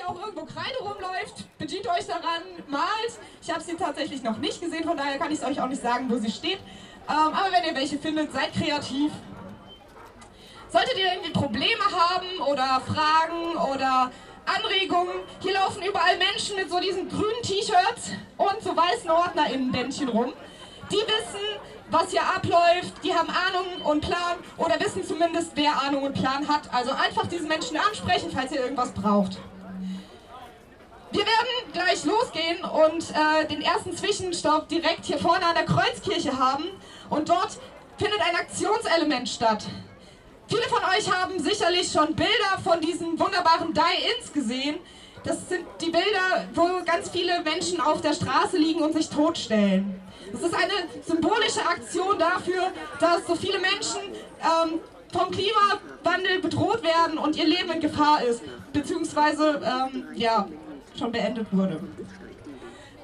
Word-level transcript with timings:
hier 0.00 0.08
auch 0.08 0.20
irgendwo 0.20 0.44
Kreide 0.44 0.78
rumläuft, 0.80 1.58
bedient 1.58 1.86
euch 1.86 2.06
daran, 2.06 2.42
malt. 2.68 3.18
Ich 3.42 3.50
habe 3.50 3.60
sie 3.60 3.74
tatsächlich 3.74 4.22
noch 4.22 4.38
nicht 4.38 4.60
gesehen, 4.60 4.84
von 4.84 4.96
daher 4.96 5.18
kann 5.18 5.30
ich 5.30 5.38
es 5.38 5.44
euch 5.44 5.60
auch 5.60 5.68
nicht 5.68 5.82
sagen, 5.82 6.06
wo 6.08 6.16
sie 6.16 6.30
steht. 6.30 6.58
Ähm, 7.08 7.32
aber 7.32 7.50
wenn 7.52 7.64
ihr 7.64 7.74
welche 7.74 7.98
findet, 7.98 8.32
seid 8.32 8.52
kreativ. 8.52 9.12
Solltet 10.68 10.96
ihr 10.98 11.12
irgendwie 11.12 11.32
Probleme 11.32 11.84
haben 11.84 12.50
oder 12.50 12.80
Fragen 12.80 13.56
oder 13.72 14.10
Anregungen, 14.46 15.14
hier 15.40 15.54
laufen 15.54 15.82
überall 15.82 16.16
Menschen 16.16 16.56
mit 16.56 16.70
so 16.70 16.80
diesen 16.80 17.08
grünen 17.08 17.42
T-Shirts 17.42 18.12
und 18.36 18.62
so 18.62 18.76
weißen 18.76 19.10
Ordnerinnen-Bändchen 19.10 20.08
rum. 20.08 20.32
Die 20.90 20.96
wissen, 20.96 21.60
was 21.90 22.10
hier 22.10 22.22
abläuft, 22.22 22.94
die 23.02 23.14
haben 23.14 23.28
Ahnung 23.28 23.82
und 23.84 24.00
Plan 24.00 24.38
oder 24.56 24.78
wissen 24.80 25.04
zumindest, 25.04 25.52
wer 25.54 25.82
Ahnung 25.82 26.04
und 26.04 26.14
Plan 26.14 26.48
hat. 26.48 26.72
Also 26.72 26.92
einfach 26.92 27.26
diese 27.26 27.46
Menschen 27.46 27.76
ansprechen, 27.76 28.30
falls 28.32 28.52
ihr 28.52 28.60
irgendwas 28.60 28.92
braucht. 28.92 29.38
Wir 31.12 31.22
werden 31.22 31.72
gleich 31.72 32.04
losgehen 32.04 32.62
und 32.64 33.10
äh, 33.10 33.46
den 33.46 33.62
ersten 33.62 33.96
Zwischenstopp 33.96 34.68
direkt 34.68 35.04
hier 35.06 35.18
vorne 35.18 35.44
an 35.44 35.54
der 35.54 35.64
Kreuzkirche 35.64 36.38
haben. 36.38 36.66
Und 37.08 37.28
dort 37.28 37.58
findet 37.98 38.20
ein 38.20 38.36
Aktionselement 38.36 39.28
statt. 39.28 39.64
Viele 40.46 40.62
von 40.62 40.78
euch 40.96 41.12
haben 41.12 41.38
sicherlich 41.38 41.90
schon 41.90 42.14
Bilder 42.14 42.58
von 42.62 42.80
diesen 42.80 43.18
wunderbaren 43.18 43.74
Die-Ins 43.74 44.32
gesehen. 44.32 44.78
Das 45.24 45.48
sind 45.48 45.64
die 45.80 45.90
Bilder, 45.90 46.46
wo 46.54 46.62
ganz 46.84 47.10
viele 47.10 47.40
Menschen 47.42 47.80
auf 47.80 48.00
der 48.00 48.14
Straße 48.14 48.56
liegen 48.56 48.80
und 48.80 48.94
sich 48.94 49.08
totstellen. 49.08 50.00
Das 50.32 50.42
ist 50.42 50.54
eine 50.54 51.04
symbolische 51.04 51.66
Aktion 51.66 52.18
dafür, 52.18 52.72
dass 53.00 53.26
so 53.26 53.34
viele 53.34 53.58
Menschen 53.58 54.00
ähm, 54.40 54.80
vom 55.12 55.30
Klimawandel 55.30 56.40
bedroht 56.40 56.82
werden 56.82 57.18
und 57.18 57.36
ihr 57.36 57.46
Leben 57.46 57.70
in 57.70 57.80
Gefahr 57.80 58.22
ist, 58.22 58.42
beziehungsweise 58.72 59.60
ähm, 59.64 60.06
ja, 60.14 60.46
schon 61.00 61.12
beendet 61.12 61.46
wurde. 61.50 61.80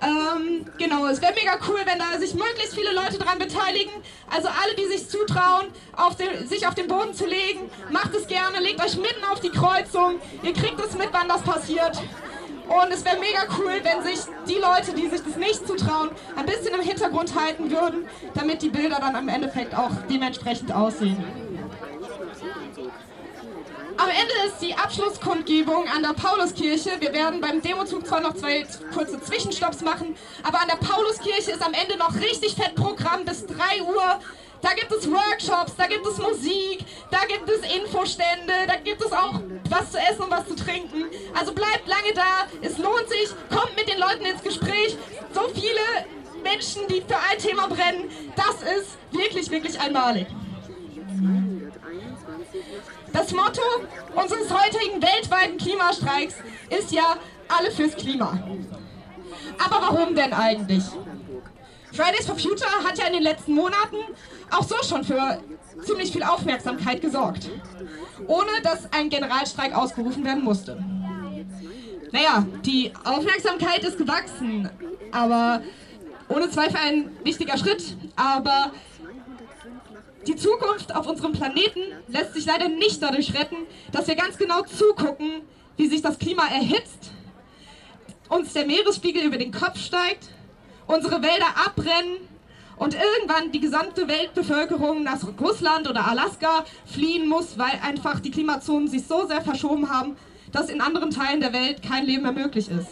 Ähm, 0.03 0.67
genau, 0.77 1.07
es 1.07 1.23
wäre 1.23 1.33
mega 1.33 1.59
cool, 1.67 1.81
wenn 1.87 1.99
da 1.99 2.19
sich 2.19 2.35
möglichst 2.35 2.75
viele 2.75 2.93
Leute 2.93 3.19
daran 3.19 3.39
beteiligen. 3.39 3.93
Also 4.31 4.49
alle, 4.49 4.75
die 4.77 4.85
sich 4.85 5.09
zutrauen, 5.09 5.69
auf 5.97 6.17
den, 6.17 6.47
sich 6.47 6.67
auf 6.67 6.75
den 6.75 6.87
Boden 6.87 7.15
zu 7.15 7.27
legen, 7.27 7.71
macht 7.91 8.15
es 8.15 8.27
gerne, 8.27 8.61
legt 8.61 8.85
euch 8.85 8.97
mitten 8.97 9.25
auf 9.33 9.41
die 9.41 9.49
Kreuzung. 9.49 10.21
Ihr 10.43 10.53
kriegt 10.53 10.79
es 10.81 10.97
mit, 10.99 11.09
wann 11.13 11.29
das 11.29 11.43
passiert. 11.43 12.03
Und 12.69 12.93
es 12.93 13.05
wäre 13.05 13.17
mega 13.19 13.47
cool, 13.59 13.81
wenn 13.83 14.03
sich 14.03 14.21
die 14.47 14.61
Leute, 14.61 14.93
die 14.93 15.09
sich 15.09 15.23
das 15.23 15.37
nicht 15.37 15.67
zutrauen, 15.67 16.11
ein 16.37 16.45
bisschen 16.45 16.75
im 16.75 16.81
Hintergrund 16.81 17.35
halten 17.35 17.71
würden, 17.71 18.07
damit 18.35 18.61
die 18.61 18.69
Bilder 18.69 18.99
dann 19.01 19.15
im 19.15 19.29
Endeffekt 19.29 19.75
auch 19.75 19.93
dementsprechend 20.11 20.73
aussehen. 20.73 21.46
Am 23.99 24.11
Ende 24.11 24.35
ist 24.47 24.61
die 24.61 24.75
Abschlusskundgebung 24.75 25.89
an 25.89 26.03
der 26.03 26.13
Pauluskirche. 26.13 27.01
Wir 27.01 27.13
werden 27.15 27.41
beim 27.41 27.63
Demozug 27.63 28.07
zwar 28.07 28.21
noch 28.21 28.35
zwei 28.35 28.67
kurze 28.93 29.21
Zwischenstopps 29.21 29.81
machen, 29.81 30.17
aber 30.43 30.61
an 30.61 30.69
der 30.69 30.77
Pauluskirche 30.77 31.53
ist 31.53 31.63
am 31.63 31.73
Ende 31.73 31.97
noch 31.97 32.15
richtig 32.15 32.55
fett 32.55 32.75
Programm 32.75 33.25
bis 33.25 33.47
3 33.47 33.83
Uhr. 33.83 34.21
Da 34.61 34.73
gibt 34.75 34.93
es 34.93 35.11
Workshops, 35.11 35.77
da 35.77 35.87
gibt 35.87 36.07
es 36.07 36.19
Musik, 36.19 36.85
da 37.11 37.21
gibt 37.27 37.49
es 37.49 37.61
Infostände, 37.75 38.53
da 38.67 38.77
gibt 38.77 39.03
es 39.03 39.13
auch 39.13 39.41
was 39.71 39.93
zu 39.93 39.99
essen 39.99 40.23
und 40.25 40.31
was 40.31 40.47
zu 40.47 40.57
trinken. 40.57 41.05
Also 41.35 41.53
bleibt 41.53 41.87
lange 41.87 42.13
da, 42.15 42.47
es 42.61 42.77
lohnt 42.77 43.09
sich, 43.09 43.31
kommt 43.49 43.77
mit 43.77 43.89
den 43.89 43.99
Leuten 43.99 44.25
ins 44.27 44.43
Gespräch. 44.43 44.97
So 45.33 45.49
viele 45.55 46.05
Menschen, 46.43 46.87
die 46.89 47.01
für 47.01 47.19
ein 47.31 47.39
Thema 47.39 47.67
brennen, 47.69 48.11
das 48.37 48.57
ist 48.77 48.99
wirklich, 49.11 49.51
wirklich 49.51 49.79
einmalig. 49.81 50.27
Das 53.13 53.33
Motto 53.33 53.63
unseres 54.15 54.51
heutigen 54.51 55.03
weltweiten 55.03 55.57
Klimastreiks 55.59 56.35
ist 56.71 56.93
ja 56.93 57.17
alle 57.49 57.71
fürs 57.71 57.95
Klima. 57.97 58.39
Aber 59.59 59.81
warum 59.81 60.15
denn 60.15 60.33
eigentlich? 60.33 60.85
Fridays 61.93 62.27
for 62.27 62.37
Future 62.37 62.71
hat 62.85 62.99
ja 62.99 63.07
in 63.07 63.15
den 63.15 63.23
letzten 63.23 63.55
Monaten 63.55 63.97
auch 64.51 64.65
so 64.65 64.77
schon 64.87 65.05
für 65.05 65.41
ziemlich 65.83 66.13
viel 66.13 66.23
Aufmerksamkeit 66.23 67.01
gesorgt, 67.01 67.49
ohne 68.27 68.61
dass 68.63 68.93
ein 68.93 69.09
Generalstreik 69.09 69.75
ausgerufen 69.75 70.25
werden 70.25 70.45
musste. 70.45 70.85
Naja, 72.13 72.47
die 72.65 72.93
Aufmerksamkeit 73.05 73.83
ist 73.85 73.99
gewachsen, 73.99 74.71
aber 75.13 75.63
ohne 76.29 76.51
Zweifel 76.51 76.77
ein 76.77 77.17
wichtiger 77.25 77.57
Schritt, 77.57 77.97
aber 78.17 78.73
die 80.27 80.37
Zukunft 80.37 80.95
auf 80.95 81.07
unserem 81.07 81.33
Planeten 81.33 81.81
lässt 82.09 82.35
sich 82.35 82.47
leider 82.47 82.69
nicht 82.69 83.03
dadurch 83.03 83.35
retten, 83.35 83.57
dass 83.93 84.09
wir 84.09 84.17
ganz 84.17 84.37
genau 84.37 84.63
zugucken, 84.63 85.43
wie 85.77 85.89
sich 85.89 86.03
das 86.03 86.19
Klima 86.19 86.47
erhitzt, 86.47 87.11
uns 88.29 88.53
der 88.53 88.67
Meeresspiegel 88.67 89.23
über 89.23 89.39
den 89.39 89.53
Kopf 89.53 89.79
steigt, 89.79 90.29
unsere 90.87 91.23
Wälder 91.23 91.47
abbrennen 91.65 92.17
und 92.77 92.95
irgendwann 92.95 93.53
die 93.53 93.61
gesamte 93.61 94.09
Weltbevölkerung 94.09 95.03
nach 95.03 95.21
Russland 95.41 95.89
oder 95.89 96.07
Alaska 96.07 96.65
fliehen 96.85 97.29
muss, 97.29 97.59
weil 97.59 97.81
einfach 97.83 98.21
die 98.21 98.31
Klimazonen 98.31 98.89
sich 98.89 99.07
so 99.07 99.27
sehr 99.27 99.43
verschoben 99.43 99.91
haben, 99.91 100.17
dass 100.53 100.69
in 100.69 100.81
anderen 100.81 101.11
Teilen 101.11 101.41
der 101.41 101.53
Welt 101.53 101.83
kein 101.83 102.05
Leben 102.05 102.23
mehr 102.23 102.33
möglich 102.33 102.69
ist. 102.69 102.89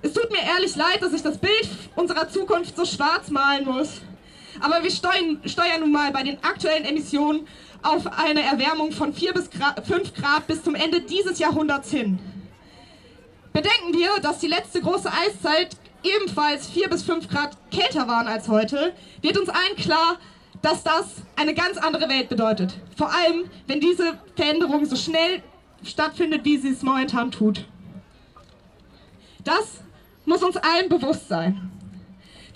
Es 0.00 0.12
tut 0.12 0.30
mir 0.30 0.42
ehrlich 0.54 0.76
leid, 0.76 1.02
dass 1.02 1.12
ich 1.12 1.22
das 1.22 1.38
Bild 1.38 1.68
unserer 1.96 2.28
Zukunft 2.28 2.76
so 2.76 2.84
schwarz 2.84 3.30
malen 3.30 3.64
muss. 3.64 4.00
Aber 4.60 4.82
wir 4.82 4.90
steuern, 4.90 5.40
steuern 5.44 5.80
nun 5.80 5.92
mal 5.92 6.10
bei 6.12 6.22
den 6.22 6.42
aktuellen 6.42 6.84
Emissionen 6.84 7.46
auf 7.82 8.06
eine 8.18 8.42
Erwärmung 8.42 8.92
von 8.92 9.12
4 9.12 9.32
bis 9.34 9.48
5 9.86 10.14
Grad 10.14 10.46
bis 10.46 10.62
zum 10.62 10.74
Ende 10.74 11.00
dieses 11.00 11.38
Jahrhunderts 11.38 11.90
hin. 11.90 12.18
Bedenken 13.52 13.92
wir, 13.92 14.20
dass 14.20 14.38
die 14.38 14.48
letzte 14.48 14.80
große 14.80 15.10
Eiszeit 15.12 15.76
ebenfalls 16.02 16.68
4 16.68 16.88
bis 16.88 17.02
5 17.02 17.28
Grad 17.28 17.56
kälter 17.70 18.08
waren 18.08 18.28
als 18.28 18.48
heute, 18.48 18.94
wird 19.20 19.38
uns 19.38 19.48
allen 19.48 19.76
klar, 19.76 20.16
dass 20.62 20.82
das 20.82 21.22
eine 21.36 21.54
ganz 21.54 21.76
andere 21.76 22.08
Welt 22.08 22.28
bedeutet. 22.28 22.74
Vor 22.96 23.12
allem, 23.12 23.44
wenn 23.66 23.80
diese 23.80 24.18
Veränderung 24.36 24.84
so 24.86 24.96
schnell 24.96 25.42
stattfindet, 25.84 26.44
wie 26.44 26.58
sie 26.58 26.70
es 26.70 26.82
momentan 26.82 27.30
tut. 27.30 27.64
Das 29.44 29.80
muss 30.24 30.42
uns 30.42 30.56
allen 30.56 30.88
bewusst 30.88 31.28
sein. 31.28 31.70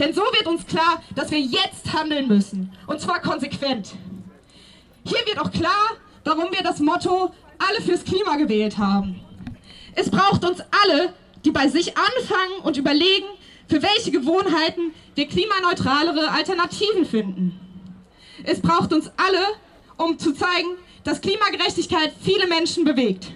Denn 0.02 0.12
so 0.12 0.22
wird 0.22 0.48
uns 0.48 0.66
klar, 0.66 1.00
dass 1.14 1.30
wir 1.30 1.38
jetzt 1.38 1.92
handeln 1.92 2.26
müssen. 2.26 2.72
Und 2.88 3.00
zwar 3.00 3.22
konsequent. 3.22 3.94
Hier 5.04 5.20
wird 5.26 5.38
auch 5.38 5.52
klar, 5.52 5.96
warum 6.24 6.50
wir 6.50 6.64
das 6.64 6.80
Motto 6.80 7.32
alle 7.56 7.80
fürs 7.82 8.02
Klima 8.04 8.34
gewählt 8.34 8.78
haben. 8.78 9.20
Es 9.94 10.10
braucht 10.10 10.44
uns 10.44 10.60
alle, 10.82 11.14
die 11.44 11.52
bei 11.52 11.68
sich 11.68 11.94
anfangen 11.96 12.62
und 12.64 12.76
überlegen, 12.76 13.26
für 13.68 13.80
welche 13.80 14.10
Gewohnheiten 14.10 14.92
wir 15.14 15.28
klimaneutralere 15.28 16.32
Alternativen 16.32 17.06
finden. 17.06 17.60
Es 18.42 18.60
braucht 18.60 18.92
uns 18.92 19.08
alle, 19.16 19.44
um 19.98 20.18
zu 20.18 20.32
zeigen, 20.32 20.78
dass 21.04 21.20
Klimagerechtigkeit 21.20 22.12
viele 22.20 22.48
Menschen 22.48 22.84
bewegt. 22.84 23.30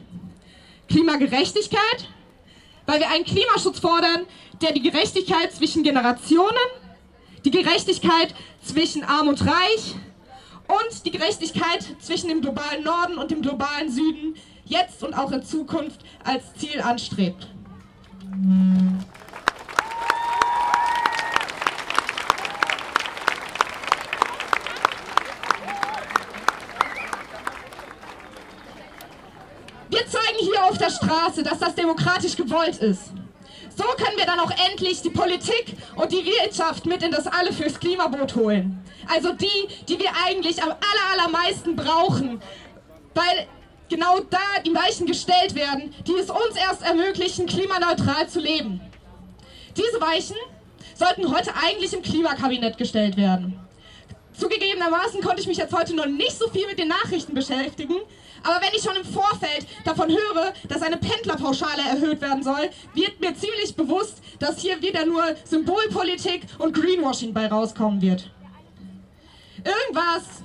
Klimagerechtigkeit, 0.88 2.08
weil 2.86 3.00
wir 3.00 3.10
einen 3.10 3.24
Klimaschutz 3.24 3.80
fordern, 3.80 4.26
der 4.62 4.72
die 4.72 4.82
Gerechtigkeit 4.82 5.52
zwischen 5.52 5.82
Generationen, 5.82 6.56
die 7.44 7.50
Gerechtigkeit 7.50 8.34
zwischen 8.62 9.04
Arm 9.04 9.28
und 9.28 9.44
Reich 9.44 9.94
und 10.68 11.04
die 11.04 11.10
Gerechtigkeit 11.10 11.86
zwischen 12.00 12.28
dem 12.28 12.40
globalen 12.40 12.82
Norden 12.82 13.18
und 13.18 13.30
dem 13.30 13.42
globalen 13.42 13.90
Süden 13.90 14.34
jetzt 14.64 15.02
und 15.02 15.14
auch 15.14 15.30
in 15.30 15.42
Zukunft 15.42 16.00
als 16.24 16.54
Ziel 16.54 16.80
anstrebt. 16.80 17.48
Wir 29.96 30.06
zeigen 30.06 30.38
hier 30.40 30.62
auf 30.66 30.76
der 30.76 30.90
Straße, 30.90 31.42
dass 31.42 31.58
das 31.58 31.74
demokratisch 31.74 32.36
gewollt 32.36 32.76
ist. 32.76 33.12
So 33.74 33.84
können 33.96 34.18
wir 34.18 34.26
dann 34.26 34.38
auch 34.40 34.50
endlich 34.70 35.00
die 35.00 35.08
Politik 35.08 35.74
und 35.94 36.12
die 36.12 36.22
Wirtschaft 36.22 36.84
mit 36.84 37.02
in 37.02 37.10
das 37.10 37.26
Alle 37.26 37.50
fürs 37.50 37.80
Klimaboot 37.80 38.34
holen. 38.34 38.84
Also 39.08 39.32
die, 39.32 39.68
die 39.88 39.98
wir 39.98 40.10
eigentlich 40.26 40.62
am 40.62 40.68
aller, 40.68 41.22
allermeisten 41.24 41.76
brauchen, 41.76 42.42
weil 43.14 43.46
genau 43.88 44.20
da 44.20 44.60
die 44.66 44.74
Weichen 44.74 45.06
gestellt 45.06 45.54
werden, 45.54 45.94
die 46.06 46.14
es 46.20 46.28
uns 46.28 46.56
erst 46.56 46.82
ermöglichen, 46.82 47.46
klimaneutral 47.46 48.28
zu 48.28 48.40
leben. 48.40 48.82
Diese 49.78 49.98
Weichen 49.98 50.36
sollten 50.94 51.34
heute 51.34 51.52
eigentlich 51.54 51.94
im 51.94 52.02
Klimakabinett 52.02 52.76
gestellt 52.76 53.16
werden. 53.16 53.65
Zugegebenermaßen 54.38 55.22
konnte 55.22 55.40
ich 55.40 55.46
mich 55.46 55.56
jetzt 55.56 55.72
heute 55.72 55.94
noch 55.94 56.06
nicht 56.06 56.36
so 56.38 56.48
viel 56.48 56.66
mit 56.66 56.78
den 56.78 56.88
Nachrichten 56.88 57.34
beschäftigen, 57.34 57.96
aber 58.42 58.60
wenn 58.64 58.74
ich 58.74 58.82
schon 58.82 58.96
im 58.96 59.04
Vorfeld 59.04 59.66
davon 59.84 60.10
höre, 60.10 60.52
dass 60.68 60.82
eine 60.82 60.98
Pendlerpauschale 60.98 61.82
erhöht 61.82 62.20
werden 62.20 62.42
soll, 62.42 62.70
wird 62.94 63.20
mir 63.20 63.34
ziemlich 63.34 63.74
bewusst, 63.74 64.22
dass 64.38 64.60
hier 64.60 64.80
wieder 64.82 65.06
nur 65.06 65.22
Symbolpolitik 65.44 66.42
und 66.58 66.74
Greenwashing 66.74 67.32
bei 67.32 67.46
rauskommen 67.46 68.00
wird. 68.02 68.30
Irgendwas. 69.64 70.42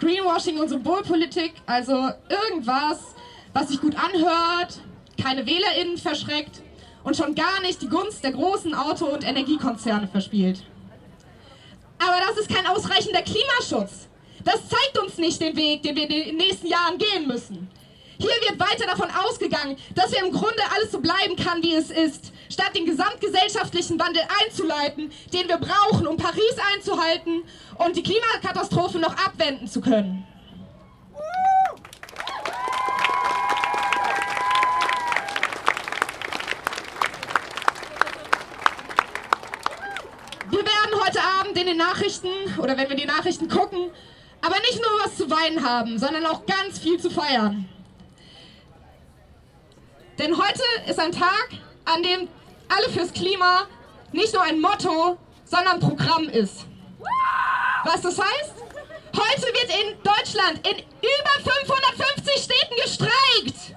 Greenwashing 0.00 0.58
und 0.58 0.68
Symbolpolitik, 0.68 1.54
also 1.66 2.10
irgendwas, 2.28 3.14
was 3.52 3.68
sich 3.68 3.80
gut 3.80 3.94
anhört, 3.96 4.80
keine 5.22 5.46
WählerInnen 5.46 5.98
verschreckt 5.98 6.62
und 7.04 7.16
schon 7.16 7.34
gar 7.34 7.60
nicht 7.62 7.82
die 7.82 7.88
Gunst 7.88 8.22
der 8.24 8.32
großen 8.32 8.74
Auto- 8.74 9.06
und 9.06 9.24
Energiekonzerne 9.24 10.08
verspielt. 10.08 10.62
Aber 11.98 12.16
das 12.26 12.38
ist 12.38 12.54
kein 12.54 12.66
ausreichender 12.66 13.22
Klimaschutz. 13.22 14.08
Das 14.44 14.60
zeigt 14.68 14.98
uns 14.98 15.18
nicht 15.18 15.40
den 15.40 15.56
Weg, 15.56 15.82
den 15.82 15.96
wir 15.96 16.04
in 16.04 16.08
den 16.08 16.36
nächsten 16.36 16.66
Jahren 16.66 16.96
gehen 16.96 17.26
müssen. 17.26 17.68
Hier 18.18 18.30
wird 18.48 18.60
weiter 18.60 18.86
davon 18.86 19.08
ausgegangen, 19.10 19.76
dass 19.94 20.12
wir 20.12 20.22
im 20.22 20.30
Grunde 20.30 20.62
alles 20.74 20.92
so 20.92 21.00
bleiben 21.00 21.36
kann, 21.36 21.62
wie 21.62 21.74
es 21.74 21.90
ist, 21.90 22.32
statt 22.50 22.70
den 22.74 22.84
gesamtgesellschaftlichen 22.84 23.98
Wandel 23.98 24.22
einzuleiten, 24.44 25.10
den 25.32 25.48
wir 25.48 25.56
brauchen, 25.56 26.06
um 26.06 26.16
Paris 26.18 26.56
einzuhalten 26.74 27.42
und 27.78 27.96
die 27.96 28.02
Klimakatastrophe 28.02 28.98
noch 28.98 29.16
abwenden 29.16 29.68
zu 29.68 29.80
können. 29.80 30.26
Wir 40.50 40.64
werden 40.90 41.04
heute 41.04 41.20
Abend 41.40 41.56
in 41.56 41.66
den 41.66 41.76
Nachrichten 41.76 42.28
oder 42.58 42.76
wenn 42.76 42.88
wir 42.88 42.96
die 42.96 43.06
Nachrichten 43.06 43.48
gucken, 43.48 43.90
aber 44.40 44.56
nicht 44.60 44.80
nur 44.80 45.04
was 45.04 45.16
zu 45.16 45.30
weinen 45.30 45.64
haben, 45.64 45.98
sondern 45.98 46.26
auch 46.26 46.44
ganz 46.46 46.78
viel 46.78 46.98
zu 46.98 47.10
feiern. 47.10 47.68
Denn 50.18 50.36
heute 50.36 50.62
ist 50.86 50.98
ein 50.98 51.12
Tag, 51.12 51.48
an 51.84 52.02
dem 52.02 52.28
alle 52.68 52.88
fürs 52.90 53.12
Klima 53.12 53.66
nicht 54.12 54.32
nur 54.34 54.42
ein 54.42 54.60
Motto, 54.60 55.18
sondern 55.44 55.80
Programm 55.80 56.28
ist. 56.28 56.66
Was 57.84 58.02
das 58.02 58.18
heißt? 58.18 58.54
Heute 59.16 59.42
wird 59.42 59.70
in 59.82 59.96
Deutschland 60.02 60.66
in 60.66 60.78
über 60.78 61.50
550 61.50 62.44
Städten 62.44 62.74
gestreikt. 62.82 63.74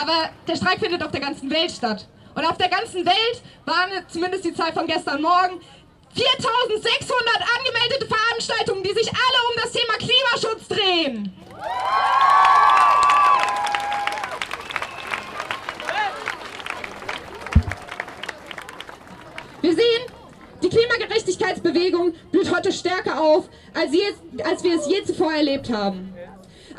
Aber 0.00 0.30
der 0.46 0.54
Streik 0.54 0.78
findet 0.78 1.02
auf 1.02 1.10
der 1.10 1.20
ganzen 1.20 1.50
Welt 1.50 1.72
statt. 1.72 2.06
Und 2.34 2.44
auf 2.44 2.56
der 2.56 2.68
ganzen 2.68 3.04
Welt 3.04 3.42
waren 3.64 3.90
zumindest 4.08 4.44
die 4.44 4.54
Zahl 4.54 4.72
von 4.72 4.86
gestern 4.86 5.20
Morgen 5.20 5.60
4600 6.14 7.36
angemeldete 7.58 8.06
Veranstaltungen, 8.06 8.82
die 8.84 8.92
sich 8.92 9.08
alle 9.08 9.38
um 9.48 9.54
das 9.62 9.72
Thema 9.72 9.94
Klimaschutz 9.98 10.68
drehen. 10.68 11.32
Wir 19.60 19.74
sehen, 19.74 20.02
die 20.62 20.68
Klimagerechtigkeitsbewegung 20.68 22.14
blüht 22.30 22.54
heute 22.54 22.70
stärker 22.72 23.20
auf, 23.20 23.48
als, 23.74 23.92
je, 23.92 24.44
als 24.44 24.62
wir 24.62 24.78
es 24.78 24.88
je 24.88 25.02
zuvor 25.04 25.32
erlebt 25.32 25.70
haben. 25.70 26.14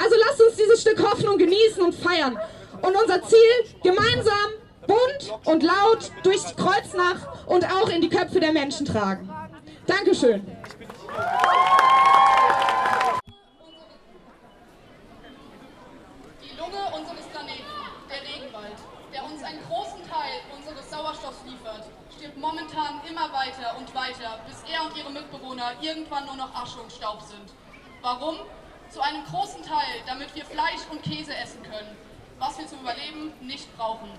Also 0.02 0.16
lasst 0.26 0.42
uns 0.42 0.56
dieses 0.56 0.82
Stück 0.82 1.02
Hoffnung 1.04 1.38
genießen 1.38 1.84
und 1.84 1.94
feiern 1.94 2.40
und 2.82 2.96
unser 2.96 3.22
Ziel 3.24 3.76
gemeinsam 3.84 4.52
bunt 4.88 5.46
und 5.46 5.64
laut 5.64 6.12
durch 6.24 6.56
Kreuznach 6.56 7.46
und 7.46 7.66
auch 7.66 7.90
in 7.90 8.02
die 8.02 8.10
Köpfe 8.10 8.40
der 8.40 8.52
Menschen 8.52 8.86
tragen. 8.86 9.30
Dankeschön. 9.86 10.46
Die 16.42 16.58
Lunge 16.58 16.84
unseres 16.98 17.26
Planeten, 17.32 17.64
der 18.10 18.22
Regenwald, 18.22 18.78
der 19.14 19.24
uns 19.26 19.44
einen 19.44 19.60
großen 19.68 20.02
Teil 20.10 20.42
unseres 20.56 20.90
Sauerstoffs 20.90 21.44
liefert, 21.46 21.86
stirbt 22.16 22.38
momentan 22.38 23.02
immer 23.10 23.32
weiter 23.32 23.78
und 23.78 23.94
weiter, 23.94 24.40
bis 24.48 24.64
er 24.72 24.86
und 24.86 24.98
ihre 24.98 25.12
Mitbewohner 25.12 25.74
irgendwann 25.82 26.26
nur 26.26 26.36
noch 26.36 26.54
Asche 26.56 26.80
und 26.80 26.92
Staub 26.92 27.22
sind. 27.22 27.54
Warum? 28.02 28.38
Zu 28.90 29.02
einem 29.02 29.24
großen 29.26 29.62
Teil, 29.62 30.02
damit 30.08 30.34
wir 30.34 30.46
Fleisch 30.46 30.82
und 30.90 31.04
Käse 31.04 31.36
essen 31.36 31.62
können, 31.62 31.96
was 32.40 32.58
wir 32.58 32.68
zum 32.68 32.80
Überleben 32.80 33.34
nicht 33.42 33.68
brauchen. 33.78 34.10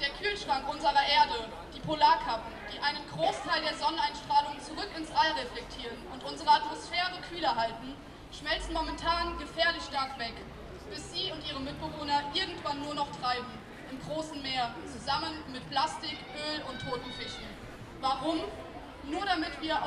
Der 0.00 0.08
Kühlschrank 0.18 0.66
unserer 0.68 1.04
Erde, 1.04 1.46
die 1.74 1.80
Polarkappen, 1.80 2.52
die 2.72 2.80
einen 2.80 3.06
Großteil 3.12 3.62
der 3.62 3.76
Sonneneinstrahlung 3.76 4.58
zurück 4.60 4.88
ins 4.96 5.12
All 5.12 5.30
reflektieren 5.32 5.98
und 6.12 6.24
unsere 6.24 6.50
Atmosphäre 6.50 7.20
kühler 7.28 7.54
halten, 7.54 7.94
schmelzen 8.32 8.72
momentan 8.72 9.38
gefährlich 9.38 9.82
stark 9.84 10.18
weg, 10.18 10.34
bis 10.90 11.12
sie 11.12 11.30
und 11.30 11.46
ihre 11.46 11.60
Mitbewohner 11.60 12.22
irgendwann 12.32 12.82
nur 12.82 12.94
noch 12.94 13.08
treiben, 13.20 13.52
im 13.90 14.00
großen 14.00 14.40
Meer, 14.40 14.74
zusammen 14.90 15.44
mit 15.52 15.68
Plastik, 15.70 16.16
Öl 16.34 16.62
und 16.68 16.80
toten 16.80 17.12
Fischen. 17.12 17.44
Warum? 18.00 18.40
Nur 19.04 19.26
damit 19.26 19.60
wir, 19.60 19.78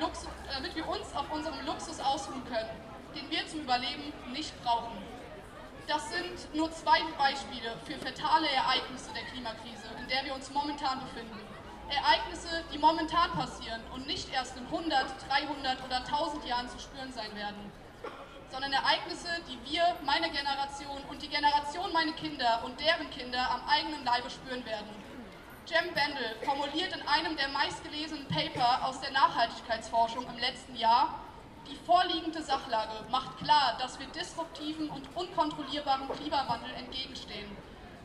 Luxus, 0.00 0.28
damit 0.52 0.74
wir 0.74 0.88
uns 0.88 1.14
auf 1.14 1.30
unserem 1.30 1.66
Luxus 1.66 2.00
ausruhen 2.00 2.42
können, 2.46 2.70
den 3.14 3.30
wir 3.30 3.46
zum 3.46 3.60
Überleben 3.60 4.12
nicht 4.32 4.52
brauchen. 4.64 5.11
Das 5.86 6.10
sind 6.10 6.54
nur 6.54 6.70
zwei 6.72 7.00
Beispiele 7.18 7.76
für 7.84 7.98
fatale 7.98 8.48
Ereignisse 8.48 9.12
der 9.12 9.24
Klimakrise, 9.24 9.88
in 9.98 10.08
der 10.08 10.24
wir 10.24 10.34
uns 10.34 10.50
momentan 10.50 11.00
befinden. 11.00 11.38
Ereignisse, 11.88 12.64
die 12.72 12.78
momentan 12.78 13.30
passieren 13.32 13.82
und 13.92 14.06
nicht 14.06 14.32
erst 14.32 14.56
in 14.56 14.64
100, 14.64 15.06
300 15.28 15.84
oder 15.84 15.96
1000 15.96 16.46
Jahren 16.46 16.68
zu 16.68 16.78
spüren 16.78 17.12
sein 17.12 17.34
werden, 17.36 17.70
sondern 18.50 18.72
Ereignisse, 18.72 19.28
die 19.48 19.58
wir, 19.70 19.82
meine 20.04 20.30
Generation 20.30 21.02
und 21.08 21.20
die 21.20 21.28
Generation 21.28 21.92
meiner 21.92 22.12
Kinder 22.12 22.62
und 22.64 22.78
deren 22.80 23.10
Kinder 23.10 23.50
am 23.50 23.62
eigenen 23.68 24.04
Leibe 24.04 24.30
spüren 24.30 24.64
werden. 24.64 24.90
Jem 25.66 25.94
Bendel 25.94 26.36
formuliert 26.44 26.94
in 26.94 27.06
einem 27.06 27.36
der 27.36 27.48
meistgelesenen 27.48 28.26
Paper 28.28 28.86
aus 28.86 29.00
der 29.00 29.12
Nachhaltigkeitsforschung 29.12 30.26
im 30.28 30.38
letzten 30.38 30.76
Jahr, 30.76 31.18
die 31.72 31.86
vorliegende 31.86 32.42
Sachlage 32.42 32.92
macht 33.10 33.38
klar, 33.38 33.76
dass 33.78 33.98
wir 33.98 34.06
disruptiven 34.08 34.90
und 34.90 35.08
unkontrollierbaren 35.14 36.08
Klimawandel 36.08 36.74
entgegenstehen. 36.74 37.56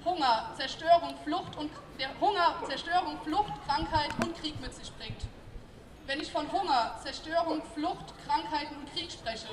Hunger, 0.05 0.51
Zerstörung, 0.55 1.15
Flucht 1.25 1.57
und 1.57 1.71
der 1.99 2.09
Hunger, 2.21 2.55
Zerstörung, 2.65 3.19
Flucht, 3.23 3.51
Krankheit 3.67 4.11
und 4.23 4.39
Krieg 4.39 4.59
mit 4.61 4.73
sich 4.73 4.91
bringt. 4.93 5.21
Wenn 6.05 6.21
ich 6.21 6.31
von 6.31 6.49
Hunger, 6.49 6.95
Zerstörung, 7.03 7.61
Flucht, 7.73 8.13
Krankheiten 8.25 8.77
und 8.77 8.93
Krieg 8.93 9.11
spreche, 9.11 9.49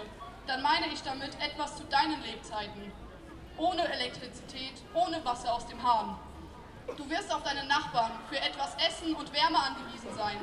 dann 0.46 0.62
meine 0.62 0.86
ich 0.86 1.02
damit 1.02 1.34
etwas 1.40 1.76
zu 1.76 1.84
deinen 1.84 2.22
Lebzeiten. 2.22 2.92
Ohne 3.56 3.88
Elektrizität, 3.88 4.74
ohne 4.94 5.24
Wasser 5.24 5.52
aus 5.52 5.66
dem 5.66 5.82
Hahn. 5.82 6.16
Du 6.96 7.08
wirst 7.10 7.32
auf 7.34 7.42
deine 7.42 7.64
Nachbarn 7.64 8.12
für 8.28 8.38
etwas 8.38 8.76
Essen 8.86 9.14
und 9.14 9.32
Wärme 9.32 9.58
angewiesen 9.58 10.14
sein. 10.14 10.38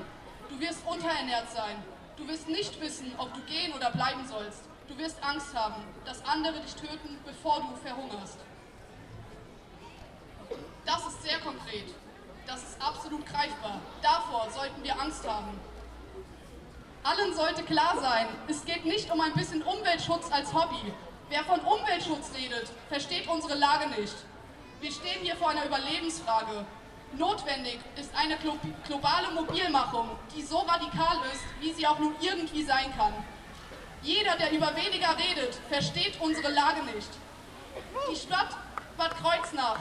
Du 0.50 0.60
wirst 0.60 0.86
unterernährt 0.86 1.50
sein. 1.52 1.82
Du 2.22 2.28
wirst 2.28 2.48
nicht 2.48 2.80
wissen, 2.80 3.12
ob 3.18 3.34
du 3.34 3.42
gehen 3.42 3.74
oder 3.74 3.90
bleiben 3.90 4.28
sollst. 4.28 4.62
Du 4.88 4.96
wirst 4.96 5.18
Angst 5.24 5.56
haben, 5.56 5.84
dass 6.06 6.24
andere 6.24 6.60
dich 6.60 6.76
töten, 6.76 7.18
bevor 7.26 7.62
du 7.62 7.76
verhungerst. 7.78 8.38
Das 10.86 11.08
ist 11.08 11.24
sehr 11.24 11.40
konkret. 11.40 11.86
Das 12.46 12.62
ist 12.62 12.80
absolut 12.80 13.26
greifbar. 13.26 13.82
Davor 14.04 14.48
sollten 14.52 14.84
wir 14.84 15.00
Angst 15.02 15.28
haben. 15.28 15.60
Allen 17.04 17.34
sollte 17.34 17.64
klar 17.64 17.98
sein, 18.00 18.28
es 18.48 18.64
geht 18.66 18.86
nicht 18.86 19.12
um 19.12 19.20
ein 19.20 19.34
bisschen 19.34 19.64
Umweltschutz 19.64 20.32
als 20.32 20.54
Hobby. 20.54 20.94
Wer 21.30 21.44
von 21.44 21.60
Umweltschutz 21.62 22.34
redet, 22.36 22.70
versteht 22.90 23.28
unsere 23.28 23.56
Lage 23.56 23.88
nicht. 24.00 24.16
Wir 24.80 24.92
stehen 24.92 25.24
hier 25.24 25.36
vor 25.38 25.50
einer 25.50 25.66
Überlebensfrage. 25.66 26.66
Notwendig 27.18 27.80
ist 27.98 28.12
eine 28.16 28.38
globale 28.86 29.32
Mobilmachung, 29.34 30.12
die 30.36 30.42
so 30.42 30.60
radikal 30.60 31.18
ist, 31.34 31.44
wie 31.60 31.74
sie 31.74 31.86
auch 31.86 32.00
nur 32.00 32.14
irgendwie 32.22 32.64
sein 32.64 32.94
kann. 32.98 33.14
Jeder, 34.02 34.36
der 34.38 34.52
über 34.52 34.74
weniger 34.76 35.16
redet, 35.18 35.60
versteht 35.70 36.20
unsere 36.20 36.52
Lage 36.52 36.84
nicht. 36.84 37.10
Die 38.10 38.16
Stadt 38.16 38.50
Bad 38.98 39.16
Kreuznach 39.18 39.80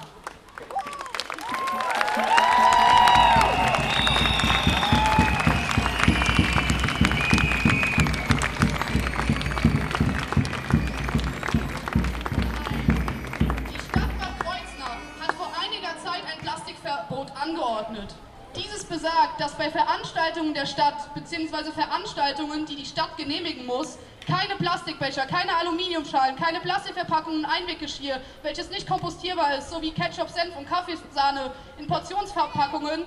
angeordnet. 17.81 18.15
Dieses 18.57 18.85
besagt, 18.85 19.41
dass 19.41 19.55
bei 19.55 19.71
Veranstaltungen 19.71 20.55
der 20.55 20.67
Stadt 20.67 21.15
bzw. 21.15 21.71
Veranstaltungen, 21.71 22.67
die 22.67 22.77
die 22.77 22.85
Stadt 22.85 23.17
genehmigen 23.17 23.65
muss, 23.65 23.97
keine 24.27 24.57
Plastikbecher, 24.57 25.27
keine 25.27 25.57
Aluminiumschalen, 25.57 26.37
keine 26.37 26.61
Plastikverpackungen, 26.61 27.45
Einweggeschirr, 27.45 28.21
welches 28.43 28.71
nicht 28.71 28.89
kompostierbar 28.89 29.57
ist, 29.57 29.71
sowie 29.71 29.93
Ketchup, 29.93 30.29
Senf 30.29 30.57
und 30.57 30.69
Kaffeesahne 30.69 31.53
in 31.79 31.87
Portionsverpackungen 31.87 33.05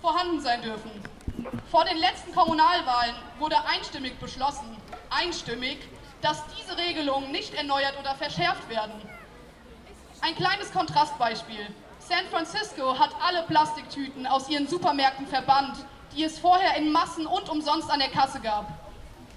vorhanden 0.00 0.40
sein 0.40 0.60
dürfen. 0.62 0.90
Vor 1.70 1.84
den 1.84 1.98
letzten 1.98 2.34
Kommunalwahlen 2.34 3.14
wurde 3.38 3.56
einstimmig 3.64 4.18
beschlossen, 4.18 4.76
einstimmig, 5.08 5.78
dass 6.20 6.42
diese 6.58 6.76
Regelungen 6.76 7.30
nicht 7.30 7.54
erneuert 7.54 7.94
oder 7.98 8.14
verschärft 8.16 8.68
werden. 8.68 8.92
Ein 10.20 10.34
kleines 10.34 10.72
Kontrastbeispiel. 10.72 11.66
San 12.10 12.26
Francisco 12.28 12.98
hat 12.98 13.10
alle 13.24 13.44
Plastiktüten 13.44 14.26
aus 14.26 14.48
ihren 14.48 14.66
Supermärkten 14.66 15.28
verbannt, 15.28 15.76
die 16.16 16.24
es 16.24 16.40
vorher 16.40 16.74
in 16.74 16.90
Massen 16.90 17.24
und 17.24 17.48
umsonst 17.48 17.88
an 17.88 18.00
der 18.00 18.08
Kasse 18.08 18.40
gab. 18.40 18.66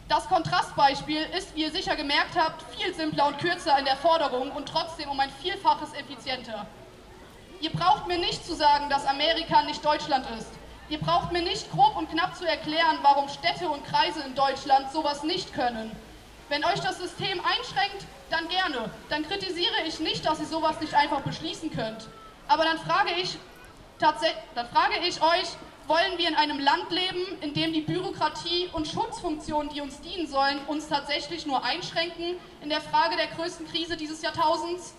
Das 0.10 0.28
Kontrastbeispiel 0.28 1.22
ist, 1.38 1.54
wie 1.54 1.62
ihr 1.62 1.72
sicher 1.72 1.96
gemerkt 1.96 2.36
habt, 2.36 2.64
viel 2.76 2.92
simpler 2.96 3.28
und 3.28 3.38
kürzer 3.38 3.78
in 3.78 3.86
der 3.86 3.96
Forderung 3.98 4.50
und 4.54 4.68
trotzdem 4.68 5.08
um 5.08 5.20
ein 5.20 5.30
Vielfaches 5.40 5.94
effizienter. 5.94 6.66
Ihr 7.62 7.70
braucht 7.70 8.08
mir 8.08 8.18
nicht 8.18 8.44
zu 8.44 8.56
sagen, 8.56 8.90
dass 8.90 9.06
Amerika 9.06 9.62
nicht 9.62 9.86
Deutschland 9.86 10.26
ist. 10.40 10.50
Ihr 10.90 11.00
braucht 11.00 11.32
mir 11.32 11.44
nicht 11.44 11.72
grob 11.72 11.96
und 11.96 12.10
knapp 12.10 12.36
zu 12.36 12.48
erklären, 12.48 12.98
warum 13.04 13.30
Städte 13.30 13.70
und 13.70 13.86
Kreise 13.86 14.24
in 14.24 14.34
Deutschland 14.34 14.92
sowas 14.92 15.22
nicht 15.22 15.54
können. 15.54 15.92
Wenn 16.50 16.66
euch 16.66 16.80
das 16.80 16.98
System 16.98 17.40
einschränkt, 17.40 18.08
dann 18.32 18.48
gerne. 18.48 18.90
Dann 19.10 19.28
kritisiere 19.28 19.84
ich 19.86 20.00
nicht, 20.00 20.26
dass 20.26 20.40
ihr 20.40 20.48
sowas 20.48 20.82
nicht 20.82 20.96
einfach 20.96 21.22
beschließen 21.22 21.70
könnt. 21.70 22.08
Aber 22.48 22.64
dann 22.64 22.78
frage 22.80 23.12
ich, 23.22 23.38
dann 24.00 24.68
frage 24.70 25.00
ich 25.08 25.22
euch, 25.22 25.56
wollen 25.88 26.18
wir 26.18 26.30
in 26.30 26.36
einem 26.36 26.60
Land 26.60 26.92
leben, 26.92 27.38
in 27.42 27.54
dem 27.54 27.74
die 27.74 27.82
Bürokratie 27.82 28.70
und 28.72 28.88
Schutzfunktionen, 28.88 29.70
die 29.74 29.82
uns 29.82 30.00
dienen 30.02 30.28
sollen, 30.28 30.60
uns 30.68 30.88
tatsächlich 30.88 31.46
nur 31.46 31.64
einschränken 31.64 32.38
in 32.62 32.70
der 32.70 32.82
Frage 32.82 33.18
der 33.18 33.28
größten 33.28 33.68
Krise 33.68 33.98
dieses 33.98 34.22
Jahrtausends? 34.22 34.94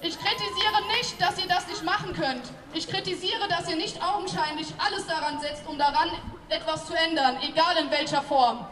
Ich 0.00 0.18
kritisiere 0.18 0.82
nicht, 0.98 1.20
dass 1.20 1.38
ihr 1.38 1.48
das 1.48 1.66
nicht 1.66 1.82
machen 1.82 2.12
könnt. 2.12 2.42
Ich 2.74 2.88
kritisiere, 2.88 3.48
dass 3.48 3.68
ihr 3.70 3.76
nicht 3.76 4.02
augenscheinlich 4.02 4.68
alles 4.78 5.06
daran 5.06 5.40
setzt, 5.40 5.66
um 5.66 5.78
daran 5.78 6.10
etwas 6.50 6.86
zu 6.86 6.94
ändern, 6.94 7.38
egal 7.42 7.76
in 7.78 7.90
welcher 7.90 8.22
Form. 8.22 8.66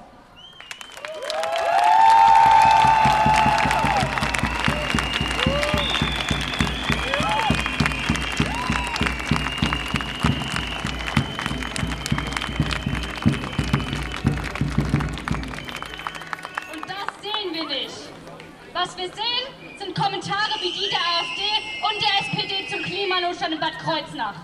Bad 23.62 23.78
Kreuznach. 23.78 24.34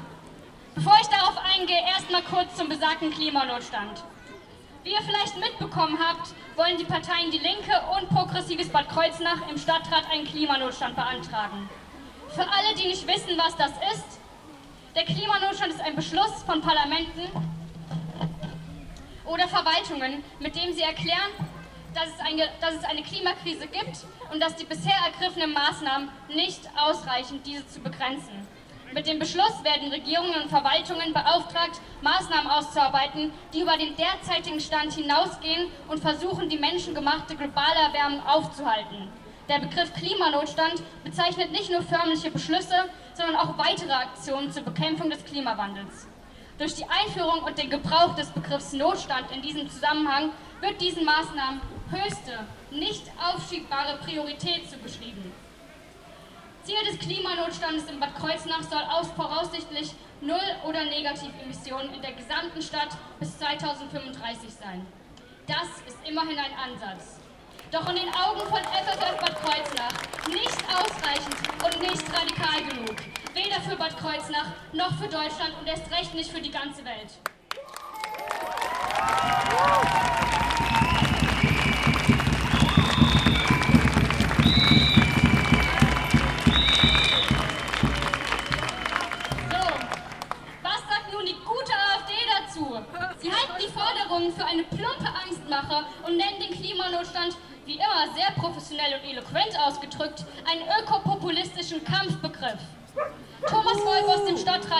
Bevor 0.77 0.95
ich 1.03 1.09
darauf 1.09 1.37
eingehe, 1.39 1.81
erstmal 1.89 2.23
kurz 2.23 2.55
zum 2.55 2.69
besagten 2.69 3.11
Klimanotstand. 3.11 4.05
Wie 4.85 4.93
ihr 4.93 5.03
vielleicht 5.03 5.37
mitbekommen 5.37 5.99
habt, 5.99 6.29
wollen 6.55 6.79
die 6.79 6.85
Parteien 6.85 7.29
Die 7.33 7.39
Linke 7.39 7.73
und 7.97 8.09
Progressives 8.11 8.69
Bad 8.69 8.89
Kreuznach 8.89 9.51
im 9.51 9.59
Stadtrat 9.59 10.09
einen 10.13 10.25
Klimanotstand 10.25 10.95
beantragen. 10.95 11.69
Für 12.29 12.43
alle, 12.43 12.77
die 12.77 12.87
nicht 12.87 13.09
wissen, 13.09 13.37
was 13.37 13.57
das 13.57 13.73
ist, 13.93 14.21
der 14.95 15.05
Klimanotstand 15.05 15.73
ist 15.73 15.81
ein 15.81 15.97
Beschluss 15.97 16.45
von 16.47 16.61
Parlamenten 16.61 17.23
oder 19.25 19.49
Verwaltungen, 19.49 20.23
mit 20.39 20.55
dem 20.55 20.73
sie 20.73 20.83
erklären, 20.83 21.33
dass 21.93 22.07
es, 22.07 22.21
eine, 22.21 22.49
dass 22.61 22.77
es 22.77 22.85
eine 22.85 23.03
Klimakrise 23.03 23.67
gibt 23.67 24.05
und 24.31 24.39
dass 24.39 24.55
die 24.55 24.65
bisher 24.65 24.95
ergriffenen 25.05 25.53
Maßnahmen 25.55 26.09
nicht 26.29 26.71
ausreichen, 26.77 27.43
diese 27.43 27.67
zu 27.67 27.81
begrenzen. 27.81 28.47
Mit 28.95 29.07
dem 29.07 29.19
Beschluss 29.19 29.63
werden 29.65 29.91
Regierungen 29.91 30.43
und 30.43 30.49
Verwaltungen 30.49 31.13
beauftragt, 31.13 31.81
Maßnahmen 32.01 32.51
auszuarbeiten, 32.51 33.33
die 33.53 33.61
über 33.61 33.77
den 33.77 33.95
derzeitigen 33.97 34.61
Stand 34.61 34.95
hinausgehen 34.95 35.71
und 35.89 36.01
versuchen, 36.01 36.49
die 36.49 36.59
menschengemachte 36.59 37.37
globale 37.37 37.81
Erwärmung 37.87 38.27
aufzuhalten. 38.27 39.09
Der 39.49 39.59
Begriff 39.59 39.93
Klimanotstand 39.93 40.83
bezeichnet 41.05 41.53
nicht 41.53 41.71
nur 41.71 41.83
förmliche 41.83 42.31
Beschlüsse, 42.31 42.89
sondern 43.13 43.37
auch 43.37 43.59
weitere 43.59 43.93
Aktionen 43.93 44.51
zur 44.51 44.63
Bekämpfung 44.63 45.11
des 45.11 45.25
Klimawandels. 45.25 46.09
Durch 46.57 46.75
die 46.75 46.87
Einführung 46.89 47.43
und 47.45 47.59
den 47.59 47.71
Gebrauch 47.71 48.15
des 48.15 48.31
Begriffs 48.31 48.73
Notstand 48.73 49.31
in 49.31 49.43
diesem 49.43 49.69
Zusammenhang 49.69 50.31
wird 50.61 50.81
diesen 50.81 51.05
Maßnahmen 51.05 51.61
höchste, 51.91 52.39
nicht 52.71 53.05
aufschiebbare 53.19 53.99
Priorität 53.99 54.69
zugeschrieben. 54.69 55.33
Ziel 56.69 56.85
des 56.85 56.99
Klimanotstandes 56.99 57.89
in 57.89 57.99
Bad 57.99 58.15
Kreuznach 58.15 58.63
soll 58.63 58.83
aus 58.91 59.11
voraussichtlich 59.17 59.95
Null- 60.21 60.57
oder 60.67 60.85
Negativemissionen 60.85 61.95
in 61.95 62.03
der 62.03 62.13
gesamten 62.13 62.61
Stadt 62.61 62.91
bis 63.19 63.39
2035 63.39 64.53
sein. 64.53 64.87
Das 65.47 65.67
ist 65.87 65.97
immerhin 66.07 66.39
ein 66.39 66.53
Ansatz. 66.63 67.21
Doch 67.71 67.89
in 67.89 67.97
den 67.97 68.11
Augen 68.11 68.41
von 68.41 68.61
FFF 68.61 69.17
Bad 69.17 69.35
Kreuznach 69.41 69.95
nicht 70.29 70.59
ausreichend 70.69 71.37
und 71.65 71.81
nicht 71.81 72.05
radikal 72.13 72.63
genug. 72.63 72.97
Weder 73.33 73.63
für 73.63 73.77
Bad 73.77 73.97
Kreuznach 73.97 74.53
noch 74.75 74.93
für 74.99 75.09
Deutschland 75.09 75.55
und 75.59 75.67
erst 75.67 75.91
recht 75.91 76.13
nicht 76.13 76.31
für 76.31 76.43
die 76.43 76.51
ganze 76.51 76.85
Welt. 76.85 77.09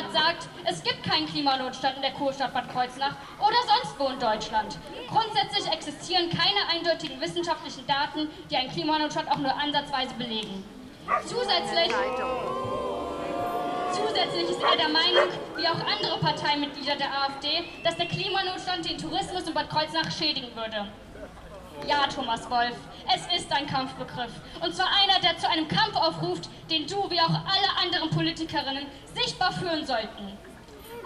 Stadtrat 0.09 0.13
sagt, 0.13 0.49
es 0.65 0.83
gibt 0.83 1.03
keinen 1.03 1.27
Klimanotstand 1.27 1.97
in 1.97 2.03
der 2.03 2.13
Kurstadt 2.13 2.53
Bad 2.53 2.71
Kreuznach 2.71 3.15
oder 3.39 3.57
sonst 3.67 3.99
wo 3.99 4.07
in 4.09 4.19
Deutschland. 4.19 4.79
Grundsätzlich 5.09 5.73
existieren 5.73 6.29
keine 6.31 6.69
eindeutigen 6.71 7.21
wissenschaftlichen 7.21 7.87
Daten, 7.87 8.29
die 8.51 8.57
einen 8.57 8.71
Klimanotstand 8.71 9.31
auch 9.31 9.39
nur 9.39 9.55
ansatzweise 9.55 10.15
belegen. 10.15 10.65
Zusätzlich 11.25 11.93
Zusätzlich 13.91 14.51
ist 14.51 14.63
er 14.63 14.77
der 14.77 14.89
Meinung, 14.89 15.33
wie 15.57 15.67
auch 15.67 15.81
andere 15.81 16.19
Parteimitglieder 16.21 16.97
der 16.97 17.09
AfD, 17.09 17.65
dass 17.83 17.97
der 17.97 18.07
Klimanotstand 18.07 18.89
den 18.89 18.99
Tourismus 18.99 19.49
in 19.49 19.55
Bad 19.55 19.71
Kreuznach 19.71 20.11
schädigen 20.11 20.55
würde. 20.55 20.89
Ja, 21.87 22.07
Thomas 22.07 22.49
Wolf, 22.51 22.77
es 23.15 23.41
ist 23.41 23.53
ein 23.53 23.67
Kampfbegriff. 23.67 24.33
Und 24.61 24.75
zwar 24.75 24.89
einer, 24.89 25.21
der 25.21 25.39
zu 25.39 25.49
einem 25.49 25.69
Kampf 25.69 25.97
aufruft, 25.97 26.49
den 26.71 26.87
du, 26.87 27.11
wie 27.11 27.21
auch 27.21 27.29
alle 27.29 27.71
anderen 27.83 28.11
Politikerinnen, 28.11 28.87
sichtbar 29.15 29.53
führen 29.53 29.87
sollten. 29.87 30.39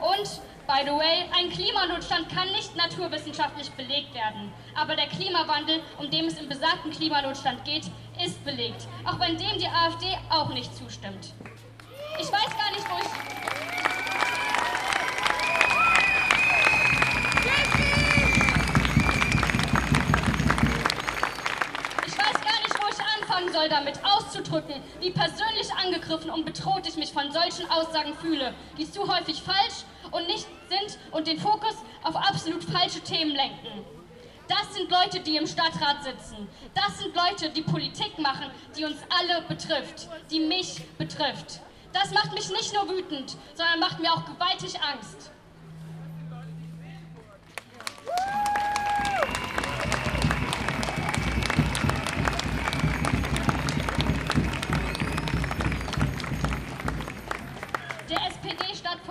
Und, 0.01 0.41
by 0.67 0.83
the 0.85 0.91
way, 0.91 1.29
ein 1.37 1.51
Klimanotstand 1.51 2.29
kann 2.29 2.49
nicht 2.53 2.75
naturwissenschaftlich 2.75 3.71
belegt 3.73 4.15
werden. 4.15 4.53
Aber 4.75 4.97
der 4.97 5.07
Klimawandel, 5.07 5.81
um 5.99 6.11
den 6.11 6.27
es 6.27 6.41
im 6.41 6.49
besagten 6.49 6.91
Klimanotstand 6.91 7.65
geht, 7.65 7.85
ist 8.25 8.45
belegt. 8.45 8.87
Auch 9.05 9.21
wenn 9.21 9.37
dem 9.37 9.59
die 9.59 9.69
AfD 9.69 10.19
auch 10.31 10.49
nicht 10.49 10.75
zustimmt. 10.77 11.33
Ich 12.19 12.31
weiß 12.33 12.57
gar 12.57 12.71
nicht, 12.73 12.89
wo 12.91 12.99
ich 12.99 13.43
anfangen 23.33 23.52
soll, 23.63 23.69
damit 23.69 24.05
auszudrücken, 24.05 24.83
wie 25.01 25.11
persönlich 25.11 25.73
angegriffen 25.75 26.31
und 26.31 26.45
bedroht 26.45 26.87
ich 26.87 26.97
mich 26.97 27.13
von 27.13 27.31
solchen 27.33 27.71
Aussagen 27.71 28.15
fühle, 28.15 28.55
die 28.77 28.91
zu 28.91 29.03
häufig 29.03 29.43
falsch 29.43 29.85
und 30.11 30.27
nicht 30.27 30.47
sind 30.69 30.99
und 31.13 31.27
den 31.27 31.39
Fokus 31.39 31.75
auf 32.03 32.17
absolut 32.17 32.65
falsche 32.65 33.01
Themen 33.01 33.33
lenken. 33.33 33.85
Das 34.49 34.75
sind 34.75 34.91
Leute, 34.91 35.21
die 35.21 35.37
im 35.37 35.47
Stadtrat 35.47 36.03
sitzen. 36.03 36.49
Das 36.75 36.99
sind 36.99 37.15
Leute, 37.15 37.51
die 37.51 37.63
Politik 37.63 38.19
machen, 38.19 38.51
die 38.77 38.85
uns 38.85 38.99
alle 39.09 39.43
betrifft, 39.43 40.09
die 40.31 40.41
mich 40.41 40.83
betrifft. 40.99 41.61
Das 41.93 42.11
macht 42.11 42.33
mich 42.35 42.51
nicht 42.51 42.75
nur 42.75 42.89
wütend, 42.89 43.37
sondern 43.55 43.79
macht 43.79 44.01
mir 44.01 44.13
auch 44.13 44.25
gewaltig 44.25 44.75
Angst. 44.81 45.31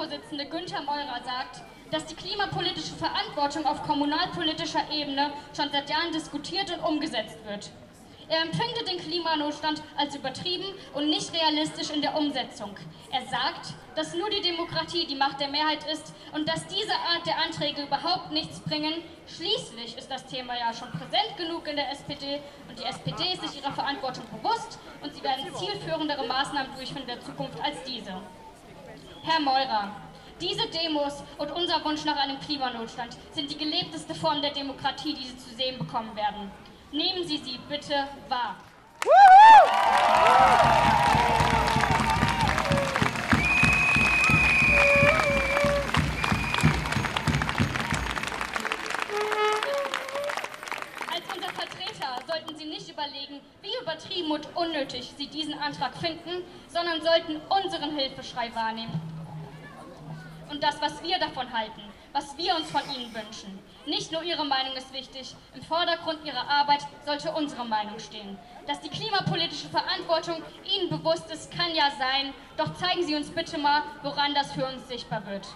SPD-Stadtvorsitzende 0.02 0.46
Günther 0.46 0.82
Meurer 0.82 1.22
sagt, 1.24 1.62
dass 1.92 2.06
die 2.06 2.16
klimapolitische 2.16 2.96
Verantwortung 2.96 3.66
auf 3.66 3.84
kommunalpolitischer 3.84 4.90
Ebene 4.92 5.32
schon 5.56 5.70
seit 5.72 5.90
Jahren 5.90 6.12
diskutiert 6.12 6.72
und 6.72 6.84
umgesetzt 6.84 7.38
wird. 7.46 7.70
Er 8.28 8.44
empfindet 8.44 8.88
den 8.88 8.98
Klimanotstand 8.98 9.84
als 9.98 10.16
übertrieben 10.16 10.74
und 10.94 11.10
nicht 11.10 11.34
realistisch 11.34 11.90
in 11.90 12.02
der 12.02 12.16
Umsetzung. 12.16 12.78
Er 13.12 13.26
sagt, 13.26 13.74
dass 13.96 14.16
nur 14.16 14.30
die 14.30 14.42
Demokratie 14.42 15.06
die 15.06 15.16
Macht 15.16 15.42
der 15.42 15.50
Mehrheit 15.50 15.86
ist 15.92 16.14
und 16.32 16.48
dass 16.48 16.66
diese 16.68 16.94
Art 16.94 17.26
der 17.26 17.38
Anträge 17.40 17.84
überhaupt 17.84 18.32
nichts 18.32 18.62
bringen. 18.62 19.04
Schließlich 19.28 19.98
ist 19.98 20.10
das 20.10 20.26
Thema 20.28 20.58
ja 20.58 20.74
schon 20.74 20.90
präsent 20.92 21.36
genug 21.36 21.68
in 21.68 21.76
der 21.76 21.92
SPD 21.92 22.40
und 22.70 22.80
die 22.80 22.86
SPD 22.86 23.34
ist 23.34 23.42
sich 23.42 23.62
ihrer 23.62 23.74
Verantwortung 23.74 24.24
bewusst 24.32 24.80
und 25.02 25.14
sie 25.14 25.24
werden 25.24 25.54
zielführendere 25.54 26.26
Maßnahmen 26.26 26.74
durchführen 26.76 27.02
in 27.02 27.08
der 27.08 27.22
Zukunft 27.22 27.62
als 27.62 27.84
diese. 27.84 28.14
Herr 29.24 29.40
Meurer, 29.40 29.92
diese 30.40 30.68
Demos 30.70 31.24
und 31.38 31.52
unser 31.52 31.86
Wunsch 31.86 32.04
nach 32.06 32.16
einem 32.18 32.40
Klimanotstand 32.40 33.16
sind 33.34 33.52
die 33.52 33.58
gelebteste 33.58 34.16
Form 34.16 34.42
der 34.42 34.50
Demokratie, 34.50 35.14
die 35.14 35.28
Sie 35.28 35.38
zu 35.38 35.54
sehen 35.54 35.78
bekommen 35.78 36.16
werden. 36.16 36.50
Nehmen 36.92 37.24
Sie 37.28 37.38
sie 37.38 37.60
bitte 37.70 38.08
wahr. 38.30 38.56
Als 51.14 51.36
unser 51.36 51.50
Vertreter 51.50 52.26
sollten 52.26 52.58
Sie 52.58 52.66
nicht 52.66 52.90
überlegen, 52.90 53.40
wie 53.62 53.72
übertrieben 53.80 54.32
und 54.32 54.48
unnötig 54.56 55.14
Sie 55.16 55.28
diesen 55.28 55.54
Antrag 55.60 55.96
finden, 55.96 56.44
sondern 56.68 57.04
sollten 57.04 57.40
unseren 57.50 57.96
Hilfeschrei 57.96 58.50
wahrnehmen. 58.56 59.11
Und 60.52 60.62
das, 60.62 60.82
was 60.82 61.02
wir 61.02 61.18
davon 61.18 61.52
halten, 61.54 61.82
was 62.12 62.38
wir 62.38 62.54
uns 62.58 62.70
von 62.70 62.82
Ihnen 62.94 63.16
wünschen. 63.16 63.58
Nicht 63.86 64.12
nur 64.12 64.22
Ihre 64.22 64.44
Meinung 64.44 64.76
ist 64.76 64.92
wichtig, 64.92 65.34
im 65.56 65.62
Vordergrund 65.64 66.26
Ihrer 66.26 66.46
Arbeit 66.46 66.82
sollte 67.06 67.32
unsere 67.32 67.64
Meinung 67.64 67.98
stehen. 68.00 68.38
Dass 68.68 68.82
die 68.82 68.90
klimapolitische 68.90 69.70
Verantwortung 69.70 70.44
Ihnen 70.66 70.90
bewusst 70.90 71.32
ist, 71.32 71.56
kann 71.56 71.74
ja 71.74 71.90
sein, 71.98 72.34
doch 72.58 72.74
zeigen 72.76 73.04
Sie 73.04 73.16
uns 73.16 73.30
bitte 73.30 73.58
mal, 73.58 73.82
woran 74.04 74.34
das 74.34 74.52
für 74.52 74.66
uns 74.66 74.86
sichtbar 74.90 75.26
wird. 75.26 75.48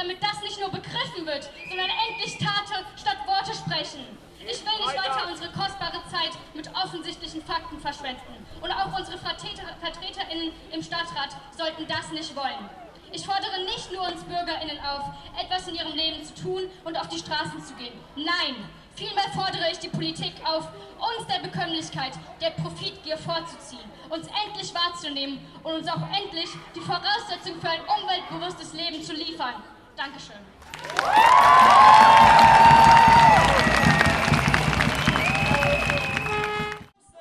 Damit 0.00 0.22
das 0.22 0.40
nicht 0.40 0.58
nur 0.58 0.70
begriffen 0.70 1.26
wird, 1.26 1.50
sondern 1.68 1.90
endlich 2.08 2.38
Taten 2.38 2.84
statt 2.96 3.18
Worte 3.26 3.52
sprechen? 3.54 4.00
Ich 4.40 4.64
will 4.64 4.78
nicht 4.80 4.96
weiter 4.96 5.28
unsere 5.28 5.52
kostbare 5.52 6.00
Zeit 6.08 6.32
mit 6.54 6.68
offensichtlichen 6.74 7.42
Fakten 7.42 7.78
verschwenden. 7.78 8.46
Und 8.62 8.72
auch 8.72 8.98
unsere 8.98 9.18
Vertreter, 9.18 9.62
VertreterInnen 9.80 10.52
im 10.72 10.82
Stadtrat 10.82 11.36
sollten 11.56 11.86
das 11.86 12.10
nicht 12.12 12.34
wollen. 12.34 12.70
Ich 13.12 13.26
fordere 13.26 13.64
nicht 13.64 13.92
nur 13.92 14.06
uns 14.06 14.24
BürgerInnen 14.24 14.78
auf, 14.80 15.04
etwas 15.38 15.68
in 15.68 15.74
ihrem 15.74 15.92
Leben 15.92 16.24
zu 16.24 16.34
tun 16.34 16.62
und 16.84 16.96
auf 16.96 17.08
die 17.08 17.18
Straßen 17.18 17.62
zu 17.62 17.74
gehen. 17.74 17.92
Nein, 18.16 18.56
vielmehr 18.94 19.28
fordere 19.34 19.70
ich 19.70 19.78
die 19.78 19.88
Politik 19.88 20.32
auf, 20.44 20.68
uns 20.96 21.26
der 21.26 21.40
Bekömmlichkeit, 21.40 22.12
der 22.40 22.50
Profitgier 22.50 23.18
vorzuziehen, 23.18 23.84
uns 24.08 24.28
endlich 24.46 24.72
wahrzunehmen 24.74 25.44
und 25.62 25.74
uns 25.74 25.88
auch 25.88 26.02
endlich 26.16 26.48
die 26.74 26.80
Voraussetzung 26.80 27.60
für 27.60 27.68
ein 27.68 27.80
umweltbewusstes 27.82 28.72
Leben 28.72 29.02
zu 29.02 29.12
liefern. 29.12 29.62
Dankeschön. 30.00 30.36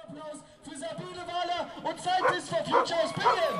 Applaus 0.01 0.38
für 0.63 0.77
Sabine 0.77 1.27
Wahler 1.27 1.67
und 1.83 2.00
Scientists 2.00 2.50
for 2.50 2.63
Future 2.63 3.03
aus 3.03 3.12
Bingen. 3.12 3.59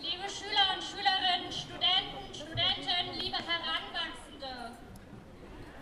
Liebe 0.00 0.28
Schüler 0.28 0.74
und 0.74 0.82
Schülerinnen, 0.82 1.52
Studenten, 1.52 2.34
Studentinnen, 2.34 3.14
liebe 3.20 3.36
Heranwachsende. 3.36 4.72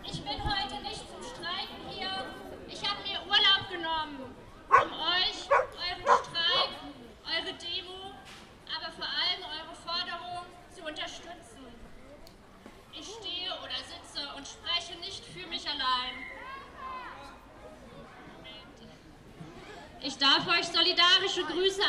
Ich 0.09 0.23
bin 0.23 0.41
heute 0.41 0.81
nicht 0.83 1.03
zum 1.11 1.21
Streiken 1.21 1.89
hier. 1.89 2.09
Ich 2.69 2.81
habe 2.81 3.01
mir 3.03 3.19
Urlaub 3.27 3.69
genommen, 3.69 4.35
um 4.69 4.93
euch, 4.93 5.49
euren 5.51 6.05
Streik, 6.23 6.71
eure 7.25 7.53
Demo, 7.55 8.13
aber 8.73 8.91
vor 8.93 9.05
allem 9.05 9.43
eure 9.43 9.75
Forderung 9.75 10.45
zu 10.73 10.81
unterstützen. 10.83 11.67
Ich 12.93 13.05
stehe 13.05 13.51
oder 13.61 13.77
sitze 13.83 14.27
und 14.37 14.47
spreche 14.47 14.97
nicht 14.99 15.25
für 15.25 15.45
mich 15.47 15.67
allein. 15.67 16.15
Ich 20.01 20.17
darf 20.17 20.47
euch 20.47 20.67
solidarische 20.67 21.43
Grüße 21.43 21.81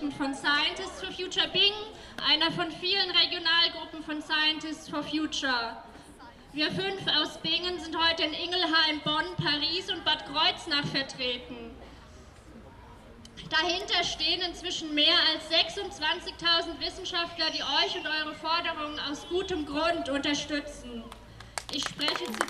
ausrichten 0.00 0.12
von 0.12 0.34
Scientists 0.34 1.00
for 1.00 1.12
Future 1.12 1.48
Bing, 1.48 1.72
einer 2.28 2.50
von 2.52 2.70
vielen 2.70 3.10
Regionalgruppen 3.10 4.02
von 4.02 4.22
Scientists 4.22 4.88
for 4.88 5.02
Future. 5.02 5.76
Wir 6.52 6.70
fünf 6.72 7.00
aus 7.16 7.38
Bingen 7.38 7.78
sind 7.78 7.96
heute 7.96 8.24
in 8.24 8.32
Ingelheim, 8.32 9.00
Bonn, 9.04 9.24
Paris 9.36 9.90
und 9.90 10.04
Bad 10.04 10.24
Kreuznach 10.26 10.84
vertreten. 10.86 11.70
Dahinter 13.48 14.04
stehen 14.04 14.40
inzwischen 14.42 14.94
mehr 14.94 15.16
als 15.32 15.50
26.000 15.50 16.80
Wissenschaftler, 16.80 17.50
die 17.50 17.62
euch 17.62 17.96
und 17.96 18.06
eure 18.06 18.34
Forderungen 18.34 18.98
aus 19.10 19.26
gutem 19.28 19.66
Grund 19.66 20.08
unterstützen. 20.08 21.04
Ich 21.72 21.82
spreche 21.84 22.24
zudem 22.24 22.49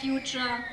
Future. 0.00 0.64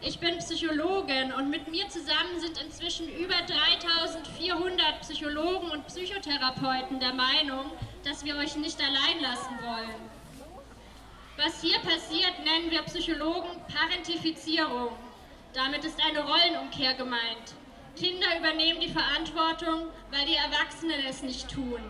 Ich 0.00 0.18
bin 0.18 0.38
Psychologin 0.38 1.32
und 1.32 1.50
mit 1.50 1.68
mir 1.68 1.86
zusammen 1.90 2.40
sind 2.40 2.58
inzwischen 2.62 3.08
über 3.08 3.34
3400 3.46 5.00
Psychologen 5.02 5.70
und 5.70 5.86
Psychotherapeuten 5.86 6.98
der 6.98 7.12
Meinung, 7.12 7.70
dass 8.04 8.24
wir 8.24 8.36
euch 8.36 8.56
nicht 8.56 8.80
allein 8.80 9.20
lassen 9.20 9.58
wollen. 9.62 10.10
Was 11.36 11.60
hier 11.60 11.78
passiert, 11.80 12.38
nennen 12.38 12.70
wir 12.70 12.82
Psychologen 12.82 13.50
Parentifizierung. 13.68 14.96
Damit 15.52 15.84
ist 15.84 16.00
eine 16.02 16.20
Rollenumkehr 16.20 16.94
gemeint. 16.94 17.54
Kinder 17.96 18.38
übernehmen 18.38 18.80
die 18.80 18.88
Verantwortung, 18.88 19.88
weil 20.10 20.24
die 20.24 20.36
Erwachsenen 20.36 21.04
es 21.06 21.22
nicht 21.22 21.50
tun, 21.50 21.80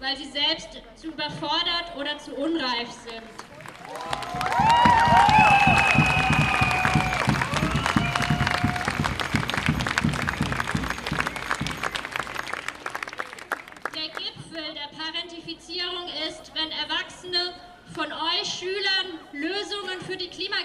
weil 0.00 0.16
sie 0.16 0.30
selbst 0.30 0.82
zu 0.96 1.06
überfordert 1.08 1.96
oder 1.96 2.18
zu 2.18 2.34
unreif 2.34 2.90
sind. 2.90 3.22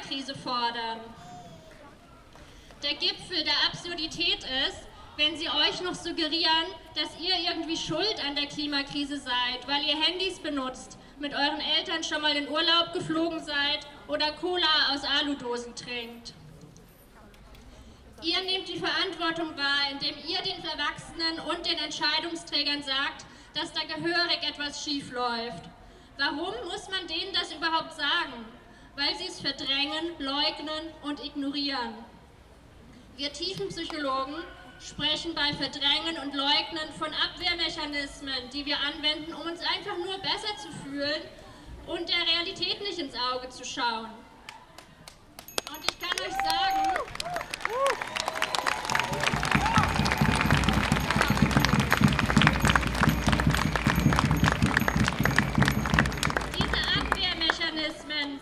Klimakrise 0.10 0.34
fordern. 0.36 1.00
Der 2.82 2.96
Gipfel 2.96 3.44
der 3.44 3.54
Absurdität 3.68 4.40
ist, 4.68 4.88
wenn 5.18 5.38
sie 5.38 5.50
euch 5.50 5.82
noch 5.82 5.94
suggerieren, 5.94 6.66
dass 6.96 7.20
ihr 7.20 7.36
irgendwie 7.36 7.78
schuld 7.78 8.16
an 8.26 8.36
der 8.36 8.48
Klimakrise 8.48 9.20
seid, 9.20 9.68
weil 9.68 9.84
ihr 9.84 10.02
Handys 10.02 10.40
benutzt, 10.40 10.98
mit 11.20 11.34
euren 11.34 11.60
Eltern 11.60 12.04
schon 12.04 12.22
mal 12.22 12.36
in 12.36 12.50
Urlaub 12.50 12.94
geflogen 12.94 13.44
seid 13.44 13.86
oder 14.08 14.32
Cola 14.32 14.94
aus 14.94 15.04
Aludosen 15.04 15.76
trinkt. 15.76 16.34
Ihr 18.24 18.42
nehmt 18.42 18.68
die 18.68 18.80
Verantwortung 18.80 19.56
wahr, 19.58 19.92
indem 19.92 20.16
ihr 20.28 20.42
den 20.42 20.64
Erwachsenen 20.66 21.40
und 21.50 21.66
den 21.66 21.78
Entscheidungsträgern 21.78 22.82
sagt, 22.82 23.26
dass 23.54 23.72
da 23.74 23.82
gehörig 23.84 24.40
etwas 24.42 24.84
schief 24.84 25.12
läuft. 25.12 25.70
Warum 26.18 26.54
muss 26.66 26.90
man 26.90 27.06
denen 27.08 27.34
das 27.34 27.54
überhaupt 27.54 27.94
sagen? 27.94 28.59
Weil 29.00 29.16
sie 29.16 29.28
es 29.28 29.40
verdrängen, 29.40 30.20
leugnen 30.20 30.94
und 31.04 31.24
ignorieren. 31.24 31.94
Wir 33.16 33.32
Tiefenpsychologen 33.32 34.36
sprechen 34.82 35.34
bei 35.34 35.54
Verdrängen 35.54 36.18
und 36.22 36.36
Leugnen 36.36 36.92
von 36.98 37.08
Abwehrmechanismen, 37.08 38.50
die 38.52 38.66
wir 38.66 38.76
anwenden, 38.78 39.34
um 39.36 39.44
uns 39.44 39.62
einfach 39.62 39.98
nur 39.98 40.18
besser 40.18 40.54
zu 40.58 40.70
fühlen 40.84 41.22
und 41.88 42.10
der 42.10 42.28
Realität 42.28 42.82
nicht 42.82 43.00
ins 43.00 43.16
Auge 43.16 43.48
zu 43.48 43.64
schauen. 43.64 44.10
Und 45.70 45.80
ich 45.90 45.98
kann 46.02 46.20
euch 46.20 46.36
sagen, 46.36 47.00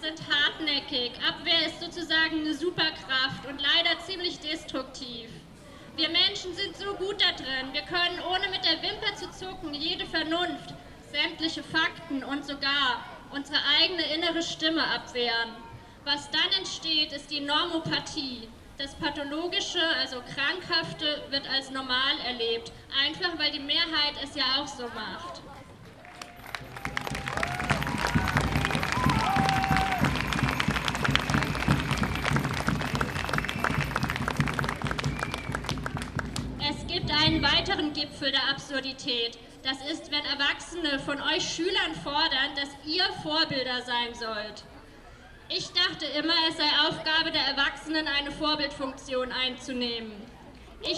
Sind 0.08 0.22
hartnäckig. 0.34 1.12
Abwehr 1.28 1.68
ist 1.68 1.82
sozusagen 1.82 2.40
eine 2.40 2.54
Superkraft 2.54 3.46
und 3.46 3.60
leider 3.60 4.00
ziemlich 4.06 4.40
destruktiv. 4.40 5.30
Wir 5.98 6.08
Menschen 6.08 6.56
sind 6.56 6.78
so 6.78 6.94
gut 6.94 7.22
da 7.22 7.34
drin. 7.34 7.74
Wir 7.74 7.82
können 7.82 8.22
ohne 8.22 8.48
mit 8.48 8.64
der 8.64 8.82
Wimper 8.82 9.14
zu 9.18 9.30
zucken 9.32 9.74
jede 9.74 10.06
Vernunft, 10.06 10.74
sämtliche 11.12 11.62
Fakten 11.62 12.24
und 12.24 12.46
sogar 12.46 13.04
unsere 13.34 13.60
eigene 13.82 14.14
innere 14.14 14.42
Stimme 14.42 14.82
abwehren. 14.82 15.52
Was 16.06 16.32
dann 16.32 16.58
entsteht, 16.58 17.12
ist 17.12 17.30
die 17.30 17.42
Normopathie. 17.42 18.48
Das 18.78 18.96
Pathologische, 18.96 19.86
also 20.00 20.22
Krankhafte, 20.22 21.24
wird 21.32 21.50
als 21.50 21.70
normal 21.70 22.18
erlebt, 22.26 22.72
einfach 23.06 23.38
weil 23.38 23.52
die 23.52 23.60
Mehrheit 23.60 24.14
es 24.24 24.36
ja 24.36 24.46
auch 24.58 24.68
so 24.68 24.84
macht. 24.84 25.42
Einen 37.28 37.44
weiteren 37.44 37.92
Gipfel 37.92 38.32
der 38.32 38.50
Absurdität. 38.50 39.38
Das 39.62 39.78
ist, 39.92 40.10
wenn 40.12 40.24
Erwachsene 40.24 40.98
von 41.00 41.22
euch 41.22 41.44
Schülern 41.44 41.94
fordern, 42.02 42.56
dass 42.56 42.70
ihr 42.86 43.04
Vorbilder 43.22 43.82
sein 43.82 44.14
sollt. 44.14 44.64
Ich 45.50 45.70
dachte 45.74 46.06
immer, 46.06 46.34
es 46.50 46.56
sei 46.56 46.70
Aufgabe 46.88 47.32
der 47.32 47.42
Erwachsenen, 47.42 48.08
eine 48.08 48.32
Vorbildfunktion 48.32 49.34
einzunehmen. 49.34 50.14
Ich. 50.82 50.98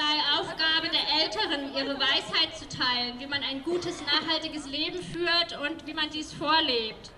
Sei 0.00 0.40
Aufgabe 0.40 0.88
der 0.88 1.06
Älteren, 1.22 1.74
ihre 1.76 2.00
Weisheit 2.00 2.56
zu 2.56 2.66
teilen, 2.68 3.20
wie 3.20 3.26
man 3.26 3.42
ein 3.42 3.62
gutes, 3.62 4.00
nachhaltiges 4.00 4.66
Leben 4.66 5.02
führt 5.02 5.58
und 5.60 5.86
wie 5.86 5.92
man 5.92 6.08
dies 6.08 6.32
vorlebt. 6.32 7.10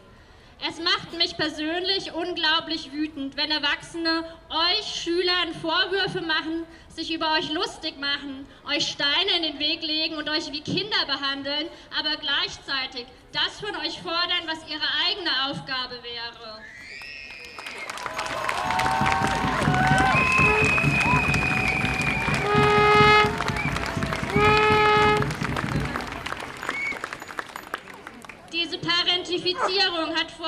Es 0.69 0.81
macht 0.81 1.13
mich 1.13 1.37
persönlich 1.37 2.13
unglaublich 2.13 2.93
wütend, 2.93 3.37
wenn 3.37 3.53
Erwachsene 3.53 4.25
euch 4.49 5.03
Schülern 5.03 5.55
Vorwürfe 5.61 6.23
machen, 6.23 6.65
sich 6.89 7.13
über 7.15 7.33
euch 7.35 7.53
lustig 7.53 8.01
machen, 8.01 8.47
euch 8.69 8.89
Steine 8.89 9.37
in 9.37 9.43
den 9.45 9.59
Weg 9.61 9.83
legen 9.83 10.17
und 10.17 10.29
euch 10.29 10.51
wie 10.51 10.61
Kinder 10.61 11.07
behandeln, 11.07 11.69
aber 11.97 12.17
gleichzeitig 12.17 13.07
das 13.33 13.61
von 13.61 13.77
euch 13.77 14.01
fordern, 14.01 14.47
was 14.47 14.69
ihre 14.69 14.89
eigene 15.07 15.31
Aufgabe 15.51 16.01
wäre. 16.03 16.59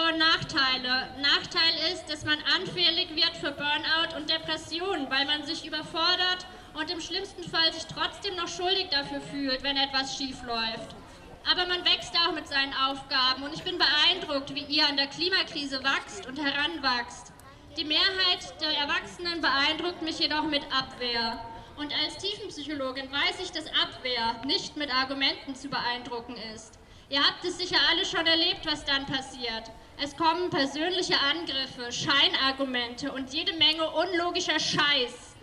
Und 0.07 0.19
Nachteile. 0.19 1.09
Nachteil 1.23 1.93
ist, 1.93 2.11
dass 2.11 2.27
man 2.27 2.37
anfällig 2.55 3.09
wird 3.17 3.35
für 3.41 3.53
Burnout 3.53 4.15
und 4.19 4.29
Depressionen, 4.29 5.11
weil 5.11 5.25
man 5.25 5.47
sich 5.47 5.65
überfordert 5.65 6.45
und 6.75 6.91
im 6.91 7.01
schlimmsten 7.01 7.43
Fall 7.43 7.73
sich 7.73 7.87
trotzdem 7.87 8.37
noch 8.37 8.49
schuldig 8.49 8.89
dafür 8.91 9.23
fühlt, 9.23 9.63
wenn 9.63 9.79
etwas 9.79 10.15
schief 10.15 10.43
läuft. 10.43 10.95
Aber 11.51 11.67
man 11.67 11.83
wächst 11.87 12.15
auch 12.17 12.35
mit 12.35 12.47
seinen 12.47 12.75
Aufgaben 12.75 13.45
und 13.45 13.55
ich 13.55 13.63
bin 13.63 13.79
beeindruckt, 13.79 14.55
wie 14.55 14.65
ihr 14.65 14.87
an 14.87 14.99
der 14.99 15.07
Klimakrise 15.07 15.83
wächst 15.83 16.27
und 16.27 16.39
heranwachst. 16.39 17.33
Die 17.79 17.85
Mehrheit 17.85 18.61
der 18.61 18.77
Erwachsenen 18.77 19.41
beeindruckt 19.41 20.03
mich 20.03 20.19
jedoch 20.19 20.45
mit 20.45 20.65
Abwehr. 20.65 21.41
Und 21.79 21.95
als 21.95 22.19
Tiefenpsychologin 22.19 23.11
weiß 23.11 23.41
ich, 23.43 23.53
dass 23.53 23.69
Abwehr 23.69 24.43
nicht 24.45 24.77
mit 24.77 24.95
Argumenten 24.95 25.55
zu 25.55 25.69
beeindrucken 25.69 26.37
ist. 26.55 26.79
Ihr 27.09 27.23
habt 27.23 27.45
es 27.45 27.59
sicher 27.59 27.79
alle 27.91 28.05
schon 28.05 28.27
erlebt, 28.27 28.67
was 28.67 28.85
dann 28.85 29.07
passiert. 29.07 29.71
Es 30.03 30.17
kommen 30.17 30.51
persönliche 30.51 31.15
Angriffe, 31.19 31.93
Scheinargumente 31.93 33.13
und 33.13 33.33
jede 33.33 33.53
Menge 33.55 33.89
unlogischer 33.91 34.59
Scheiß. 34.59 35.37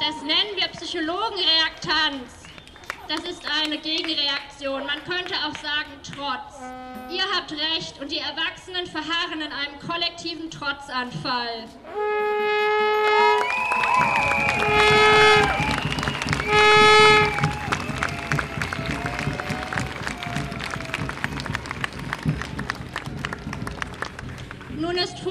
Das 0.00 0.22
nennen 0.22 0.56
wir 0.56 0.68
Psychologenreaktanz. 0.68 2.44
Das 3.08 3.20
ist 3.20 3.42
eine 3.62 3.78
Gegenreaktion. 3.78 4.86
Man 4.86 5.02
könnte 5.04 5.34
auch 5.34 5.56
sagen 5.56 5.92
Trotz. 6.02 6.60
Ihr 7.10 7.24
habt 7.34 7.52
recht 7.52 8.00
und 8.00 8.12
die 8.12 8.18
Erwachsenen 8.18 8.86
verharren 8.86 9.40
in 9.40 9.52
einem 9.52 9.78
kollektiven 9.80 10.50
Trotzanfall. 10.50 11.64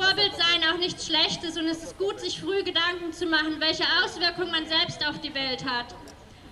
Vorbild 0.07 0.33
sein 0.37 0.63
auch 0.71 0.77
nichts 0.77 1.05
Schlechtes 1.05 1.57
und 1.57 1.67
es 1.67 1.83
ist 1.83 1.97
gut, 1.97 2.17
sich 2.21 2.39
früh 2.39 2.63
Gedanken 2.63 3.11
zu 3.11 3.25
machen, 3.25 3.59
welche 3.59 3.83
Auswirkungen 4.01 4.51
man 4.51 4.65
selbst 4.65 5.05
auf 5.05 5.19
die 5.19 5.33
Welt 5.33 5.65
hat. 5.65 5.87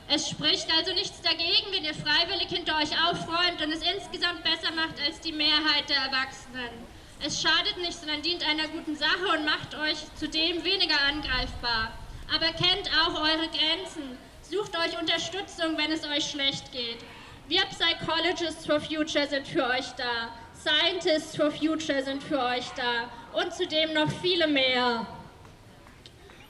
Es 0.10 0.30
spricht 0.30 0.68
also 0.78 0.92
nichts 0.92 1.22
dagegen, 1.22 1.72
wenn 1.72 1.86
ihr 1.86 1.94
freiwillig 1.94 2.50
hinter 2.50 2.76
euch 2.76 2.92
aufräumt 3.08 3.62
und 3.64 3.72
es 3.72 3.82
insgesamt 3.82 4.44
besser 4.44 4.74
macht 4.76 5.00
als 5.06 5.22
die 5.22 5.32
Mehrheit 5.32 5.88
der 5.88 5.96
Erwachsenen. 5.96 6.70
Es 7.26 7.42
schadet 7.42 7.78
nicht, 7.78 7.94
sondern 7.94 8.22
dient 8.22 8.46
einer 8.46 8.68
guten 8.68 8.98
Sache 8.98 9.38
und 9.38 9.46
macht 9.46 9.74
euch 9.76 10.00
zudem 10.20 10.62
weniger 10.66 11.00
angreifbar. 11.08 11.94
Aber 12.36 12.48
kennt 12.48 12.90
auch 13.06 13.16
eure 13.16 13.48
Grenzen. 13.48 14.18
Sucht 14.42 14.76
euch 14.78 15.00
Unterstützung, 15.00 15.78
wenn 15.78 15.94
es 15.94 16.04
euch 16.04 16.30
schlecht 16.30 16.74
geht. 16.74 16.98
Wir 17.48 17.64
Psychologists 17.68 18.66
for 18.66 18.82
Future 18.82 19.28
sind 19.28 19.48
für 19.48 19.66
euch 19.66 19.88
da. 19.96 20.36
Scientists 20.54 21.38
for 21.38 21.52
Future 21.52 22.04
sind 22.04 22.22
für 22.22 22.40
euch 22.40 22.68
da. 22.76 23.10
Und 23.36 23.54
zudem 23.54 23.92
noch 23.94 24.10
viele 24.22 24.48
mehr. 24.48 25.06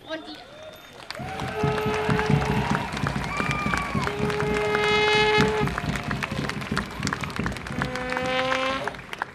Und 0.08 0.24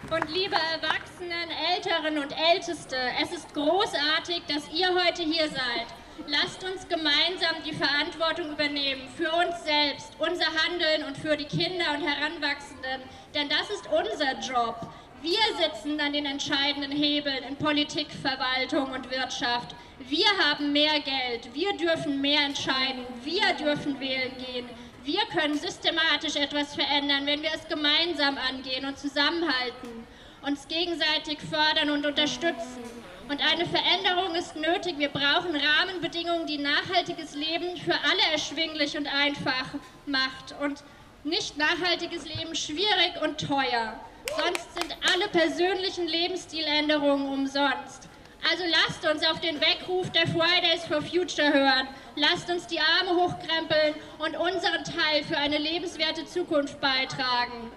Und 0.09 0.29
liebe 0.29 0.55
Erwachsenen, 0.55 1.49
Älteren 1.73 2.17
und 2.19 2.33
Älteste, 2.53 2.95
es 3.21 3.31
ist 3.33 3.53
großartig, 3.53 4.43
dass 4.47 4.69
ihr 4.73 4.87
heute 4.89 5.23
hier 5.23 5.49
seid. 5.49 5.87
Lasst 6.27 6.63
uns 6.63 6.87
gemeinsam 6.87 7.63
die 7.65 7.73
Verantwortung 7.73 8.51
übernehmen 8.51 9.09
für 9.15 9.31
uns 9.31 9.63
selbst, 9.63 10.13
unser 10.19 10.45
Handeln 10.45 11.05
und 11.05 11.17
für 11.17 11.35
die 11.35 11.45
Kinder 11.45 11.85
und 11.95 12.01
Heranwachsenden, 12.05 13.01
denn 13.33 13.49
das 13.49 13.69
ist 13.69 13.87
unser 13.87 14.39
Job. 14.39 14.93
Wir 15.21 15.37
sitzen 15.55 16.01
an 16.01 16.13
den 16.13 16.25
entscheidenden 16.25 16.91
Hebeln 16.91 17.43
in 17.43 17.55
Politik, 17.55 18.07
Verwaltung 18.23 18.91
und 18.91 19.11
Wirtschaft. 19.11 19.75
Wir 19.99 20.25
haben 20.43 20.73
mehr 20.73 20.99
Geld, 20.99 21.53
wir 21.53 21.73
dürfen 21.77 22.19
mehr 22.19 22.41
entscheiden, 22.43 23.05
wir 23.23 23.53
dürfen 23.53 23.99
wählen 23.99 24.31
gehen. 24.39 24.67
Wir 25.03 25.21
können 25.31 25.59
systematisch 25.59 26.35
etwas 26.35 26.73
verändern, 26.73 27.27
wenn 27.27 27.43
wir 27.43 27.51
es 27.53 27.67
gemeinsam 27.67 28.35
angehen 28.49 28.83
und 28.83 28.97
zusammenhalten, 28.97 30.07
uns 30.41 30.67
gegenseitig 30.67 31.37
fördern 31.39 31.91
und 31.91 32.03
unterstützen. 32.03 32.81
Und 33.29 33.41
eine 33.45 33.67
Veränderung 33.67 34.33
ist 34.33 34.55
nötig. 34.55 34.97
Wir 34.97 35.09
brauchen 35.09 35.55
Rahmenbedingungen, 35.55 36.47
die 36.47 36.57
nachhaltiges 36.57 37.35
Leben 37.35 37.77
für 37.77 37.93
alle 37.93 38.31
erschwinglich 38.31 38.97
und 38.97 39.05
einfach 39.05 39.75
macht. 40.07 40.55
Und 40.63 40.83
nicht 41.23 41.57
nachhaltiges 41.57 42.25
Leben 42.25 42.55
schwierig 42.55 43.21
und 43.21 43.39
teuer. 43.39 43.99
Sonst 44.37 44.73
sind 44.73 44.95
alle 45.13 45.27
persönlichen 45.29 46.07
Lebensstiländerungen 46.07 47.27
umsonst. 47.27 48.07
Also 48.49 48.63
lasst 48.69 49.05
uns 49.05 49.25
auf 49.25 49.39
den 49.39 49.59
Weckruf 49.61 50.09
der 50.11 50.27
Fridays 50.27 50.85
for 50.87 51.01
Future 51.01 51.53
hören. 51.53 51.87
Lasst 52.15 52.49
uns 52.49 52.65
die 52.67 52.79
Arme 52.79 53.11
hochkrempeln 53.11 53.95
und 54.19 54.35
unseren 54.35 54.83
Teil 54.83 55.23
für 55.23 55.37
eine 55.37 55.57
lebenswerte 55.57 56.25
Zukunft 56.25 56.79
beitragen. 56.81 57.71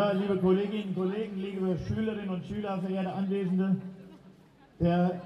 Ja, 0.00 0.12
liebe 0.12 0.38
Kolleginnen 0.38 0.88
und 0.88 0.94
Kollegen, 0.94 1.36
liebe 1.36 1.76
Schülerinnen 1.86 2.30
und 2.30 2.42
Schüler, 2.46 2.78
verehrte 2.78 3.12
Anwesende, 3.12 3.76
der 4.80 5.20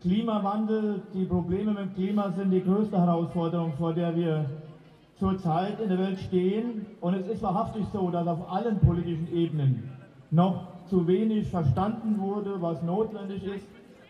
Klimawandel, 0.00 1.02
die 1.12 1.24
Probleme 1.24 1.72
mit 1.72 1.82
dem 1.82 1.94
Klima 1.94 2.30
sind 2.30 2.52
die 2.52 2.62
größte 2.62 2.96
Herausforderung, 2.96 3.72
vor 3.76 3.94
der 3.94 4.14
wir 4.14 4.44
zurzeit 5.18 5.80
in 5.80 5.88
der 5.88 5.98
Welt 5.98 6.20
stehen. 6.20 6.86
Und 7.00 7.14
es 7.14 7.26
ist 7.26 7.42
wahrhaftig 7.42 7.86
so, 7.92 8.08
dass 8.10 8.28
auf 8.28 8.52
allen 8.52 8.78
politischen 8.78 9.34
Ebenen 9.34 9.90
noch 10.30 10.60
zu 10.88 11.08
wenig 11.08 11.48
verstanden 11.48 12.20
wurde, 12.20 12.62
was 12.62 12.80
notwendig 12.84 13.42
ist, 13.42 13.66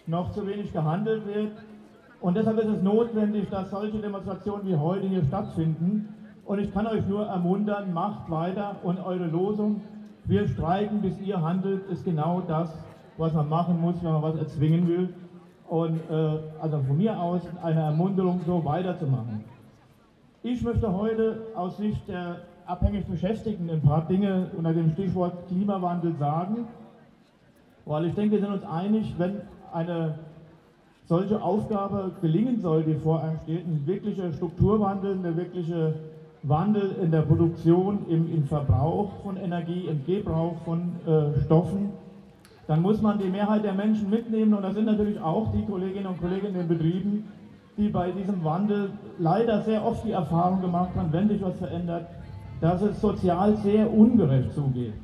noch 0.07 0.33
zu 0.33 0.46
wenig 0.46 0.70
gehandelt 0.70 1.24
wird. 1.24 1.53
Und 2.20 2.37
deshalb 2.37 2.59
ist 2.59 2.68
es 2.68 2.83
notwendig, 2.83 3.48
dass 3.48 3.70
solche 3.70 4.01
Demonstrationen 4.01 4.66
wie 4.66 4.77
heute 4.77 5.09
hier 5.09 5.24
stattfinden. 5.24 6.12
Und 6.48 6.61
ich 6.61 6.72
kann 6.72 6.87
euch 6.87 7.06
nur 7.06 7.26
ermuntern, 7.26 7.92
macht 7.92 8.30
weiter 8.30 8.76
und 8.82 8.98
eure 9.04 9.26
Losung, 9.26 9.82
wir 10.24 10.48
streiken, 10.48 11.02
bis 11.02 11.20
ihr 11.20 11.42
handelt, 11.42 11.87
ist 11.90 12.06
genau 12.06 12.40
das, 12.40 12.70
was 13.18 13.34
man 13.34 13.50
machen 13.50 13.78
muss, 13.78 14.02
wenn 14.02 14.12
man 14.12 14.22
was 14.22 14.37
erzwingen 14.37 14.88
will. 14.88 15.14
Und 15.68 16.00
äh, 16.11 16.38
also 16.58 16.78
von 16.78 16.96
mir 16.96 17.20
aus 17.20 17.42
eine 17.62 17.80
Ermunterung, 17.80 18.40
so 18.46 18.64
weiterzumachen. 18.64 19.44
Ich 20.42 20.62
möchte 20.62 20.90
heute 20.90 21.42
aus 21.54 21.76
Sicht 21.76 22.08
der 22.08 22.37
abhängig 22.64 23.04
Beschäftigten 23.04 23.68
ein 23.68 23.82
paar 23.82 24.06
Dinge 24.08 24.50
unter 24.56 24.72
dem 24.72 24.90
Stichwort 24.92 25.48
Klimawandel 25.48 26.14
sagen, 26.14 26.66
weil 27.84 28.06
ich 28.06 28.14
denke, 28.14 28.37
wir 28.37 28.40
sind 28.40 28.52
uns 28.54 28.64
einig, 28.64 29.14
wenn 29.18 29.42
eine 29.74 30.18
solche 31.04 31.42
Aufgabe 31.42 32.12
gelingen 32.22 32.58
soll, 32.58 32.84
die 32.84 32.94
vor 32.94 33.22
einem 33.22 33.38
steht, 33.40 33.66
ein 33.66 33.82
wirklicher 33.84 34.32
Strukturwandel, 34.32 35.12
ein 35.12 35.37
wirklicher 35.37 35.92
Wandel 36.42 36.96
in 37.03 37.11
der 37.11 37.22
Produktion, 37.22 38.07
im, 38.09 38.33
im 38.33 38.44
Verbrauch 38.44 39.11
von 39.22 39.37
Energie, 39.37 39.87
im 39.88 40.05
Gebrauch 40.05 40.57
von 40.64 40.92
äh, 41.07 41.40
Stoffen, 41.44 41.90
dann 42.66 42.83
muss 42.83 43.01
man 43.01 43.18
die 43.18 43.29
Mehrheit 43.29 43.64
der 43.64 43.72
Menschen 43.72 44.11
mitnehmen 44.11 44.55
und 44.55 44.62
das 44.62 44.74
sind 44.74 44.85
natürlich 44.85 45.20
auch 45.20 45.51
die 45.53 45.64
Kolleginnen 45.64 46.07
und 46.07 46.20
Kollegen 46.20 46.48
in 46.48 46.55
den 46.55 46.68
Betrieben, 46.68 47.24
die 47.77 47.88
bei 47.88 48.11
diesem 48.11 48.44
Wandel 48.44 48.90
leider 49.18 49.62
sehr 49.62 49.85
oft 49.85 50.05
die 50.05 50.12
Erfahrung 50.12 50.61
gemacht 50.61 50.90
haben, 50.96 51.12
wenn 51.12 51.29
sich 51.29 51.42
was 51.42 51.57
verändert, 51.57 52.07
dass 52.61 52.83
es 52.83 53.01
sozial 53.01 53.57
sehr 53.59 53.92
ungerecht 53.92 54.53
zugeht. 54.53 54.94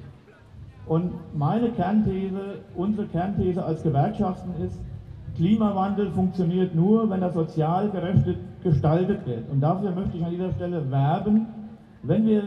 Und 0.86 1.12
meine 1.34 1.70
Kernthese, 1.70 2.58
unsere 2.76 3.06
Kernthese 3.06 3.64
als 3.64 3.82
Gewerkschaften 3.82 4.52
ist, 4.62 4.78
Klimawandel 5.36 6.10
funktioniert 6.10 6.74
nur, 6.74 7.08
wenn 7.10 7.22
er 7.22 7.32
sozial 7.32 7.90
gerecht 7.90 8.26
gestaltet 8.64 9.24
wird. 9.26 9.48
Und 9.50 9.60
dafür 9.60 9.92
möchte 9.92 10.16
ich 10.16 10.24
an 10.24 10.32
dieser 10.32 10.50
Stelle 10.52 10.90
werben. 10.90 11.46
Wenn 12.02 12.26
wir 12.26 12.42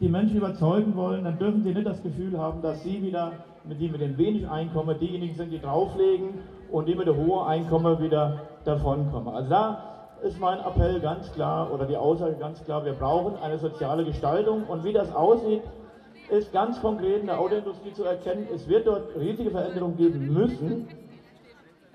die 0.00 0.08
Menschen 0.08 0.36
überzeugen 0.36 0.94
wollen, 0.94 1.24
dann 1.24 1.38
dürfen 1.38 1.62
sie 1.62 1.74
nicht 1.74 1.86
das 1.86 2.02
Gefühl 2.02 2.38
haben, 2.38 2.62
dass 2.62 2.82
sie 2.82 3.02
wieder, 3.02 3.32
mit 3.64 3.80
die 3.80 3.88
mit 3.88 4.00
dem 4.00 4.16
wenig 4.18 4.48
Einkommen, 4.48 4.96
diejenigen 5.00 5.34
sind, 5.34 5.50
die 5.50 5.60
drauflegen 5.60 6.30
und 6.70 6.86
die 6.86 6.94
mit 6.94 7.06
dem 7.06 7.16
hohen 7.16 7.46
Einkommen 7.46 8.00
wieder 8.00 8.40
davonkommen. 8.64 9.34
Also 9.34 9.50
da 9.50 9.92
ist 10.22 10.40
mein 10.40 10.58
Appell 10.60 11.00
ganz 11.00 11.32
klar 11.32 11.72
oder 11.72 11.86
die 11.86 11.96
Aussage 11.96 12.34
ganz 12.38 12.62
klar, 12.64 12.84
wir 12.84 12.92
brauchen 12.92 13.34
eine 13.42 13.58
soziale 13.58 14.04
Gestaltung 14.04 14.64
und 14.64 14.84
wie 14.84 14.92
das 14.92 15.14
aussieht, 15.14 15.62
ist 16.30 16.52
ganz 16.52 16.80
konkret 16.80 17.20
in 17.20 17.26
der 17.26 17.40
Autoindustrie 17.40 17.92
zu 17.92 18.04
erkennen. 18.04 18.46
Es 18.54 18.68
wird 18.68 18.86
dort 18.86 19.14
riesige 19.18 19.50
Veränderungen 19.50 19.96
geben 19.96 20.32
müssen 20.32 20.88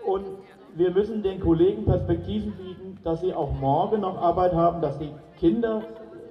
und 0.05 0.25
wir 0.75 0.91
müssen 0.91 1.23
den 1.23 1.39
Kollegen 1.39 1.85
Perspektiven 1.85 2.53
bieten, 2.53 2.86
dass 3.03 3.21
sie 3.21 3.33
auch 3.33 3.51
morgen 3.51 4.01
noch 4.01 4.21
Arbeit 4.21 4.53
haben, 4.53 4.81
dass 4.81 4.97
die 4.97 5.13
Kinder 5.39 5.83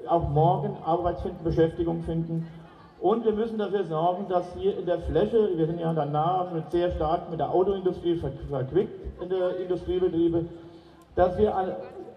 auch 0.08 0.28
morgen 0.28 0.76
Arbeit 0.84 1.20
finden, 1.20 1.44
Beschäftigung 1.44 2.02
finden. 2.02 2.46
Und 3.00 3.24
wir 3.24 3.32
müssen 3.32 3.58
dafür 3.58 3.84
sorgen, 3.84 4.28
dass 4.28 4.54
hier 4.54 4.78
in 4.78 4.86
der 4.86 4.98
Fläche, 5.00 5.56
wir 5.56 5.66
sind 5.66 5.78
ja 5.78 5.92
danach 5.92 6.50
mit 6.52 6.70
sehr 6.70 6.90
stark 6.92 7.30
mit 7.30 7.40
der 7.40 7.52
Autoindustrie 7.52 8.16
verquickt 8.16 9.22
in 9.22 9.28
der 9.28 9.58
Industriebetriebe, 9.58 10.46
dass 11.14 11.36
wir 11.38 11.54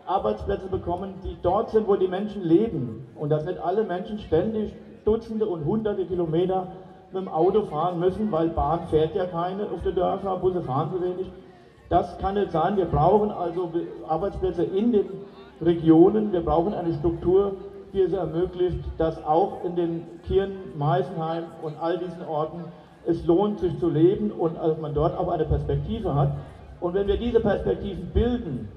Arbeitsplätze 0.06 0.68
bekommen, 0.68 1.20
die 1.24 1.38
dort 1.42 1.70
sind, 1.70 1.88
wo 1.88 1.96
die 1.96 2.08
Menschen 2.08 2.44
leben. 2.44 3.08
Und 3.16 3.30
dass 3.30 3.46
nicht 3.46 3.60
alle 3.60 3.84
Menschen 3.84 4.20
ständig 4.20 4.74
Dutzende 5.06 5.46
und 5.48 5.66
Hunderte 5.66 6.06
Kilometer 6.06 6.68
mit 7.12 7.22
dem 7.22 7.30
Auto 7.30 7.64
fahren 7.64 8.00
müssen, 8.00 8.32
weil 8.32 8.50
Bahn 8.50 8.88
fährt 8.88 9.16
ja 9.16 9.26
keine 9.26 9.64
auf 9.72 9.82
der 9.84 9.94
Dörfer, 9.94 10.38
Busse 10.38 10.62
fahren 10.62 10.92
zu 10.92 11.02
wenig. 11.02 11.30
Das 11.90 12.18
kann 12.20 12.36
nicht 12.36 12.52
sein. 12.52 12.78
Wir 12.78 12.86
brauchen 12.86 13.32
also 13.32 13.72
Arbeitsplätze 14.08 14.64
in 14.64 14.92
den 14.92 15.06
Regionen. 15.62 16.32
Wir 16.32 16.42
brauchen 16.42 16.74
eine 16.74 16.94
Struktur, 16.94 17.54
die 17.94 18.02
es 18.02 18.14
ermöglicht, 18.14 18.78
dass 19.00 19.24
auch 19.26 19.64
in 19.64 19.76
den 19.76 20.04
Kirchen, 20.28 20.78
Meisenheim 20.78 21.46
und 21.64 21.74
all 21.82 21.98
diesen 21.98 22.22
Orten 22.28 22.64
es 23.08 23.26
lohnt, 23.26 23.60
sich 23.60 23.80
zu 23.80 23.90
leben 23.90 24.32
und 24.32 24.58
dass 24.58 24.80
man 24.80 24.94
dort 24.94 25.18
auch 25.18 25.30
eine 25.30 25.46
Perspektive 25.46 26.14
hat. 26.14 26.30
Und 26.80 26.94
wenn 26.94 27.08
wir 27.08 27.18
diese 27.18 27.40
Perspektiven 27.40 28.12
bilden, 28.14 28.70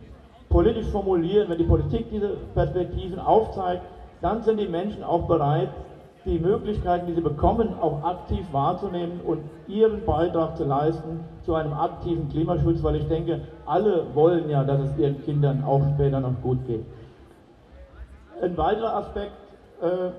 politisch 0.48 0.87
formulieren, 0.87 1.51
wenn 1.51 1.59
die 1.59 1.64
Politik 1.64 2.11
diese 2.11 2.37
Perspektiven 2.55 3.18
aufzeigt, 3.18 3.83
dann 4.22 4.42
sind 4.42 4.59
die 4.59 4.68
Menschen 4.68 5.03
auch 5.03 5.27
bereit, 5.27 5.68
die 6.25 6.39
Möglichkeiten, 6.39 7.07
die 7.07 7.15
sie 7.15 7.21
bekommen, 7.21 7.75
auch 7.81 8.05
aktiv 8.05 8.47
wahrzunehmen 8.53 9.21
und 9.27 9.41
ihren 9.67 10.05
Beitrag 10.05 10.57
zu 10.57 10.65
leisten 10.65 11.21
zu 11.45 11.55
einem 11.55 11.73
aktiven 11.73 12.29
Klimaschutz, 12.29 12.83
weil 12.83 12.97
ich 12.97 13.09
denke, 13.09 13.41
alle 13.67 14.07
wollen 14.15 14.49
ja, 14.49 14.63
dass 14.63 14.81
es 14.81 14.99
ihren 14.99 15.23
Kindern 15.25 15.65
auch 15.65 15.83
später 15.95 16.21
noch 16.21 16.41
gut 16.43 16.65
geht. 16.67 16.85
Ein 18.41 18.57
weiterer 18.57 18.97
Aspekt, 18.97 19.33
äh, 19.81 20.11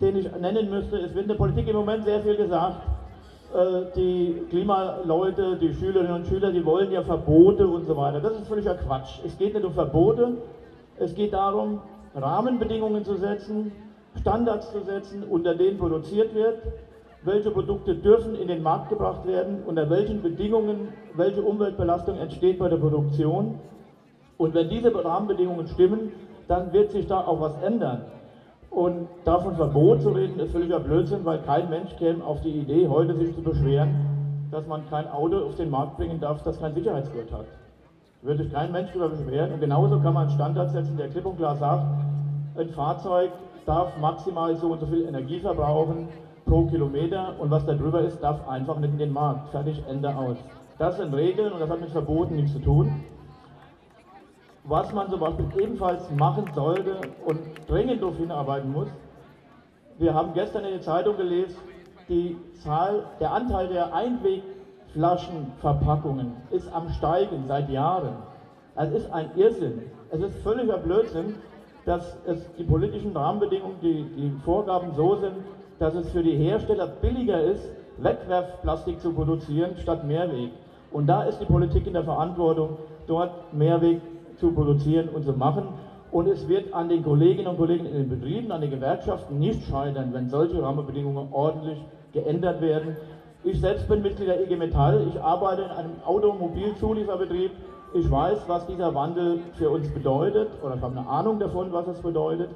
den 0.00 0.16
ich 0.16 0.30
nennen 0.40 0.70
müsste, 0.70 0.96
es 0.96 1.14
wird 1.14 1.24
in 1.24 1.28
der 1.28 1.34
Politik 1.36 1.68
im 1.68 1.76
Moment 1.76 2.04
sehr 2.04 2.20
viel 2.20 2.36
gesagt, 2.36 2.78
äh, 3.54 3.84
die 3.94 4.42
Klimaleute, 4.48 5.56
die 5.56 5.74
Schülerinnen 5.74 6.14
und 6.14 6.26
Schüler, 6.26 6.50
die 6.50 6.64
wollen 6.64 6.90
ja 6.90 7.02
Verbote 7.02 7.66
und 7.66 7.84
so 7.84 7.96
weiter. 7.96 8.20
Das 8.20 8.32
ist 8.32 8.48
völliger 8.48 8.74
Quatsch. 8.74 9.20
Es 9.24 9.36
geht 9.36 9.52
nicht 9.52 9.64
um 9.64 9.74
Verbote, 9.74 10.38
es 10.98 11.14
geht 11.14 11.34
darum, 11.34 11.80
Rahmenbedingungen 12.14 13.04
zu 13.04 13.16
setzen, 13.16 13.72
Standards 14.20 14.70
zu 14.72 14.80
setzen, 14.82 15.24
unter 15.24 15.54
denen 15.54 15.78
produziert 15.78 16.34
wird, 16.34 16.58
welche 17.24 17.50
Produkte 17.50 17.94
dürfen 17.94 18.34
in 18.34 18.48
den 18.48 18.62
Markt 18.62 18.88
gebracht 18.88 19.26
werden, 19.26 19.62
unter 19.66 19.88
welchen 19.90 20.22
Bedingungen, 20.22 20.92
welche 21.14 21.42
Umweltbelastung 21.42 22.18
entsteht 22.18 22.58
bei 22.58 22.68
der 22.68 22.76
Produktion. 22.76 23.58
Und 24.38 24.54
wenn 24.54 24.68
diese 24.68 24.92
Rahmenbedingungen 24.92 25.68
stimmen, 25.68 26.12
dann 26.48 26.72
wird 26.72 26.90
sich 26.90 27.06
da 27.06 27.20
auch 27.20 27.40
was 27.40 27.54
ändern. 27.62 28.02
Und 28.70 29.06
davon 29.24 29.54
Verbot 29.54 30.02
zu 30.02 30.10
reden, 30.10 30.40
ist 30.40 30.52
völliger 30.52 30.80
Blödsinn, 30.80 31.24
weil 31.24 31.38
kein 31.38 31.68
Mensch 31.68 31.94
käme 31.96 32.24
auf 32.24 32.40
die 32.40 32.50
Idee, 32.50 32.88
heute 32.88 33.14
sich 33.14 33.34
zu 33.34 33.42
beschweren, 33.42 33.94
dass 34.50 34.66
man 34.66 34.88
kein 34.88 35.08
Auto 35.08 35.38
auf 35.38 35.54
den 35.56 35.70
Markt 35.70 35.96
bringen 35.98 36.20
darf, 36.20 36.42
das 36.42 36.58
kein 36.58 36.74
Sicherheitsgurt 36.74 37.30
hat. 37.32 37.44
Würde 38.22 38.42
sich 38.42 38.52
kein 38.52 38.72
Mensch 38.72 38.90
darüber 38.90 39.10
beschweren. 39.10 39.52
Und 39.52 39.60
genauso 39.60 39.98
kann 39.98 40.14
man 40.14 40.28
einen 40.28 40.34
Standard 40.34 40.70
setzen, 40.70 40.96
der 40.96 41.08
klipp 41.08 41.26
und 41.26 41.36
klar 41.36 41.56
sagt, 41.56 41.84
ein 42.56 42.68
Fahrzeug 42.70 43.30
darf 43.66 43.96
maximal 43.98 44.56
so 44.56 44.72
und 44.72 44.80
so 44.80 44.86
viel 44.86 45.06
Energie 45.06 45.40
verbrauchen 45.40 46.08
pro 46.44 46.66
Kilometer 46.66 47.34
und 47.38 47.50
was 47.50 47.64
da 47.66 47.74
drüber 47.74 48.00
ist, 48.00 48.22
darf 48.22 48.46
einfach 48.48 48.78
nicht 48.78 48.92
in 48.92 48.98
den 48.98 49.12
Markt. 49.12 49.50
Fertig, 49.50 49.82
Ende 49.88 50.14
aus. 50.14 50.36
Das 50.78 50.96
sind 50.96 51.14
Regeln 51.14 51.52
und 51.52 51.60
das 51.60 51.70
hat 51.70 51.80
mit 51.80 51.90
Verboten 51.90 52.34
nichts 52.36 52.52
zu 52.52 52.58
tun. 52.58 53.04
Was 54.64 54.92
man 54.92 55.08
zum 55.10 55.20
Beispiel 55.20 55.46
ebenfalls 55.58 56.10
machen 56.10 56.44
sollte 56.54 56.96
und 57.24 57.38
dringend 57.68 58.02
darauf 58.02 58.16
hinarbeiten 58.16 58.72
muss, 58.72 58.88
wir 59.98 60.14
haben 60.14 60.32
gestern 60.34 60.64
in 60.64 60.72
der 60.72 60.82
Zeitung 60.82 61.16
gelesen, 61.16 61.56
die 62.08 62.36
Zahl, 62.62 63.04
der 63.20 63.32
Anteil 63.32 63.68
der 63.68 63.94
Einwegflaschenverpackungen 63.94 66.32
ist 66.50 66.72
am 66.72 66.88
Steigen 66.90 67.44
seit 67.46 67.70
Jahren. 67.70 68.16
Es 68.76 68.90
ist 68.92 69.12
ein 69.12 69.30
Irrsinn. 69.36 69.82
Es 70.10 70.20
ist 70.20 70.34
völliger 70.42 70.78
Blödsinn, 70.78 71.36
dass 71.84 72.16
es 72.26 72.38
die 72.58 72.64
politischen 72.64 73.16
Rahmenbedingungen, 73.16 73.76
die, 73.82 74.04
die 74.16 74.32
Vorgaben 74.44 74.92
so 74.94 75.16
sind, 75.16 75.36
dass 75.78 75.94
es 75.94 76.10
für 76.10 76.22
die 76.22 76.36
Hersteller 76.36 76.86
billiger 76.86 77.42
ist, 77.42 77.70
Wegwerfplastik 77.98 79.00
zu 79.00 79.12
produzieren 79.12 79.76
statt 79.76 80.04
Mehrweg. 80.04 80.50
Und 80.92 81.06
da 81.06 81.22
ist 81.22 81.40
die 81.40 81.46
Politik 81.46 81.86
in 81.86 81.94
der 81.94 82.04
Verantwortung, 82.04 82.76
dort 83.06 83.52
Mehrweg 83.52 83.98
zu 84.36 84.52
produzieren 84.52 85.08
und 85.08 85.24
zu 85.24 85.32
machen. 85.32 85.74
Und 86.10 86.28
es 86.28 86.46
wird 86.46 86.74
an 86.74 86.88
den 86.88 87.02
Kolleginnen 87.02 87.48
und 87.48 87.56
Kollegen 87.56 87.86
in 87.86 87.94
den 87.94 88.08
Betrieben, 88.08 88.52
an 88.52 88.60
den 88.60 88.70
Gewerkschaften 88.70 89.38
nicht 89.38 89.62
scheitern, 89.62 90.12
wenn 90.12 90.28
solche 90.28 90.62
Rahmenbedingungen 90.62 91.28
ordentlich 91.32 91.78
geändert 92.12 92.60
werden. 92.60 92.96
Ich 93.44 93.60
selbst 93.60 93.88
bin 93.88 94.02
Mitglied 94.02 94.28
der 94.28 94.40
IG 94.42 94.56
Metall. 94.56 95.04
Ich 95.08 95.20
arbeite 95.20 95.62
in 95.62 95.70
einem 95.70 95.92
Automobilzulieferbetrieb. 96.04 97.50
Ich 97.94 98.10
weiß, 98.10 98.44
was 98.46 98.66
dieser 98.66 98.94
Wandel 98.94 99.40
für 99.54 99.68
uns 99.68 99.86
bedeutet, 99.88 100.48
oder 100.62 100.76
ich 100.76 100.80
habe 100.80 100.98
eine 100.98 101.06
Ahnung 101.06 101.38
davon, 101.38 101.72
was 101.72 101.86
es 101.88 102.00
bedeutet. 102.00 102.48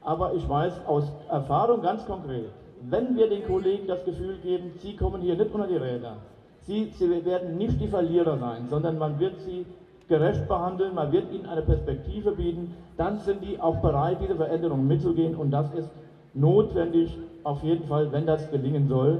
Aber 0.00 0.32
ich 0.32 0.48
weiß 0.48 0.72
aus 0.86 1.04
Erfahrung 1.28 1.82
ganz 1.82 2.06
konkret, 2.06 2.46
wenn 2.88 3.14
wir 3.16 3.28
den 3.28 3.46
Kollegen 3.46 3.86
das 3.86 4.04
Gefühl 4.06 4.38
geben, 4.38 4.72
sie 4.78 4.96
kommen 4.96 5.20
hier 5.20 5.36
nicht 5.36 5.52
unter 5.52 5.66
die 5.66 5.76
Räder, 5.76 6.16
sie, 6.62 6.90
sie 6.94 7.24
werden 7.26 7.58
nicht 7.58 7.78
die 7.78 7.88
Verlierer 7.88 8.38
sein, 8.38 8.68
sondern 8.70 8.96
man 8.96 9.18
wird 9.18 9.38
sie 9.40 9.66
gerecht 10.08 10.48
behandeln, 10.48 10.94
man 10.94 11.12
wird 11.12 11.30
ihnen 11.30 11.44
eine 11.44 11.60
Perspektive 11.60 12.32
bieten, 12.32 12.72
dann 12.96 13.18
sind 13.18 13.42
die 13.42 13.60
auch 13.60 13.76
bereit, 13.76 14.16
diese 14.22 14.36
Veränderungen 14.36 14.88
mitzugehen 14.88 15.34
und 15.34 15.50
das 15.50 15.74
ist 15.74 15.90
notwendig 16.32 17.18
auf 17.44 17.62
jeden 17.62 17.86
Fall, 17.86 18.12
wenn 18.12 18.24
das 18.24 18.50
gelingen 18.50 18.88
soll. 18.88 19.18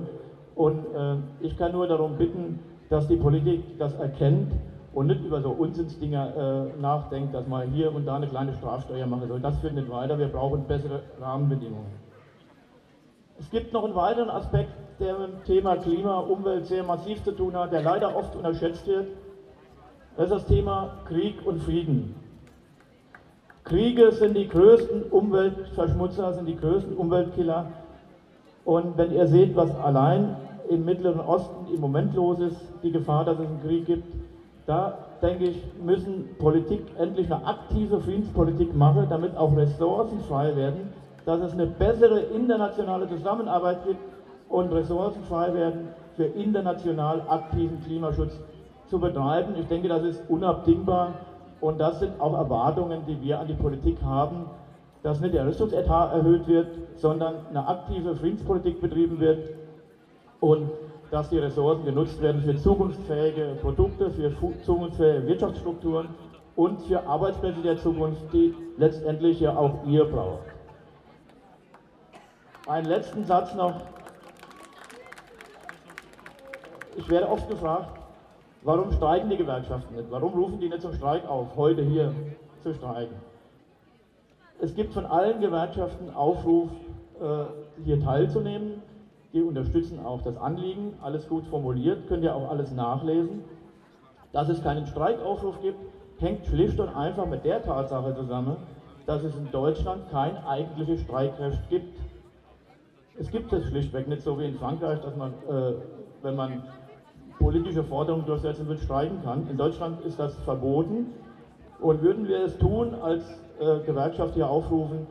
Und 0.54 0.78
äh, 0.94 1.16
ich 1.40 1.56
kann 1.58 1.72
nur 1.72 1.86
darum 1.86 2.16
bitten, 2.16 2.60
dass 2.88 3.06
die 3.08 3.16
Politik 3.16 3.78
das 3.78 3.92
erkennt 3.94 4.52
und 4.92 5.06
nicht 5.06 5.24
über 5.24 5.40
so 5.40 5.50
Unsinnsdinger 5.50 6.72
äh, 6.76 6.80
nachdenkt, 6.80 7.34
dass 7.34 7.46
man 7.46 7.68
hier 7.70 7.94
und 7.94 8.06
da 8.06 8.16
eine 8.16 8.26
kleine 8.26 8.54
Strafsteuer 8.54 9.06
machen 9.06 9.28
soll. 9.28 9.40
Das 9.40 9.58
führt 9.58 9.74
nicht 9.74 9.90
weiter, 9.90 10.18
wir 10.18 10.28
brauchen 10.28 10.64
bessere 10.64 11.02
Rahmenbedingungen. 11.20 12.08
Es 13.38 13.50
gibt 13.50 13.72
noch 13.72 13.84
einen 13.84 13.94
weiteren 13.94 14.30
Aspekt, 14.30 14.72
der 14.98 15.18
mit 15.18 15.28
dem 15.28 15.44
Thema 15.44 15.76
Klima, 15.76 16.18
Umwelt 16.18 16.66
sehr 16.66 16.82
massiv 16.82 17.22
zu 17.22 17.32
tun 17.32 17.54
hat, 17.56 17.72
der 17.72 17.82
leider 17.82 18.16
oft 18.16 18.34
unterschätzt 18.34 18.86
wird. 18.86 19.06
Das 20.16 20.26
ist 20.26 20.32
das 20.32 20.46
Thema 20.46 20.90
Krieg 21.06 21.46
und 21.46 21.62
Frieden. 21.62 22.16
Kriege 23.62 24.10
sind 24.12 24.34
die 24.34 24.48
größten 24.48 25.04
Umweltverschmutzer, 25.04 26.32
sind 26.32 26.46
die 26.46 26.56
größten 26.56 26.96
Umweltkiller. 26.96 27.66
Und 28.64 28.96
wenn 28.96 29.12
ihr 29.12 29.26
seht, 29.28 29.54
was 29.54 29.70
allein 29.76 30.36
im 30.68 30.84
Mittleren 30.84 31.20
Osten 31.20 31.72
im 31.72 31.80
Moment 31.80 32.14
los 32.14 32.40
ist, 32.40 32.56
die 32.82 32.90
Gefahr, 32.90 33.24
dass 33.24 33.38
es 33.38 33.46
einen 33.46 33.62
Krieg 33.62 33.86
gibt, 33.86 34.06
da 34.68 34.92
denke 35.22 35.44
ich, 35.44 35.56
müssen 35.80 36.26
Politik 36.38 36.82
endlich 36.98 37.32
eine 37.32 37.44
aktive 37.46 38.00
Friedenspolitik 38.00 38.74
machen, 38.74 39.06
damit 39.08 39.36
auch 39.36 39.56
Ressourcen 39.56 40.20
frei 40.20 40.54
werden, 40.54 40.90
dass 41.24 41.40
es 41.40 41.52
eine 41.54 41.66
bessere 41.66 42.20
internationale 42.20 43.08
Zusammenarbeit 43.08 43.82
gibt 43.84 44.00
und 44.48 44.70
Ressourcen 44.72 45.22
frei 45.24 45.54
werden, 45.54 45.88
für 46.16 46.24
international 46.24 47.22
aktiven 47.28 47.80
Klimaschutz 47.82 48.38
zu 48.88 48.98
betreiben. 48.98 49.56
Ich 49.56 49.66
denke, 49.66 49.88
das 49.88 50.02
ist 50.02 50.22
unabdingbar 50.28 51.14
und 51.60 51.80
das 51.80 51.98
sind 51.98 52.20
auch 52.20 52.34
Erwartungen, 52.34 53.04
die 53.06 53.20
wir 53.20 53.38
an 53.38 53.46
die 53.48 53.54
Politik 53.54 54.02
haben, 54.02 54.48
dass 55.02 55.20
nicht 55.20 55.32
der 55.34 55.46
Rüstungsetat 55.46 56.12
erhöht 56.12 56.46
wird, 56.46 56.66
sondern 56.96 57.40
eine 57.48 57.66
aktive 57.66 58.14
Friedenspolitik 58.14 58.80
betrieben 58.80 59.18
wird 59.20 59.38
und 60.40 60.68
dass 61.10 61.30
die 61.30 61.38
Ressourcen 61.38 61.84
genutzt 61.84 62.20
werden 62.20 62.42
für 62.42 62.56
zukunftsfähige 62.56 63.56
Produkte, 63.60 64.10
für 64.10 64.32
zukunftsfähige 64.62 65.26
Wirtschaftsstrukturen 65.26 66.08
und 66.56 66.80
für 66.82 67.06
Arbeitsplätze 67.06 67.62
der 67.62 67.78
Zukunft, 67.78 68.20
die 68.32 68.54
letztendlich 68.76 69.40
ja 69.40 69.56
auch 69.56 69.84
ihr 69.86 70.04
braucht. 70.04 70.42
Einen 72.66 72.86
letzten 72.86 73.24
Satz 73.24 73.54
noch. 73.54 73.80
Ich 76.96 77.08
werde 77.08 77.28
oft 77.28 77.48
gefragt, 77.48 77.98
warum 78.62 78.92
streiken 78.92 79.30
die 79.30 79.36
Gewerkschaften 79.36 79.94
nicht? 79.94 80.10
Warum 80.10 80.34
rufen 80.34 80.60
die 80.60 80.68
nicht 80.68 80.82
zum 80.82 80.92
Streik 80.92 81.26
auf, 81.28 81.56
heute 81.56 81.82
hier 81.82 82.12
zu 82.62 82.74
streiken? 82.74 83.16
Es 84.60 84.74
gibt 84.74 84.92
von 84.92 85.06
allen 85.06 85.40
Gewerkschaften 85.40 86.10
Aufruf, 86.10 86.68
äh, 87.20 87.82
hier 87.84 88.00
teilzunehmen. 88.00 88.82
Die 89.34 89.42
unterstützen 89.42 90.00
auch 90.04 90.22
das 90.22 90.38
Anliegen, 90.38 90.94
alles 91.02 91.28
gut 91.28 91.46
formuliert, 91.46 92.08
könnt 92.08 92.24
ihr 92.24 92.34
auch 92.34 92.48
alles 92.48 92.72
nachlesen. 92.72 93.44
Dass 94.32 94.48
es 94.48 94.62
keinen 94.62 94.86
Streikaufruf 94.86 95.60
gibt, 95.60 95.78
hängt 96.18 96.46
schlicht 96.46 96.80
und 96.80 96.88
einfach 96.88 97.26
mit 97.26 97.44
der 97.44 97.62
Tatsache 97.62 98.14
zusammen, 98.14 98.56
dass 99.06 99.22
es 99.24 99.36
in 99.36 99.50
Deutschland 99.50 100.08
kein 100.10 100.36
eigentliches 100.44 101.02
Streikrecht 101.02 101.68
gibt. 101.68 101.98
Es 103.18 103.30
gibt 103.30 103.52
es 103.52 103.66
schlichtweg 103.66 104.08
nicht 104.08 104.22
so 104.22 104.38
wie 104.38 104.46
in 104.46 104.54
Frankreich, 104.54 105.00
dass 105.00 105.16
man, 105.16 105.32
äh, 105.48 105.74
wenn 106.22 106.36
man 106.36 106.62
politische 107.38 107.84
Forderungen 107.84 108.26
durchsetzen 108.26 108.68
will, 108.68 108.78
streiken 108.78 109.22
kann. 109.22 109.48
In 109.48 109.56
Deutschland 109.56 110.00
ist 110.04 110.18
das 110.18 110.36
verboten. 110.36 111.06
Und 111.80 112.02
würden 112.02 112.26
wir 112.26 112.38
es 112.38 112.58
tun, 112.58 112.94
als 112.94 113.22
äh, 113.60 113.80
Gewerkschaft 113.80 114.34
hier 114.34 114.48
aufrufen, 114.48 115.06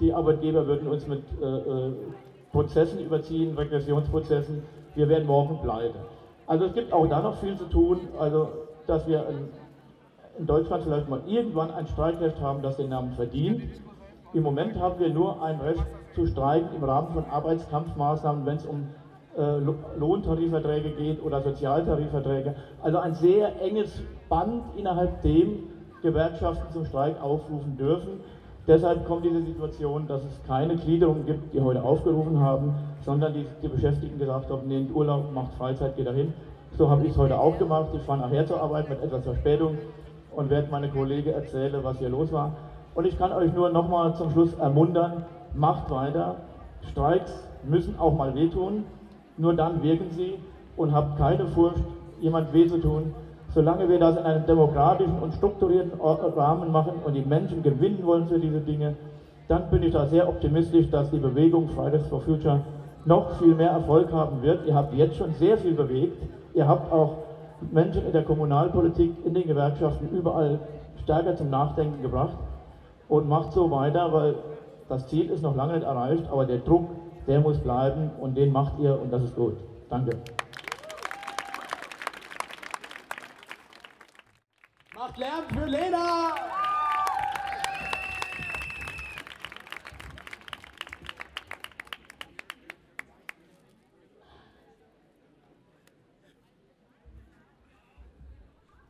die 0.00 0.12
Arbeitgeber 0.12 0.66
würden 0.66 0.88
uns 0.88 1.06
mit 1.06 1.22
äh, 1.40 1.46
äh 1.46 1.92
Prozessen 2.52 3.00
überziehen, 3.00 3.56
Regressionsprozessen. 3.56 4.62
Wir 4.94 5.08
werden 5.08 5.26
morgen 5.26 5.58
pleite. 5.60 5.98
Also 6.46 6.64
es 6.64 6.74
gibt 6.74 6.92
auch 6.92 7.06
da 7.06 7.22
noch 7.22 7.36
viel 7.36 7.56
zu 7.56 7.64
tun, 7.66 7.98
also 8.18 8.50
dass 8.86 9.06
wir 9.06 9.26
in, 10.38 10.46
Deutschland 10.46 10.82
vielleicht 10.84 11.08
mal 11.08 11.20
irgendwann 11.26 11.70
ein 11.70 11.86
Streikrecht 11.86 12.40
haben, 12.40 12.62
das 12.62 12.76
den 12.76 12.88
Namen 12.88 13.12
verdient. 13.12 13.62
Im 14.32 14.42
Moment 14.42 14.80
haben 14.80 14.98
wir 14.98 15.10
nur 15.10 15.42
ein 15.42 15.60
Recht 15.60 15.84
zu 16.14 16.26
streiken 16.26 16.74
im 16.74 16.82
Rahmen 16.82 17.12
von 17.12 17.24
Arbeitskampfmaßnahmen, 17.26 18.46
wenn 18.46 18.56
es 18.56 18.64
um 18.64 18.86
äh, 19.36 19.58
Lohntarifverträge 19.98 20.90
geht 20.90 21.22
oder 21.22 21.42
Sozialtarifverträge. 21.42 22.54
Also 22.82 22.98
ein 22.98 23.14
sehr 23.14 23.60
enges 23.60 24.02
Band, 24.28 24.64
innerhalb 24.76 25.22
dem 25.22 25.68
Gewerkschaften 26.02 26.72
zum 26.72 26.84
Streik 26.84 27.22
aufrufen 27.22 27.76
dürfen. 27.76 28.20
Deshalb 28.66 29.06
kommt 29.06 29.24
diese 29.24 29.40
Situation, 29.40 30.06
dass 30.06 30.22
es 30.22 30.40
keine 30.46 30.76
Gliederungen 30.76 31.26
gibt, 31.26 31.54
die 31.54 31.60
heute 31.60 31.82
aufgerufen 31.82 32.38
haben, 32.40 32.74
sondern 33.04 33.32
die, 33.32 33.46
die 33.62 33.68
Beschäftigten 33.68 34.18
gesagt 34.18 34.50
haben, 34.50 34.68
nehmt 34.68 34.94
Urlaub, 34.94 35.32
macht 35.32 35.54
Freizeit, 35.54 35.96
geht 35.96 36.06
dahin. 36.06 36.32
So 36.76 36.88
habe 36.88 37.04
ich 37.04 37.12
es 37.12 37.18
heute 37.18 37.38
auch 37.38 37.58
gemacht. 37.58 37.86
Ich 37.94 38.02
fahre 38.02 38.20
nachher 38.20 38.46
zur 38.46 38.60
Arbeit 38.60 38.88
mit 38.88 39.02
etwas 39.02 39.24
Verspätung 39.24 39.78
und 40.34 40.50
werde 40.50 40.68
meine 40.70 40.88
Kollegen 40.88 41.30
erzählen, 41.30 41.80
was 41.82 41.98
hier 41.98 42.10
los 42.10 42.32
war. 42.32 42.52
Und 42.94 43.06
ich 43.06 43.18
kann 43.18 43.32
euch 43.32 43.52
nur 43.54 43.70
nochmal 43.70 44.14
zum 44.14 44.30
Schluss 44.30 44.54
ermuntern, 44.54 45.22
macht 45.54 45.90
weiter. 45.90 46.36
Streiks 46.90 47.32
müssen 47.64 47.98
auch 47.98 48.16
mal 48.16 48.34
wehtun. 48.34 48.84
Nur 49.36 49.54
dann 49.54 49.82
wirken 49.82 50.10
sie 50.10 50.34
und 50.76 50.92
habt 50.92 51.16
keine 51.18 51.46
Furcht, 51.46 51.82
jemand 52.20 52.52
weh 52.52 52.66
zu 52.66 52.78
tun. 52.78 53.14
Solange 53.52 53.88
wir 53.88 53.98
das 53.98 54.16
in 54.16 54.22
einem 54.22 54.46
demokratischen 54.46 55.18
und 55.20 55.34
strukturierten 55.34 56.00
Rahmen 56.00 56.70
machen 56.70 57.00
und 57.04 57.14
die 57.14 57.22
Menschen 57.22 57.62
gewinnen 57.62 58.04
wollen 58.04 58.28
für 58.28 58.38
diese 58.38 58.60
Dinge, 58.60 58.94
dann 59.48 59.68
bin 59.70 59.82
ich 59.82 59.92
da 59.92 60.06
sehr 60.06 60.28
optimistisch, 60.28 60.88
dass 60.90 61.10
die 61.10 61.18
Bewegung 61.18 61.68
Fridays 61.68 62.06
for 62.06 62.20
Future 62.20 62.60
noch 63.04 63.32
viel 63.38 63.54
mehr 63.56 63.70
Erfolg 63.70 64.12
haben 64.12 64.42
wird. 64.42 64.66
Ihr 64.66 64.74
habt 64.74 64.94
jetzt 64.94 65.16
schon 65.16 65.32
sehr 65.32 65.58
viel 65.58 65.74
bewegt. 65.74 66.22
Ihr 66.54 66.68
habt 66.68 66.92
auch 66.92 67.14
Menschen 67.72 68.06
in 68.06 68.12
der 68.12 68.22
Kommunalpolitik, 68.22 69.12
in 69.24 69.34
den 69.34 69.48
Gewerkschaften 69.48 70.08
überall 70.16 70.60
stärker 71.02 71.34
zum 71.34 71.50
Nachdenken 71.50 72.02
gebracht. 72.02 72.36
Und 73.08 73.28
macht 73.28 73.52
so 73.52 73.68
weiter, 73.72 74.12
weil 74.12 74.36
das 74.88 75.08
Ziel 75.08 75.28
ist 75.30 75.42
noch 75.42 75.56
lange 75.56 75.72
nicht 75.72 75.84
erreicht, 75.84 76.24
aber 76.30 76.46
der 76.46 76.58
Druck, 76.58 76.90
der 77.26 77.40
muss 77.40 77.58
bleiben 77.58 78.10
und 78.20 78.36
den 78.36 78.52
macht 78.52 78.78
ihr 78.78 78.96
und 79.00 79.12
das 79.12 79.24
ist 79.24 79.34
gut. 79.34 79.56
Danke. 79.88 80.12
Lärm 85.20 85.44
für 85.50 85.66
Lena! 85.66 86.34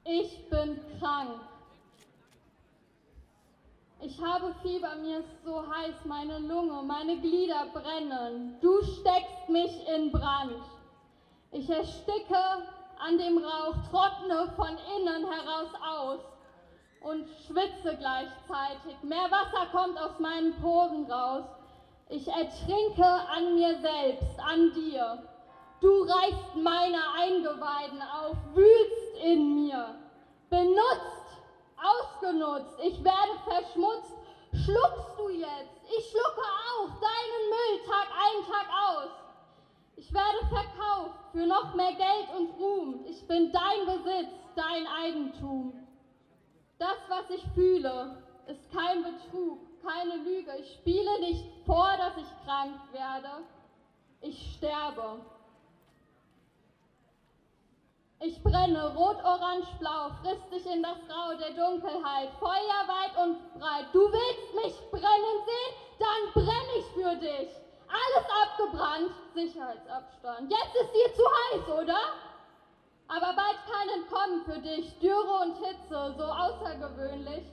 Ich 0.05 0.49
bin 0.49 0.79
krank. 1.01 1.40
Ich 4.01 4.23
habe 4.23 4.55
Fieber, 4.62 4.95
mir 5.03 5.19
ist 5.19 5.45
so 5.45 5.64
heiß, 5.69 5.97
meine 6.05 6.38
Lunge, 6.38 6.81
meine 6.85 7.21
Glieder 7.21 7.66
brennen. 7.73 8.57
Du 8.61 8.81
steckst 8.85 9.49
mich 9.49 9.73
in 9.88 10.12
Brand. 10.12 10.62
Ich 11.51 11.69
ersticke 11.69 12.37
an 13.06 13.18
dem 13.18 13.38
Rauch, 13.38 13.74
trockne 13.90 14.52
von 14.56 14.76
innen 14.96 15.26
heraus 15.26 15.68
aus 15.82 16.20
und 17.00 17.26
schwitze 17.46 17.96
gleichzeitig. 17.96 19.02
Mehr 19.02 19.30
Wasser 19.30 19.66
kommt 19.72 19.98
aus 19.98 20.18
meinen 20.18 20.54
Poren 20.60 21.10
raus. 21.10 21.44
Ich 22.08 22.28
ertrinke 22.28 23.04
an 23.04 23.54
mir 23.54 23.78
selbst, 23.80 24.38
an 24.38 24.72
dir. 24.74 25.22
Du 25.80 26.02
reißt 26.02 26.56
meine 26.56 27.00
Eingeweiden 27.18 28.02
auf, 28.02 28.36
wühlst 28.54 29.24
in 29.24 29.64
mir. 29.64 29.94
Benutzt, 30.50 31.38
ausgenutzt, 31.80 32.78
ich 32.82 33.02
werde 33.02 33.38
verschmutzt. 33.44 34.16
Schluckst 34.52 35.14
du 35.16 35.28
jetzt? 35.28 35.80
Ich 35.96 36.10
schlucke 36.10 36.42
auch 36.42 36.88
deinen 36.88 37.48
Müll 37.48 37.86
Tag 37.86 38.08
ein, 38.10 38.44
Tag 38.44 38.66
aus. 38.88 39.08
Ich 40.00 40.14
werde 40.14 40.46
verkauft 40.48 41.18
für 41.30 41.46
noch 41.46 41.74
mehr 41.74 41.92
Geld 41.92 42.34
und 42.34 42.59
Ruhm. 42.59 43.05
Ich 43.07 43.28
bin 43.28 43.53
dein 43.53 43.84
Besitz, 43.84 44.32
dein 44.57 44.86
Eigentum. 44.86 45.74
Das, 46.78 46.96
was 47.11 47.28
ich 47.28 47.44
fühle, 47.53 48.22
ist 48.46 48.72
kein 48.72 49.03
Betrug, 49.03 49.59
keine 49.82 50.16
Lüge. 50.24 50.57
Ich 50.59 50.72
spiele 50.72 51.20
nicht 51.20 51.44
vor, 51.66 51.90
dass 51.98 52.16
ich 52.16 52.46
krank 52.46 52.80
werde. 52.92 53.44
Ich 54.22 54.55
sterbe. 54.57 55.20
Ich 58.20 58.42
brenne 58.42 58.94
rot, 58.96 59.22
orange, 59.22 59.68
blau, 59.80 60.12
friss 60.22 60.48
dich 60.51 60.64
in 60.72 60.82
das 60.82 60.96
Grau 61.09 61.34
der 61.36 61.51
Dunkelheit, 61.51 62.30
Feuer 62.38 62.80
weit 62.88 63.22
und 63.22 63.61
breit. 63.61 63.86
Du 63.92 64.01
willst 64.01 64.55
mich 64.55 64.90
brennen 64.90 65.44
sehen? 65.44 65.74
Dann 65.98 66.42
brenne 66.42 66.72
ich 66.78 66.86
für 66.94 67.16
dich. 67.16 67.70
Alles 67.91 68.26
abgebrannt, 68.43 69.12
Sicherheitsabstand. 69.34 70.51
Jetzt 70.51 70.74
ist 70.80 70.93
dir 70.93 71.14
zu 71.14 71.22
heiß, 71.26 71.82
oder? 71.82 72.01
Aber 73.09 73.34
bald 73.34 73.59
kein 73.66 73.88
Entkommen 74.01 74.45
für 74.45 74.61
dich, 74.61 74.99
Dürre 75.01 75.41
und 75.43 75.57
Hitze, 75.57 76.14
so 76.16 76.24
außergewöhnlich. 76.24 77.45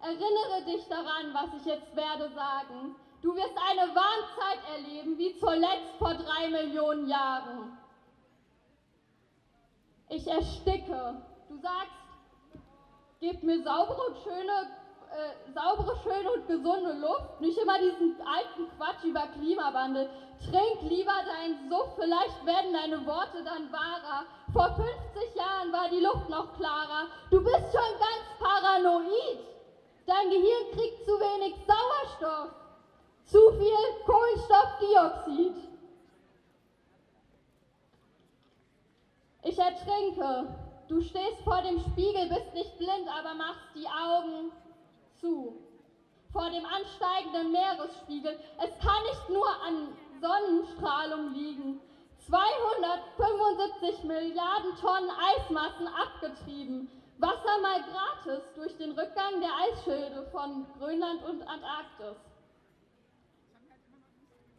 Erinnere 0.00 0.62
dich 0.66 0.86
daran, 0.88 1.32
was 1.32 1.60
ich 1.60 1.64
jetzt 1.64 1.96
werde 1.96 2.30
sagen. 2.34 2.94
Du 3.22 3.34
wirst 3.34 3.56
eine 3.70 3.94
Warnzeit 3.94 4.60
erleben, 4.76 5.18
wie 5.18 5.36
zuletzt 5.38 5.96
vor 5.98 6.14
drei 6.14 6.48
Millionen 6.50 7.08
Jahren. 7.08 7.78
Ich 10.10 10.26
ersticke. 10.26 11.22
Du 11.48 11.56
sagst, 11.56 11.92
gib 13.20 13.42
mir 13.42 13.62
saubere 13.62 14.00
und 14.08 14.18
schöne 14.18 14.77
äh, 15.10 15.52
saubere, 15.52 15.96
schöne 16.02 16.30
und 16.32 16.46
gesunde 16.46 16.92
Luft. 17.00 17.40
Nicht 17.40 17.58
immer 17.58 17.78
diesen 17.78 18.16
alten 18.20 18.68
Quatsch 18.76 19.04
über 19.04 19.26
Klimawandel. 19.38 20.08
Trink 20.38 20.82
lieber 20.82 21.12
deinen 21.26 21.68
Suff, 21.68 21.94
vielleicht 21.96 22.46
werden 22.46 22.72
deine 22.72 23.04
Worte 23.06 23.42
dann 23.42 23.72
wahrer. 23.72 24.26
Vor 24.52 24.76
50 24.76 25.34
Jahren 25.34 25.72
war 25.72 25.88
die 25.90 26.00
Luft 26.00 26.28
noch 26.28 26.56
klarer. 26.56 27.08
Du 27.30 27.42
bist 27.42 27.72
schon 27.72 27.92
ganz 27.98 28.24
paranoid. 28.38 29.38
Dein 30.06 30.30
Gehirn 30.30 30.70
kriegt 30.72 31.04
zu 31.04 31.12
wenig 31.12 31.54
Sauerstoff. 31.66 32.54
Zu 33.24 33.38
viel 33.58 34.04
Kohlenstoffdioxid. 34.06 35.68
Ich 39.42 39.58
ertrinke. 39.58 40.54
Du 40.88 41.02
stehst 41.02 41.42
vor 41.44 41.60
dem 41.60 41.78
Spiegel, 41.80 42.28
bist 42.28 42.54
nicht 42.54 42.78
blind, 42.78 43.08
aber 43.08 43.34
machst 43.34 43.68
die 43.74 43.86
Augen 43.86 44.50
zu. 45.20 45.56
Vor 46.32 46.50
dem 46.50 46.64
ansteigenden 46.66 47.52
Meeresspiegel. 47.52 48.38
Es 48.58 48.78
kann 48.78 49.02
nicht 49.04 49.28
nur 49.30 49.48
an 49.62 49.88
Sonnenstrahlung 50.20 51.32
liegen. 51.32 51.80
275 52.26 54.04
Milliarden 54.04 54.76
Tonnen 54.80 55.10
Eismassen 55.10 55.88
abgetrieben. 55.88 56.90
Wasser 57.18 57.60
mal 57.62 57.82
gratis 57.82 58.42
durch 58.54 58.76
den 58.76 58.92
Rückgang 58.92 59.40
der 59.40 59.50
Eisschilde 59.56 60.28
von 60.30 60.66
Grönland 60.78 61.24
und 61.24 61.42
Antarktis. 61.42 62.16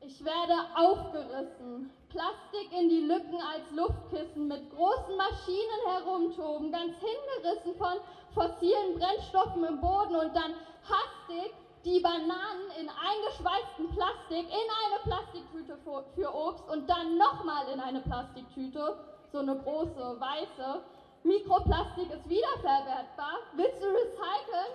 Ich 0.01 0.23
werde 0.25 0.55
aufgerissen. 0.75 1.91
Plastik 2.09 2.71
in 2.71 2.89
die 2.89 3.01
Lücken 3.01 3.39
als 3.41 3.69
Luftkissen, 3.71 4.47
mit 4.47 4.69
großen 4.71 5.15
Maschinen 5.15 5.81
herumtoben, 5.85 6.71
ganz 6.71 6.93
hingerissen 6.97 7.75
von 7.75 7.97
fossilen 8.33 8.97
Brennstoffen 8.97 9.63
im 9.63 9.79
Boden 9.79 10.15
und 10.15 10.35
dann 10.35 10.55
hastig 10.83 11.53
die 11.85 11.99
Bananen 11.99 12.65
in 12.79 12.89
eingeschweißten 12.89 13.95
Plastik 13.95 14.45
in 14.47 14.67
eine 14.81 14.99
Plastiktüte 15.03 15.77
für 16.15 16.33
Obst 16.33 16.67
und 16.69 16.89
dann 16.89 17.17
nochmal 17.17 17.67
in 17.73 17.79
eine 17.79 18.01
Plastiktüte, 18.01 18.97
so 19.31 19.39
eine 19.39 19.55
große, 19.55 20.19
weiße. 20.19 20.81
Mikroplastik 21.23 22.11
ist 22.11 22.27
wiederverwertbar. 22.27 23.37
Willst 23.53 23.81
du 23.81 23.87
recyceln? 23.87 24.73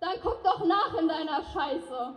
Dann 0.00 0.14
guck 0.22 0.42
doch 0.44 0.64
nach 0.64 0.94
in 0.98 1.08
deiner 1.08 1.42
Scheiße. 1.44 2.16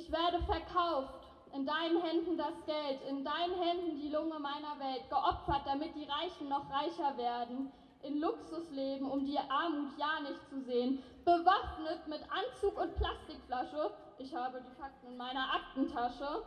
Ich 0.00 0.10
werde 0.10 0.42
verkauft, 0.44 1.26
in 1.52 1.66
deinen 1.66 2.00
Händen 2.00 2.38
das 2.38 2.54
Geld, 2.64 3.02
in 3.06 3.22
deinen 3.22 3.54
Händen 3.60 4.00
die 4.00 4.08
Lunge 4.08 4.38
meiner 4.38 4.78
Welt, 4.80 5.10
geopfert, 5.10 5.60
damit 5.66 5.94
die 5.94 6.08
Reichen 6.08 6.48
noch 6.48 6.64
reicher 6.70 7.18
werden, 7.18 7.70
in 8.02 8.18
Luxus 8.18 8.70
leben, 8.70 9.10
um 9.10 9.26
die 9.26 9.38
Armut 9.38 9.90
ja 9.98 10.20
nicht 10.22 10.48
zu 10.48 10.58
sehen, 10.62 11.02
bewaffnet 11.26 12.06
mit 12.08 12.22
Anzug 12.30 12.80
und 12.80 12.96
Plastikflasche, 12.96 13.90
ich 14.16 14.34
habe 14.34 14.62
die 14.62 14.74
Fakten 14.80 15.08
in 15.08 15.18
meiner 15.18 15.52
Aktentasche, 15.52 16.44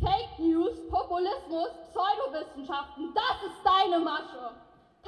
Fake 0.00 0.38
News, 0.38 0.72
Populismus, 0.88 1.68
Pseudowissenschaften, 1.90 3.12
das 3.12 3.50
ist 3.50 3.60
deine 3.64 4.02
Masche. 4.02 4.54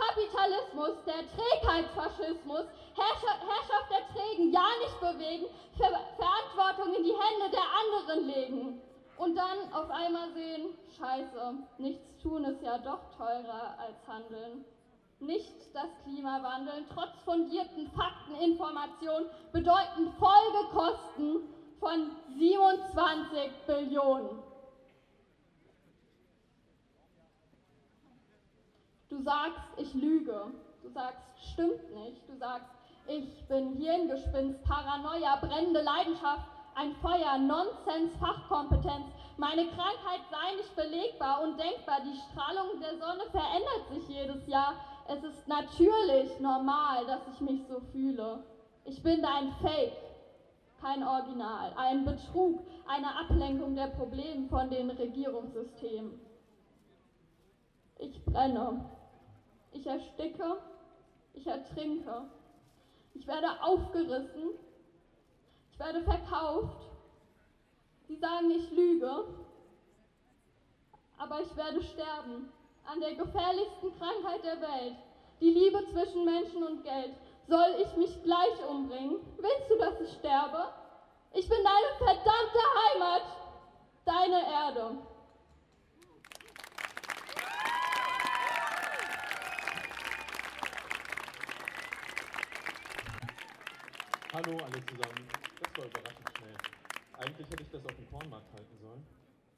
Kapitalismus, 0.01 1.05
der 1.05 1.23
Trägheitsfaschismus, 1.37 2.65
Herrschaft 2.95 3.91
der 3.91 4.09
Trägen, 4.15 4.53
ja 4.53 4.67
nicht 4.81 5.01
bewegen, 5.01 5.47
Ver 5.77 6.01
Verantwortung 6.17 6.95
in 6.95 7.05
die 7.05 7.15
Hände 7.15 7.51
der 7.53 7.67
anderen 7.81 8.27
legen. 8.27 8.81
Und 9.17 9.37
dann 9.37 9.73
auf 9.75 9.91
einmal 9.91 10.33
sehen, 10.33 10.75
scheiße, 10.97 11.55
nichts 11.79 12.17
tun 12.23 12.45
ist 12.45 12.63
ja 12.63 12.79
doch 12.79 13.01
teurer 13.17 13.77
als 13.79 14.09
handeln. 14.09 14.65
Nicht 15.21 15.75
das 15.75 15.89
Klimawandeln, 16.05 16.87
trotz 16.95 17.21
fundierten 17.25 17.91
Fakten, 17.91 18.37
Informationen, 18.41 19.27
bedeuten 19.53 20.11
Folgekosten 20.19 21.53
von 21.79 22.11
27 22.39 23.51
Billionen. 23.67 24.50
Du 29.11 29.21
sagst, 29.23 29.61
ich 29.77 29.93
lüge. 29.93 30.53
Du 30.83 30.89
sagst, 30.89 31.21
stimmt 31.53 31.93
nicht. 31.95 32.29
Du 32.29 32.37
sagst, 32.37 32.71
ich 33.09 33.45
bin 33.49 33.75
Hirngespinst, 33.75 34.63
Paranoia, 34.63 35.37
brennende 35.37 35.83
Leidenschaft, 35.83 36.47
ein 36.77 36.95
Feuer, 37.03 37.37
Nonsens, 37.39 38.17
Fachkompetenz. 38.21 39.07
Meine 39.37 39.67
Krankheit 39.67 40.21
sei 40.31 40.57
nicht 40.57 40.77
belegbar 40.77 41.43
und 41.43 41.59
denkbar. 41.59 42.01
Die 42.05 42.17
Strahlung 42.17 42.81
der 42.81 42.99
Sonne 42.99 43.25
verändert 43.33 43.89
sich 43.91 44.09
jedes 44.09 44.47
Jahr. 44.47 44.75
Es 45.09 45.25
ist 45.25 45.49
natürlich 45.49 46.39
normal, 46.39 47.05
dass 47.07 47.27
ich 47.35 47.41
mich 47.41 47.67
so 47.67 47.81
fühle. 47.91 48.45
Ich 48.85 49.03
bin 49.03 49.21
dein 49.23 49.51
Fake, 49.61 49.97
kein 50.81 51.03
Original, 51.03 51.73
ein 51.77 52.05
Betrug, 52.05 52.61
eine 52.87 53.19
Ablenkung 53.19 53.75
der 53.75 53.89
Probleme 53.89 54.49
von 54.49 54.71
den 54.71 54.91
Regierungssystemen. 54.91 56.21
Ich 57.99 58.25
brenne. 58.25 58.85
Ich 59.73 59.87
ersticke, 59.87 60.59
ich 61.35 61.47
ertrinke. 61.47 62.23
Ich 63.15 63.27
werde 63.27 63.49
aufgerissen, 63.63 64.51
ich 65.73 65.79
werde 65.79 66.03
verkauft. 66.03 66.89
Sie 68.09 68.17
sagen, 68.17 68.51
ich 68.51 68.71
lüge, 68.71 69.27
aber 71.19 71.43
ich 71.43 71.57
werde 71.57 71.83
sterben 71.83 72.51
an 72.87 73.01
der 73.01 73.15
gefährlichsten 73.15 73.97
Krankheit 73.99 74.43
der 74.43 74.61
Welt, 74.61 74.97
die 75.41 75.51
Liebe 75.51 75.85
zwischen 75.93 76.25
Menschen 76.25 76.63
und 76.63 76.83
Geld. 76.83 77.15
Soll 77.47 77.77
ich 77.83 77.97
mich 77.97 78.23
gleich 78.23 78.69
umbringen? 78.69 79.21
Willst 79.39 79.71
du, 79.71 79.79
dass 79.79 80.01
ich 80.01 80.13
sterbe? 80.15 80.73
Ich 81.33 81.49
bin 81.49 81.59
deine 81.63 81.97
verdammte 81.99 82.59
Heimat, 82.77 83.23
deine 84.05 84.53
Erde. 84.53 84.99
Hallo 94.33 94.57
alle 94.63 94.79
zusammen. 94.87 95.27
Das 95.59 95.77
war 95.77 95.87
überraschend 95.87 96.31
schnell. 96.39 96.55
Eigentlich 97.19 97.49
hätte 97.51 97.65
ich 97.65 97.71
das 97.71 97.85
auf 97.85 97.97
dem 97.97 98.09
Kornmarkt 98.13 98.53
halten 98.53 98.79
sollen. 98.81 99.05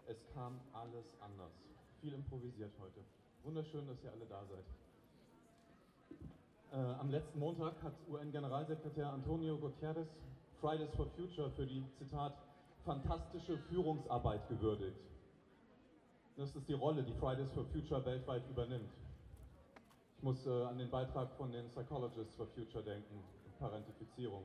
Es 0.09 0.17
kam 0.33 0.59
alles 0.73 1.05
anders. 1.21 1.53
Viel 2.01 2.15
improvisiert 2.15 2.73
heute. 2.81 3.05
Wunderschön, 3.43 3.87
dass 3.87 4.03
ihr 4.03 4.11
alle 4.11 4.25
da 4.25 4.43
seid. 4.47 4.65
Äh, 6.73 7.01
am 7.01 7.11
letzten 7.11 7.39
Montag 7.39 7.83
hat 7.83 7.93
UN-Generalsekretär 8.09 9.13
Antonio 9.13 9.59
Guterres 9.59 10.09
Fridays 10.59 10.95
for 10.97 11.05
Future 11.17 11.51
für 11.51 11.67
die, 11.67 11.85
Zitat, 11.99 12.33
fantastische 12.87 13.59
Führungsarbeit 13.69 14.49
gewürdigt. 14.49 14.97
Das 16.39 16.57
ist 16.57 16.67
die 16.67 16.73
Rolle, 16.73 17.03
die 17.03 17.13
Fridays 17.21 17.53
for 17.53 17.67
Future 17.67 18.03
weltweit 18.07 18.49
übernimmt. 18.49 18.91
Ich 20.17 20.23
muss 20.23 20.47
äh, 20.47 20.65
an 20.65 20.79
den 20.79 20.89
Beitrag 20.89 21.31
von 21.37 21.53
den 21.53 21.69
Psychologists 21.69 22.35
for 22.37 22.47
Future 22.47 22.83
denken, 22.83 23.23
Parentifizierung. 23.59 24.43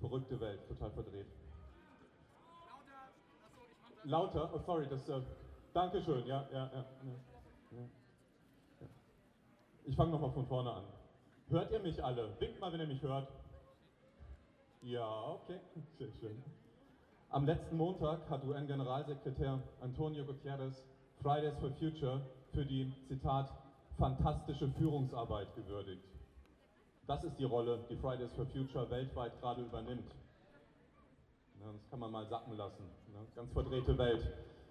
Verrückte 0.00 0.40
Welt, 0.40 0.66
total 0.68 0.90
verdreht. 0.90 1.26
Lauter, 4.04 4.50
oh 4.54 4.58
sorry, 4.66 4.86
das, 4.88 5.08
äh, 5.08 5.22
Dankeschön, 5.72 6.26
ja, 6.26 6.46
ja, 6.52 6.70
ja. 6.72 6.84
ja, 7.72 7.78
ja. 7.78 8.86
Ich 9.84 9.96
fange 9.96 10.12
nochmal 10.12 10.30
von 10.30 10.46
vorne 10.46 10.70
an. 10.70 10.84
Hört 11.48 11.70
ihr 11.72 11.80
mich 11.80 12.02
alle? 12.02 12.38
Winkt 12.38 12.60
mal, 12.60 12.72
wenn 12.72 12.80
ihr 12.80 12.86
mich 12.86 13.02
hört. 13.02 13.28
Ja, 14.82 15.30
okay, 15.30 15.58
sehr 15.98 16.08
schön. 16.20 16.42
Am 17.30 17.46
letzten 17.46 17.76
Montag 17.76 18.30
hat 18.30 18.44
UN-Generalsekretär 18.44 19.60
Antonio 19.80 20.24
Guterres 20.24 20.84
Fridays 21.20 21.58
for 21.58 21.70
Future 21.72 22.20
für 22.52 22.64
die, 22.64 22.92
Zitat, 23.08 23.50
fantastische 23.98 24.68
Führungsarbeit 24.72 25.52
gewürdigt. 25.56 26.13
Das 27.06 27.22
ist 27.22 27.38
die 27.38 27.44
Rolle, 27.44 27.84
die 27.90 27.96
Fridays 27.96 28.32
for 28.32 28.46
Future 28.46 28.88
weltweit 28.90 29.38
gerade 29.40 29.62
übernimmt. 29.62 30.10
Das 31.60 31.90
kann 31.90 32.00
man 32.00 32.10
mal 32.10 32.26
sacken 32.26 32.56
lassen. 32.56 32.84
Ganz 33.34 33.52
verdrehte 33.52 33.96
Welt. 33.98 34.26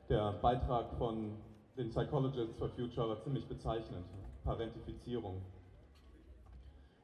Der 0.09 0.33
Beitrag 0.33 0.91
von 0.97 1.35
den 1.77 1.89
Psychologists 1.89 2.57
for 2.57 2.69
Future 2.69 3.09
war 3.09 3.21
ziemlich 3.21 3.45
bezeichnend. 3.45 4.05
Parentifizierung. 4.43 5.41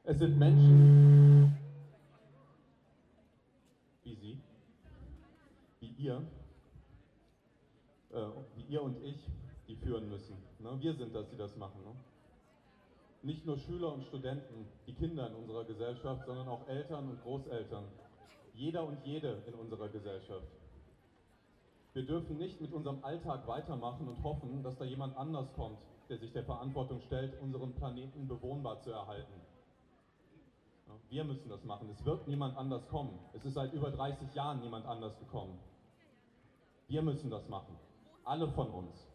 Es 0.04 0.18
sind 0.18 0.38
Menschen 0.38 1.56
wie 4.02 4.14
Sie, 4.14 4.38
wie 5.80 5.92
ihr, 6.04 6.22
äh, 8.12 8.26
wie 8.56 8.62
ihr 8.62 8.82
und 8.82 9.02
ich, 9.02 9.16
die 9.68 9.76
führen 9.76 10.08
müssen. 10.08 10.36
Wir 10.58 10.94
sind 10.94 11.14
das, 11.14 11.28
die 11.30 11.36
das 11.36 11.56
machen 11.56 11.80
nicht 13.22 13.44
nur 13.44 13.58
Schüler 13.58 13.92
und 13.92 14.04
Studenten, 14.04 14.66
die 14.86 14.94
Kinder 14.94 15.28
in 15.28 15.34
unserer 15.34 15.64
Gesellschaft, 15.64 16.24
sondern 16.26 16.48
auch 16.48 16.66
Eltern 16.68 17.10
und 17.10 17.22
Großeltern. 17.22 17.84
Jeder 18.54 18.84
und 18.84 19.04
jede 19.04 19.42
in 19.46 19.54
unserer 19.54 19.88
Gesellschaft. 19.88 20.46
Wir 21.92 22.06
dürfen 22.06 22.38
nicht 22.38 22.60
mit 22.60 22.72
unserem 22.72 23.04
Alltag 23.04 23.46
weitermachen 23.46 24.08
und 24.08 24.22
hoffen, 24.22 24.62
dass 24.62 24.76
da 24.78 24.84
jemand 24.84 25.16
anders 25.16 25.52
kommt, 25.54 25.78
der 26.08 26.18
sich 26.18 26.32
der 26.32 26.44
Verantwortung 26.44 27.00
stellt, 27.02 27.40
unseren 27.40 27.74
Planeten 27.74 28.28
bewohnbar 28.28 28.80
zu 28.80 28.90
erhalten. 28.90 29.40
Wir 31.08 31.24
müssen 31.24 31.48
das 31.48 31.64
machen. 31.64 31.88
Es 31.90 32.04
wird 32.04 32.28
niemand 32.28 32.56
anders 32.56 32.86
kommen. 32.88 33.18
Es 33.32 33.44
ist 33.44 33.54
seit 33.54 33.72
über 33.72 33.90
30 33.90 34.32
Jahren 34.34 34.60
niemand 34.60 34.86
anders 34.86 35.18
gekommen. 35.18 35.58
Wir 36.88 37.02
müssen 37.02 37.30
das 37.30 37.48
machen. 37.48 37.76
Alle 38.24 38.48
von 38.48 38.70
uns. 38.70 39.08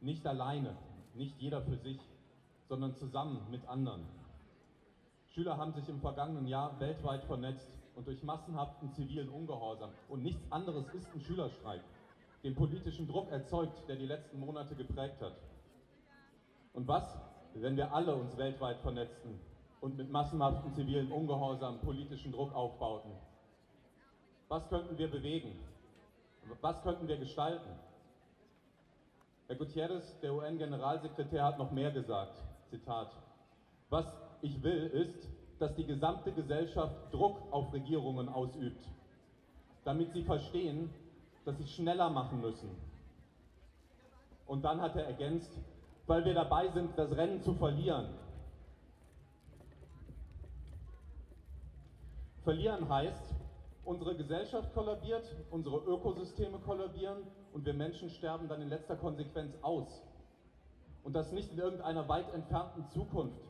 Nicht 0.00 0.26
alleine, 0.26 0.76
nicht 1.14 1.38
jeder 1.38 1.62
für 1.62 1.76
sich, 1.76 1.98
sondern 2.72 2.94
zusammen 2.94 3.38
mit 3.50 3.68
anderen. 3.68 4.02
Schüler 5.28 5.58
haben 5.58 5.74
sich 5.74 5.86
im 5.90 6.00
vergangenen 6.00 6.46
Jahr 6.46 6.80
weltweit 6.80 7.22
vernetzt 7.24 7.68
und 7.96 8.06
durch 8.06 8.22
massenhaften 8.22 8.90
zivilen 8.92 9.28
Ungehorsam, 9.28 9.90
und 10.08 10.22
nichts 10.22 10.40
anderes 10.50 10.88
ist 10.94 11.06
ein 11.14 11.20
Schülerstreik, 11.20 11.82
den 12.42 12.54
politischen 12.54 13.06
Druck 13.06 13.30
erzeugt, 13.30 13.86
der 13.88 13.96
die 13.96 14.06
letzten 14.06 14.40
Monate 14.40 14.74
geprägt 14.74 15.20
hat. 15.20 15.34
Und 16.72 16.88
was, 16.88 17.20
wenn 17.52 17.76
wir 17.76 17.92
alle 17.92 18.16
uns 18.16 18.38
weltweit 18.38 18.80
vernetzten 18.80 19.38
und 19.82 19.98
mit 19.98 20.10
massenhaften 20.10 20.72
zivilen 20.72 21.12
Ungehorsam 21.12 21.78
politischen 21.80 22.32
Druck 22.32 22.54
aufbauten? 22.54 23.12
Was 24.48 24.66
könnten 24.70 24.96
wir 24.96 25.10
bewegen? 25.10 25.52
Was 26.62 26.82
könnten 26.82 27.06
wir 27.06 27.18
gestalten? 27.18 27.68
Herr 29.46 29.56
Gutierrez, 29.56 30.18
der 30.20 30.32
UN-Generalsekretär, 30.32 31.44
hat 31.44 31.58
noch 31.58 31.70
mehr 31.70 31.90
gesagt. 31.90 32.42
Zitat. 32.72 33.08
Was 33.90 34.06
ich 34.40 34.62
will, 34.62 34.86
ist, 34.86 35.28
dass 35.60 35.74
die 35.76 35.84
gesamte 35.84 36.32
Gesellschaft 36.32 36.96
Druck 37.12 37.36
auf 37.52 37.72
Regierungen 37.72 38.28
ausübt, 38.28 38.88
damit 39.84 40.12
sie 40.12 40.24
verstehen, 40.24 40.90
dass 41.44 41.56
sie 41.58 41.66
schneller 41.66 42.08
machen 42.08 42.40
müssen. 42.40 42.70
Und 44.46 44.64
dann 44.64 44.80
hat 44.80 44.96
er 44.96 45.06
ergänzt, 45.06 45.52
weil 46.06 46.24
wir 46.24 46.34
dabei 46.34 46.68
sind, 46.68 46.98
das 46.98 47.10
Rennen 47.12 47.42
zu 47.42 47.54
verlieren. 47.54 48.08
Verlieren 52.42 52.88
heißt, 52.88 53.34
unsere 53.84 54.16
Gesellschaft 54.16 54.72
kollabiert, 54.74 55.24
unsere 55.50 55.76
Ökosysteme 55.76 56.58
kollabieren 56.58 57.18
und 57.52 57.64
wir 57.64 57.74
Menschen 57.74 58.10
sterben 58.10 58.48
dann 58.48 58.62
in 58.62 58.68
letzter 58.68 58.96
Konsequenz 58.96 59.54
aus. 59.62 60.02
Und 61.04 61.14
das 61.14 61.32
nicht 61.32 61.52
in 61.52 61.58
irgendeiner 61.58 62.08
weit 62.08 62.32
entfernten 62.32 62.86
Zukunft, 62.88 63.42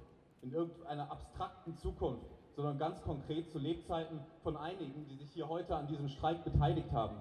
in 0.42 0.52
irgendeiner 0.52 1.10
abstrakten 1.10 1.76
Zukunft, 1.76 2.26
sondern 2.56 2.78
ganz 2.78 3.02
konkret 3.02 3.50
zu 3.50 3.58
Lebzeiten 3.58 4.20
von 4.42 4.56
einigen, 4.56 5.06
die 5.08 5.16
sich 5.16 5.30
hier 5.32 5.48
heute 5.48 5.76
an 5.76 5.86
diesem 5.86 6.08
Streik 6.08 6.44
beteiligt 6.44 6.90
haben. 6.92 7.16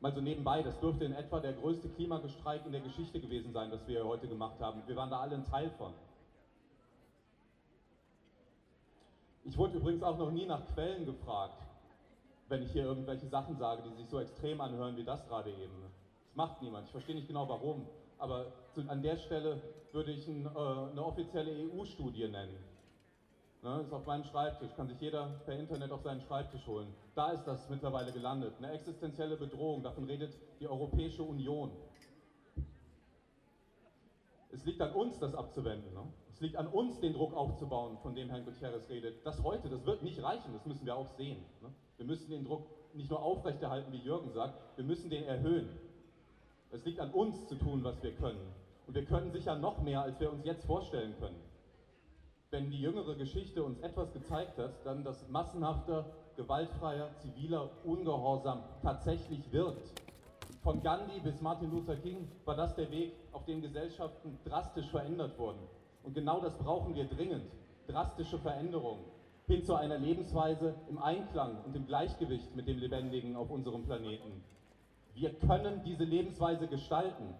Mal 0.00 0.12
so 0.12 0.20
nebenbei, 0.20 0.62
das 0.62 0.78
dürfte 0.80 1.04
in 1.04 1.12
etwa 1.12 1.40
der 1.40 1.52
größte 1.52 1.88
Klimagestreik 1.90 2.64
in 2.64 2.72
der 2.72 2.80
Geschichte 2.80 3.20
gewesen 3.20 3.52
sein, 3.52 3.70
das 3.70 3.86
wir 3.86 4.04
heute 4.04 4.28
gemacht 4.28 4.58
haben. 4.60 4.82
Wir 4.86 4.96
waren 4.96 5.10
da 5.10 5.20
alle 5.20 5.36
ein 5.36 5.44
Teil 5.44 5.70
von. 5.70 5.92
Ich 9.44 9.58
wurde 9.58 9.78
übrigens 9.78 10.02
auch 10.02 10.16
noch 10.16 10.30
nie 10.30 10.46
nach 10.46 10.64
Quellen 10.74 11.04
gefragt, 11.04 11.62
wenn 12.48 12.62
ich 12.62 12.72
hier 12.72 12.84
irgendwelche 12.84 13.26
Sachen 13.26 13.56
sage, 13.56 13.82
die 13.82 13.94
sich 13.94 14.08
so 14.08 14.20
extrem 14.20 14.60
anhören 14.60 14.96
wie 14.96 15.04
das 15.04 15.26
gerade 15.26 15.50
eben. 15.50 15.82
Das 15.82 15.92
macht 16.34 16.62
niemand. 16.62 16.86
Ich 16.86 16.92
verstehe 16.92 17.14
nicht 17.14 17.28
genau 17.28 17.48
warum. 17.48 17.86
Aber 18.20 18.52
an 18.88 19.02
der 19.02 19.16
Stelle 19.16 19.60
würde 19.92 20.12
ich 20.12 20.28
ein, 20.28 20.46
äh, 20.46 20.48
eine 20.48 21.04
offizielle 21.04 21.50
EU-Studie 21.50 22.28
nennen. 22.28 22.56
Ne, 23.62 23.80
ist 23.82 23.92
auf 23.92 24.06
meinem 24.06 24.24
Schreibtisch, 24.24 24.70
kann 24.74 24.88
sich 24.88 24.98
jeder 25.00 25.26
per 25.44 25.58
Internet 25.58 25.90
auf 25.90 26.02
seinen 26.02 26.20
Schreibtisch 26.22 26.66
holen. 26.66 26.94
Da 27.14 27.32
ist 27.32 27.44
das 27.44 27.68
mittlerweile 27.68 28.10
gelandet. 28.12 28.54
Eine 28.58 28.72
existenzielle 28.72 29.36
Bedrohung, 29.36 29.82
davon 29.82 30.04
redet 30.04 30.34
die 30.60 30.68
Europäische 30.68 31.22
Union. 31.22 31.70
Es 34.50 34.64
liegt 34.64 34.80
an 34.80 34.92
uns, 34.92 35.18
das 35.18 35.34
abzuwenden. 35.34 35.92
Ne? 35.92 36.06
Es 36.32 36.40
liegt 36.40 36.56
an 36.56 36.68
uns, 36.68 37.00
den 37.00 37.12
Druck 37.12 37.34
aufzubauen, 37.34 37.98
von 37.98 38.14
dem 38.14 38.30
Herrn 38.30 38.46
Gutierrez 38.46 38.88
redet. 38.88 39.24
Das 39.26 39.42
heute, 39.42 39.68
das 39.68 39.84
wird 39.84 40.02
nicht 40.02 40.22
reichen, 40.22 40.54
das 40.54 40.64
müssen 40.64 40.86
wir 40.86 40.96
auch 40.96 41.08
sehen. 41.16 41.44
Ne? 41.60 41.68
Wir 41.98 42.06
müssen 42.06 42.30
den 42.30 42.44
Druck 42.44 42.66
nicht 42.94 43.10
nur 43.10 43.22
aufrechterhalten, 43.22 43.92
wie 43.92 43.98
Jürgen 43.98 44.30
sagt, 44.30 44.58
wir 44.76 44.84
müssen 44.84 45.10
den 45.10 45.24
erhöhen. 45.24 45.68
Es 46.72 46.84
liegt 46.84 47.00
an 47.00 47.10
uns 47.10 47.46
zu 47.48 47.56
tun, 47.56 47.82
was 47.84 48.02
wir 48.02 48.12
können. 48.12 48.54
Und 48.86 48.94
wir 48.94 49.04
können 49.04 49.30
sicher 49.30 49.56
noch 49.56 49.82
mehr, 49.82 50.02
als 50.02 50.18
wir 50.20 50.32
uns 50.32 50.44
jetzt 50.44 50.64
vorstellen 50.64 51.14
können 51.18 51.40
wenn 52.50 52.68
die 52.68 52.80
jüngere 52.80 53.14
Geschichte 53.14 53.62
uns 53.62 53.78
etwas 53.80 54.12
gezeigt 54.12 54.58
hat, 54.58 54.84
dann, 54.84 55.04
dass 55.04 55.28
massenhafter, 55.28 56.04
gewaltfreier, 56.36 57.08
ziviler 57.18 57.70
Ungehorsam 57.84 58.64
tatsächlich 58.82 59.52
wirkt. 59.52 60.02
Von 60.62 60.82
Gandhi 60.82 61.20
bis 61.20 61.40
Martin 61.40 61.70
Luther 61.70 61.96
King 61.96 62.28
war 62.44 62.56
das 62.56 62.74
der 62.74 62.90
Weg, 62.90 63.12
auf 63.32 63.44
dem 63.44 63.62
Gesellschaften 63.62 64.38
drastisch 64.44 64.90
verändert 64.90 65.38
wurden. 65.38 65.60
Und 66.02 66.14
genau 66.14 66.40
das 66.40 66.56
brauchen 66.58 66.94
wir 66.94 67.04
dringend. 67.04 67.50
Drastische 67.86 68.38
Veränderungen 68.38 69.04
hin 69.46 69.64
zu 69.64 69.74
einer 69.74 69.98
Lebensweise 69.98 70.74
im 70.88 70.98
Einklang 70.98 71.64
und 71.64 71.74
im 71.76 71.86
Gleichgewicht 71.86 72.54
mit 72.54 72.66
dem 72.68 72.78
Lebendigen 72.78 73.36
auf 73.36 73.50
unserem 73.50 73.84
Planeten. 73.84 74.44
Wir 75.20 75.34
können 75.34 75.82
diese 75.84 76.04
Lebensweise 76.04 76.66
gestalten. 76.66 77.34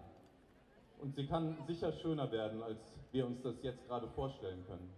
Und 0.99 1.15
sie 1.15 1.25
kann 1.25 1.57
sicher 1.65 1.91
schöner 1.91 2.31
werden, 2.31 2.61
als 2.61 2.77
wir 3.11 3.25
uns 3.25 3.41
das 3.41 3.55
jetzt 3.63 3.87
gerade 3.87 4.07
vorstellen 4.09 4.63
können. 4.67 4.93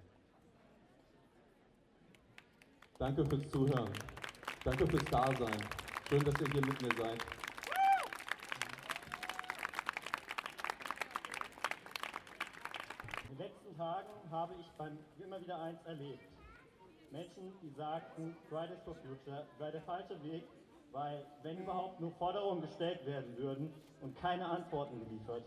Danke 2.99 3.25
fürs 3.25 3.49
Zuhören. 3.49 3.89
Danke 4.65 4.85
fürs 4.85 5.05
Dasein. 5.05 5.55
Schön, 6.09 6.25
dass 6.25 6.41
ihr 6.41 6.47
hier 6.51 6.65
mit 6.65 6.81
mir 6.81 6.91
seid. 6.97 7.25
In 13.21 13.29
den 13.29 13.37
letzten 13.37 13.77
Tagen 13.77 14.09
habe 14.29 14.55
ich 14.59 14.69
beim 14.77 14.97
immer 15.23 15.39
wieder 15.39 15.61
eins 15.61 15.81
erlebt. 15.85 16.27
Menschen, 17.11 17.53
die 17.61 17.69
sagten, 17.77 18.35
Fridays 18.49 18.83
for 18.83 18.95
Future 18.95 19.47
sei 19.57 19.71
der 19.71 19.81
falsche 19.83 20.21
Weg, 20.21 20.43
weil 20.93 21.25
wenn 21.41 21.57
überhaupt 21.57 21.99
nur 21.99 22.11
Forderungen 22.11 22.61
gestellt 22.61 23.05
werden 23.05 23.35
würden 23.37 23.73
und 24.01 24.15
keine 24.21 24.45
Antworten 24.45 24.99
geliefert. 24.99 25.43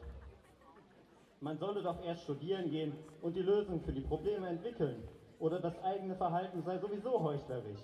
Man 1.41 1.57
solle 1.59 1.83
doch 1.83 2.03
erst 2.05 2.25
studieren 2.25 2.71
gehen 2.71 2.93
und 3.23 3.35
die 3.37 3.43
Lösung 3.43 3.81
für 3.83 3.93
die 3.93 4.01
Probleme 4.01 4.49
entwickeln 4.49 5.03
oder 5.39 5.61
das 5.61 5.79
eigene 5.85 6.17
Verhalten 6.17 6.63
sei 6.63 6.79
sowieso 6.79 7.23
heuchlerisch. 7.23 7.81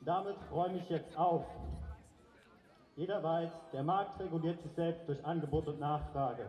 Damit 0.00 0.36
räume 0.50 0.78
ich 0.78 0.88
jetzt 0.88 1.16
auf. 1.16 1.44
Jeder 2.96 3.22
weiß, 3.22 3.50
der 3.72 3.82
Markt 3.82 4.18
reguliert 4.18 4.60
sich 4.62 4.72
selbst 4.72 5.06
durch 5.06 5.24
Angebot 5.24 5.68
und 5.68 5.78
Nachfrage. 5.78 6.48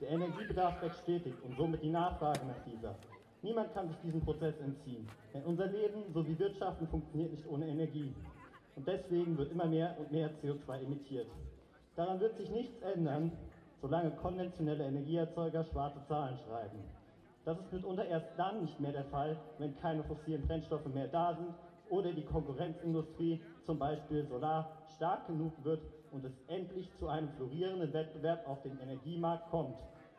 Der 0.00 0.10
Energiebedarf 0.10 0.80
wächst 0.82 1.00
stetig 1.02 1.34
und 1.42 1.56
somit 1.56 1.82
die 1.82 1.90
Nachfrage 1.90 2.44
nach 2.46 2.62
dieser. 2.64 2.94
Niemand 3.42 3.72
kann 3.74 3.88
sich 3.88 3.96
diesem 4.02 4.20
Prozess 4.20 4.60
entziehen, 4.60 5.08
denn 5.32 5.42
unser 5.44 5.66
Leben 5.66 6.12
sowie 6.12 6.38
Wirtschaften 6.38 6.86
funktioniert 6.88 7.30
nicht 7.32 7.46
ohne 7.48 7.66
Energie. 7.66 8.14
Und 8.76 8.86
deswegen 8.86 9.36
wird 9.36 9.52
immer 9.52 9.66
mehr 9.66 9.96
und 9.98 10.10
mehr 10.12 10.30
CO2 10.42 10.82
emittiert. 10.84 11.26
Daran 11.96 12.20
wird 12.20 12.36
sich 12.36 12.50
nichts 12.50 12.80
ändern, 12.82 13.32
solange 13.80 14.10
konventionelle 14.12 14.84
Energieerzeuger 14.84 15.64
schwarze 15.64 16.00
Zahlen 16.06 16.38
schreiben. 16.46 16.78
Das 17.44 17.58
ist 17.58 17.72
mitunter 17.72 18.04
erst 18.04 18.28
dann 18.36 18.62
nicht 18.62 18.78
mehr 18.80 18.92
der 18.92 19.04
Fall, 19.04 19.36
wenn 19.58 19.76
keine 19.78 20.04
fossilen 20.04 20.46
Brennstoffe 20.46 20.86
mehr 20.86 21.08
da 21.08 21.34
sind 21.34 21.54
oder 21.88 22.12
die 22.12 22.24
Konkurrenzindustrie, 22.24 23.40
zum 23.66 23.78
Beispiel 23.78 24.26
Solar, 24.26 24.70
stark 24.96 25.26
genug 25.26 25.52
wird 25.64 25.80
und 26.12 26.24
es 26.24 26.32
endlich 26.48 26.88
zu 26.98 27.08
einem 27.08 27.28
florierenden 27.30 27.92
Wettbewerb 27.92 28.46
auf 28.46 28.62
dem 28.62 28.78
Energiemarkt 28.80 29.50
kommt, 29.50 29.76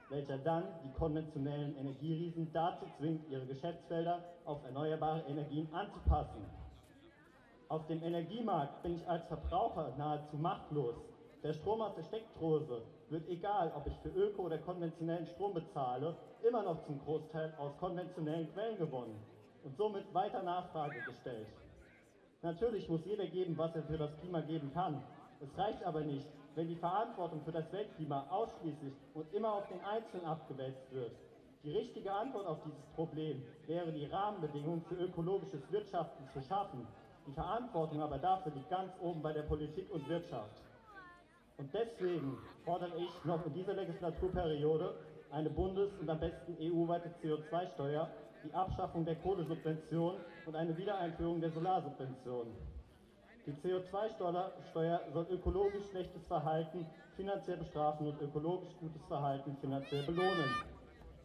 welcher 0.09 0.37
dann 0.39 0.63
die 0.83 0.91
konventionellen 0.91 1.75
Energieriesen 1.77 2.51
dazu 2.51 2.85
zwingt, 2.97 3.29
ihre 3.29 3.45
Geschäftsfelder 3.45 4.23
auf 4.45 4.63
erneuerbare 4.65 5.21
Energien 5.27 5.67
anzupassen. 5.73 6.45
Auf 7.71 7.87
dem 7.87 8.03
Energiemarkt 8.03 8.83
bin 8.83 8.95
ich 8.95 9.07
als 9.07 9.25
Verbraucher 9.27 9.93
nahezu 9.97 10.35
machtlos. 10.35 10.93
Der 11.41 11.53
Strom 11.53 11.81
aus 11.81 11.95
der 11.95 12.03
Steckdose 12.03 12.81
wird 13.07 13.29
egal, 13.29 13.71
ob 13.73 13.87
ich 13.87 13.97
für 13.99 14.09
Öko 14.09 14.41
oder 14.41 14.57
konventionellen 14.57 15.25
Strom 15.27 15.53
bezahle, 15.53 16.17
immer 16.45 16.63
noch 16.63 16.85
zum 16.85 16.99
Großteil 16.99 17.53
aus 17.57 17.71
konventionellen 17.79 18.51
Quellen 18.51 18.77
gewonnen 18.77 19.17
und 19.63 19.77
somit 19.77 20.03
weiter 20.13 20.43
Nachfrage 20.43 20.99
gestellt. 21.07 21.47
Natürlich 22.41 22.89
muss 22.89 23.05
jeder 23.05 23.27
geben, 23.27 23.57
was 23.57 23.73
er 23.73 23.83
für 23.83 23.97
das 23.97 24.17
Klima 24.19 24.41
geben 24.41 24.69
kann. 24.73 25.01
Es 25.39 25.57
reicht 25.57 25.81
aber 25.85 26.01
nicht, 26.01 26.27
wenn 26.55 26.67
die 26.67 26.75
Verantwortung 26.75 27.41
für 27.45 27.53
das 27.53 27.71
Weltklima 27.71 28.27
ausschließlich 28.31 28.95
und 29.13 29.33
immer 29.33 29.53
auf 29.53 29.69
den 29.69 29.79
Einzelnen 29.85 30.25
abgewälzt 30.25 30.91
wird. 30.91 31.13
Die 31.63 31.71
richtige 31.71 32.11
Antwort 32.11 32.47
auf 32.47 32.57
dieses 32.65 32.85
Problem 32.95 33.41
wäre, 33.65 33.93
die 33.93 34.07
Rahmenbedingungen 34.07 34.81
für 34.89 34.95
ökologisches 34.95 35.71
Wirtschaften 35.71 36.27
zu 36.33 36.41
schaffen. 36.41 36.85
Die 37.27 37.33
Verantwortung 37.33 38.01
aber 38.01 38.17
dafür 38.17 38.51
liegt 38.51 38.69
ganz 38.69 38.91
oben 39.01 39.21
bei 39.21 39.33
der 39.33 39.43
Politik 39.43 39.91
und 39.91 40.07
Wirtschaft. 40.09 40.61
Und 41.57 41.69
deswegen 41.73 42.37
fordere 42.65 42.97
ich 42.97 43.25
noch 43.25 43.45
in 43.45 43.53
dieser 43.53 43.73
Legislaturperiode 43.73 44.95
eine 45.31 45.49
bundes- 45.49 45.93
und 45.99 46.09
am 46.09 46.19
besten 46.19 46.57
EU-weite 46.59 47.09
CO2-Steuer, 47.21 48.09
die 48.43 48.53
Abschaffung 48.53 49.05
der 49.05 49.15
Kohlesubvention 49.15 50.15
und 50.45 50.55
eine 50.55 50.75
Wiedereinführung 50.75 51.39
der 51.39 51.51
Solarsubvention. 51.51 52.47
Die 53.45 53.53
CO2-Steuer 53.53 55.01
soll 55.13 55.27
ökologisch 55.31 55.87
schlechtes 55.89 56.23
Verhalten 56.27 56.85
finanziell 57.15 57.57
bestrafen 57.57 58.07
und 58.07 58.21
ökologisch 58.21 58.69
gutes 58.79 59.01
Verhalten 59.07 59.55
finanziell 59.61 60.03
belohnen. 60.03 60.55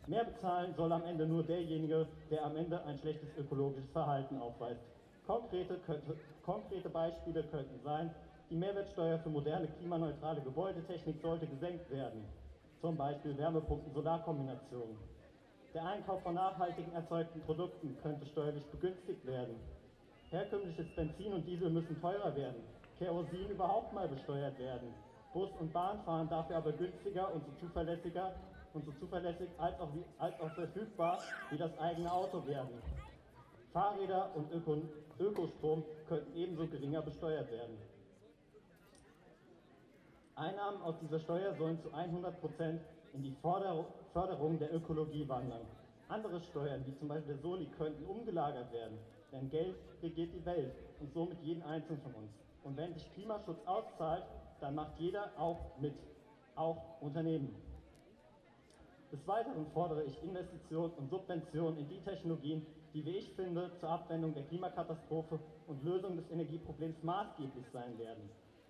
Mehr 0.07 0.25
bezahlen 0.25 0.75
soll 0.77 0.93
am 0.93 1.05
Ende 1.05 1.27
nur 1.27 1.43
derjenige, 1.43 2.07
der 2.31 2.45
am 2.45 2.57
Ende 2.57 2.85
ein 2.85 2.99
schlechtes 2.99 3.29
ökologisches 3.39 3.91
Verhalten 3.91 4.39
aufweist. 4.39 4.96
Konkrete, 5.27 5.75
könnte, 5.87 6.17
konkrete 6.45 6.89
Beispiele 6.89 7.43
könnten 7.45 7.81
sein, 7.83 8.11
die 8.49 8.55
Mehrwertsteuer 8.55 9.19
für 9.19 9.29
moderne 9.29 9.67
klimaneutrale 9.67 10.41
Gebäudetechnik 10.41 11.17
sollte 11.21 11.47
gesenkt 11.49 11.91
werden, 11.91 12.25
zum 12.81 12.97
Beispiel 12.97 13.37
Wärmepumpen, 13.37 13.93
Solarkombinationen. 13.93 14.97
Der 15.75 15.85
Einkauf 15.85 16.23
von 16.23 16.35
nachhaltigen 16.35 16.93
erzeugten 16.93 17.41
Produkten 17.41 17.97
könnte 18.03 18.25
steuerlich 18.27 18.65
begünstigt 18.67 19.27
werden. 19.27 19.57
Herkömmliches 20.31 20.87
Benzin 20.95 21.33
und 21.33 21.45
Diesel 21.47 21.71
müssen 21.71 22.01
teurer 22.01 22.35
werden, 22.37 22.63
Kerosin 22.99 23.51
überhaupt 23.51 23.93
mal 23.93 24.09
besteuert 24.09 24.59
werden. 24.61 24.95
Bus- 25.35 25.51
und 25.61 25.73
Bahnfahren 25.73 26.29
dafür 26.29 26.57
aber 26.57 26.73
günstiger 26.73 27.35
und 27.35 27.45
so 27.45 27.67
zuverlässiger 27.67 28.33
und 28.75 28.85
so 28.85 28.93
zuverlässig 28.93 29.49
als 29.59 29.79
auch, 29.81 29.89
als 30.19 30.41
auch 30.41 30.53
verfügbar 30.53 31.19
wie 31.51 31.59
das 31.59 31.77
eigene 31.79 32.11
Auto 32.13 32.47
werden. 32.47 32.81
Fahrräder 33.73 34.31
und 34.35 34.51
Öko 34.53 34.79
Ökostrom 35.19 35.85
könnten 36.09 36.37
ebenso 36.37 36.67
geringer 36.67 37.03
besteuert 37.03 37.51
werden. 37.51 37.77
Einnahmen 40.35 40.83
aus 40.83 40.95
dieser 41.01 41.19
Steuer 41.21 41.55
sollen 41.55 41.81
zu 41.81 41.93
100 41.93 42.41
Prozent 42.41 42.81
in 43.15 43.23
die 43.23 43.35
Förderung 43.41 44.59
der 44.59 44.75
Ökologie 44.75 45.27
wandern. 45.29 45.67
Andere 46.09 46.41
Steuern, 46.41 46.85
wie 46.87 46.95
zum 46.99 47.09
Beispiel 47.09 47.35
der 47.35 47.43
Soli, 47.43 47.67
könnten 47.79 48.05
umgelagert 48.05 48.71
werden, 48.73 48.99
denn 49.33 49.49
Geld 49.51 49.77
regiert 50.03 50.31
die 50.35 50.45
Welt 50.45 50.73
und 51.01 51.13
somit 51.13 51.41
jeden 51.43 51.63
Einzelnen 51.63 52.01
von 52.03 52.15
uns. 52.15 52.31
Und 52.65 52.77
wenn 52.77 52.93
sich 52.95 53.11
Klimaschutz 53.15 53.59
auszahlt, 53.65 54.25
dann 54.61 54.75
macht 54.75 54.99
jeder 54.99 55.31
auch 55.39 55.59
mit, 55.81 55.95
auch 56.55 57.01
Unternehmen. 57.01 57.55
Des 59.13 59.27
Weiteren 59.27 59.67
fordere 59.73 60.05
ich 60.05 60.23
Investitionen 60.23 60.93
und 60.99 61.09
Subventionen 61.09 61.79
in 61.79 61.89
die 61.89 62.01
Technologien, 62.01 62.67
die, 62.95 63.05
wie 63.05 63.17
ich 63.17 63.31
finde, 63.33 63.71
zur 63.81 63.91
Abwendung 63.91 64.35
der 64.35 64.45
Klimakatastrophe 64.45 65.39
und 65.67 65.85
Lösung 65.85 66.17
des 66.17 66.31
Energieproblems 66.31 67.03
maßgeblich 67.03 67.67
sein 67.73 67.99
werden. 67.99 68.29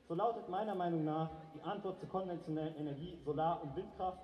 So 0.08 0.14
lautet 0.14 0.48
meiner 0.48 0.74
Meinung 0.74 1.04
nach 1.04 1.30
die 1.54 1.62
Antwort 1.62 1.98
zur 1.98 2.08
konventionellen 2.08 2.76
Energie 2.76 3.18
Solar- 3.24 3.62
und 3.62 3.74
Windkraft, 3.74 4.22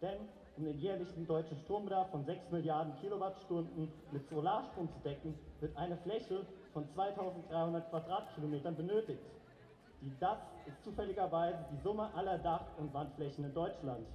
denn 0.00 0.28
um 0.56 0.64
den 0.64 0.78
jährlichen 0.78 1.26
deutschen 1.26 1.58
Strombedarf 1.58 2.10
von 2.10 2.24
6 2.24 2.50
Milliarden 2.50 2.94
Kilowattstunden 3.00 3.88
mit 4.10 4.28
Solarstrom 4.30 4.88
zu 4.90 4.98
decken, 5.00 5.34
wird 5.60 5.76
eine 5.76 5.96
Fläche 5.98 6.46
von 6.72 6.88
2300 6.94 7.90
Quadratkilometern 7.90 8.76
benötigt. 8.76 9.22
Die 10.00 10.12
das 10.20 10.38
ist 10.66 10.82
zufälligerweise 10.84 11.58
die 11.72 11.82
Summe 11.82 12.08
aller 12.14 12.38
Dach- 12.38 12.76
und 12.78 12.92
Wandflächen 12.94 13.44
in 13.44 13.54
Deutschland. 13.54 14.06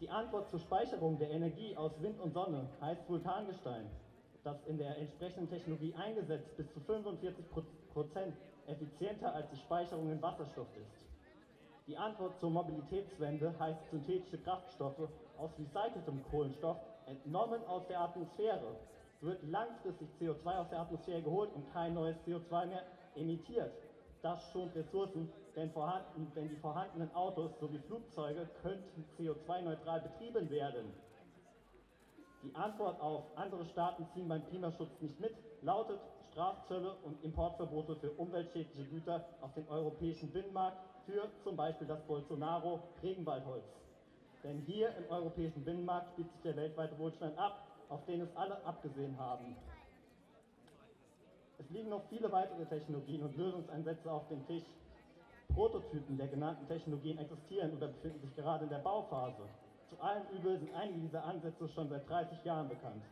Die 0.00 0.10
Antwort 0.10 0.50
zur 0.50 0.60
Speicherung 0.60 1.18
der 1.18 1.30
Energie 1.30 1.74
aus 1.74 1.90
Wind 2.02 2.20
und 2.20 2.34
Sonne 2.34 2.68
heißt 2.82 3.08
Vulkangestein, 3.08 3.86
das 4.44 4.62
in 4.66 4.76
der 4.76 4.98
entsprechenden 4.98 5.48
Technologie 5.48 5.94
eingesetzt 5.94 6.54
bis 6.58 6.70
zu 6.74 6.80
45 6.80 7.46
Prozent 7.94 8.36
effizienter 8.66 9.32
als 9.34 9.48
die 9.48 9.56
Speicherung 9.56 10.12
in 10.12 10.20
Wasserstoff 10.20 10.68
ist. 10.76 11.06
Die 11.86 11.96
Antwort 11.96 12.38
zur 12.40 12.50
Mobilitätswende 12.50 13.54
heißt 13.58 13.90
synthetische 13.90 14.36
Kraftstoffe 14.38 15.08
aus 15.38 15.50
recyceltem 15.58 16.22
Kohlenstoff, 16.30 16.76
entnommen 17.06 17.64
aus 17.66 17.86
der 17.86 18.00
Atmosphäre. 18.00 18.76
So 19.22 19.28
wird 19.28 19.42
langfristig 19.44 20.08
CO2 20.20 20.58
aus 20.58 20.68
der 20.68 20.80
Atmosphäre 20.80 21.22
geholt 21.22 21.50
und 21.54 21.72
kein 21.72 21.94
neues 21.94 22.16
CO2 22.26 22.66
mehr 22.66 22.82
emittiert. 23.14 23.72
Das 24.26 24.50
schont 24.50 24.74
Ressourcen, 24.74 25.28
denn, 25.54 25.70
vorhanden, 25.70 26.32
denn 26.34 26.48
die 26.48 26.56
vorhandenen 26.56 27.14
Autos 27.14 27.56
sowie 27.60 27.78
Flugzeuge 27.78 28.48
könnten 28.60 29.04
CO2-neutral 29.16 30.00
betrieben 30.00 30.50
werden. 30.50 30.92
Die 32.42 32.52
Antwort 32.56 33.00
auf 33.00 33.22
andere 33.36 33.64
Staaten 33.66 34.04
ziehen 34.12 34.28
beim 34.28 34.44
Klimaschutz 34.48 35.00
nicht 35.00 35.20
mit 35.20 35.32
lautet 35.62 36.00
Strafzölle 36.32 36.96
und 37.04 37.22
Importverbote 37.22 37.94
für 37.94 38.10
umweltschädliche 38.14 38.84
Güter 38.86 39.24
auf 39.42 39.54
den 39.54 39.68
europäischen 39.68 40.32
Binnenmarkt 40.32 40.78
für 41.06 41.30
zum 41.44 41.54
Beispiel 41.54 41.86
das 41.86 42.02
Bolsonaro 42.02 42.80
Regenwaldholz. 43.04 43.78
Denn 44.42 44.58
hier 44.66 44.92
im 44.96 45.08
europäischen 45.08 45.62
Binnenmarkt 45.62 46.08
spielt 46.08 46.32
sich 46.32 46.40
der 46.40 46.56
weltweite 46.56 46.98
Wohlstand 46.98 47.38
ab, 47.38 47.64
auf 47.90 48.04
den 48.06 48.22
es 48.22 48.34
alle 48.34 48.60
abgesehen 48.64 49.16
haben. 49.20 49.54
Es 51.58 51.70
liegen 51.70 51.88
noch 51.88 52.02
viele 52.10 52.30
weitere 52.30 52.66
Technologien 52.66 53.22
und 53.22 53.36
Lösungsansätze 53.36 54.10
auf 54.12 54.28
dem 54.28 54.46
Tisch. 54.46 54.64
Prototypen 55.54 56.18
der 56.18 56.28
genannten 56.28 56.68
Technologien 56.68 57.18
existieren 57.18 57.76
oder 57.76 57.88
befinden 57.88 58.20
sich 58.20 58.36
gerade 58.36 58.64
in 58.64 58.70
der 58.70 58.78
Bauphase. 58.78 59.48
Zu 59.88 59.98
allem 60.00 60.24
Übel 60.36 60.58
sind 60.58 60.74
einige 60.74 61.00
dieser 61.00 61.24
Ansätze 61.24 61.68
schon 61.68 61.88
seit 61.88 62.08
30 62.08 62.44
Jahren 62.44 62.68
bekannt. 62.68 63.02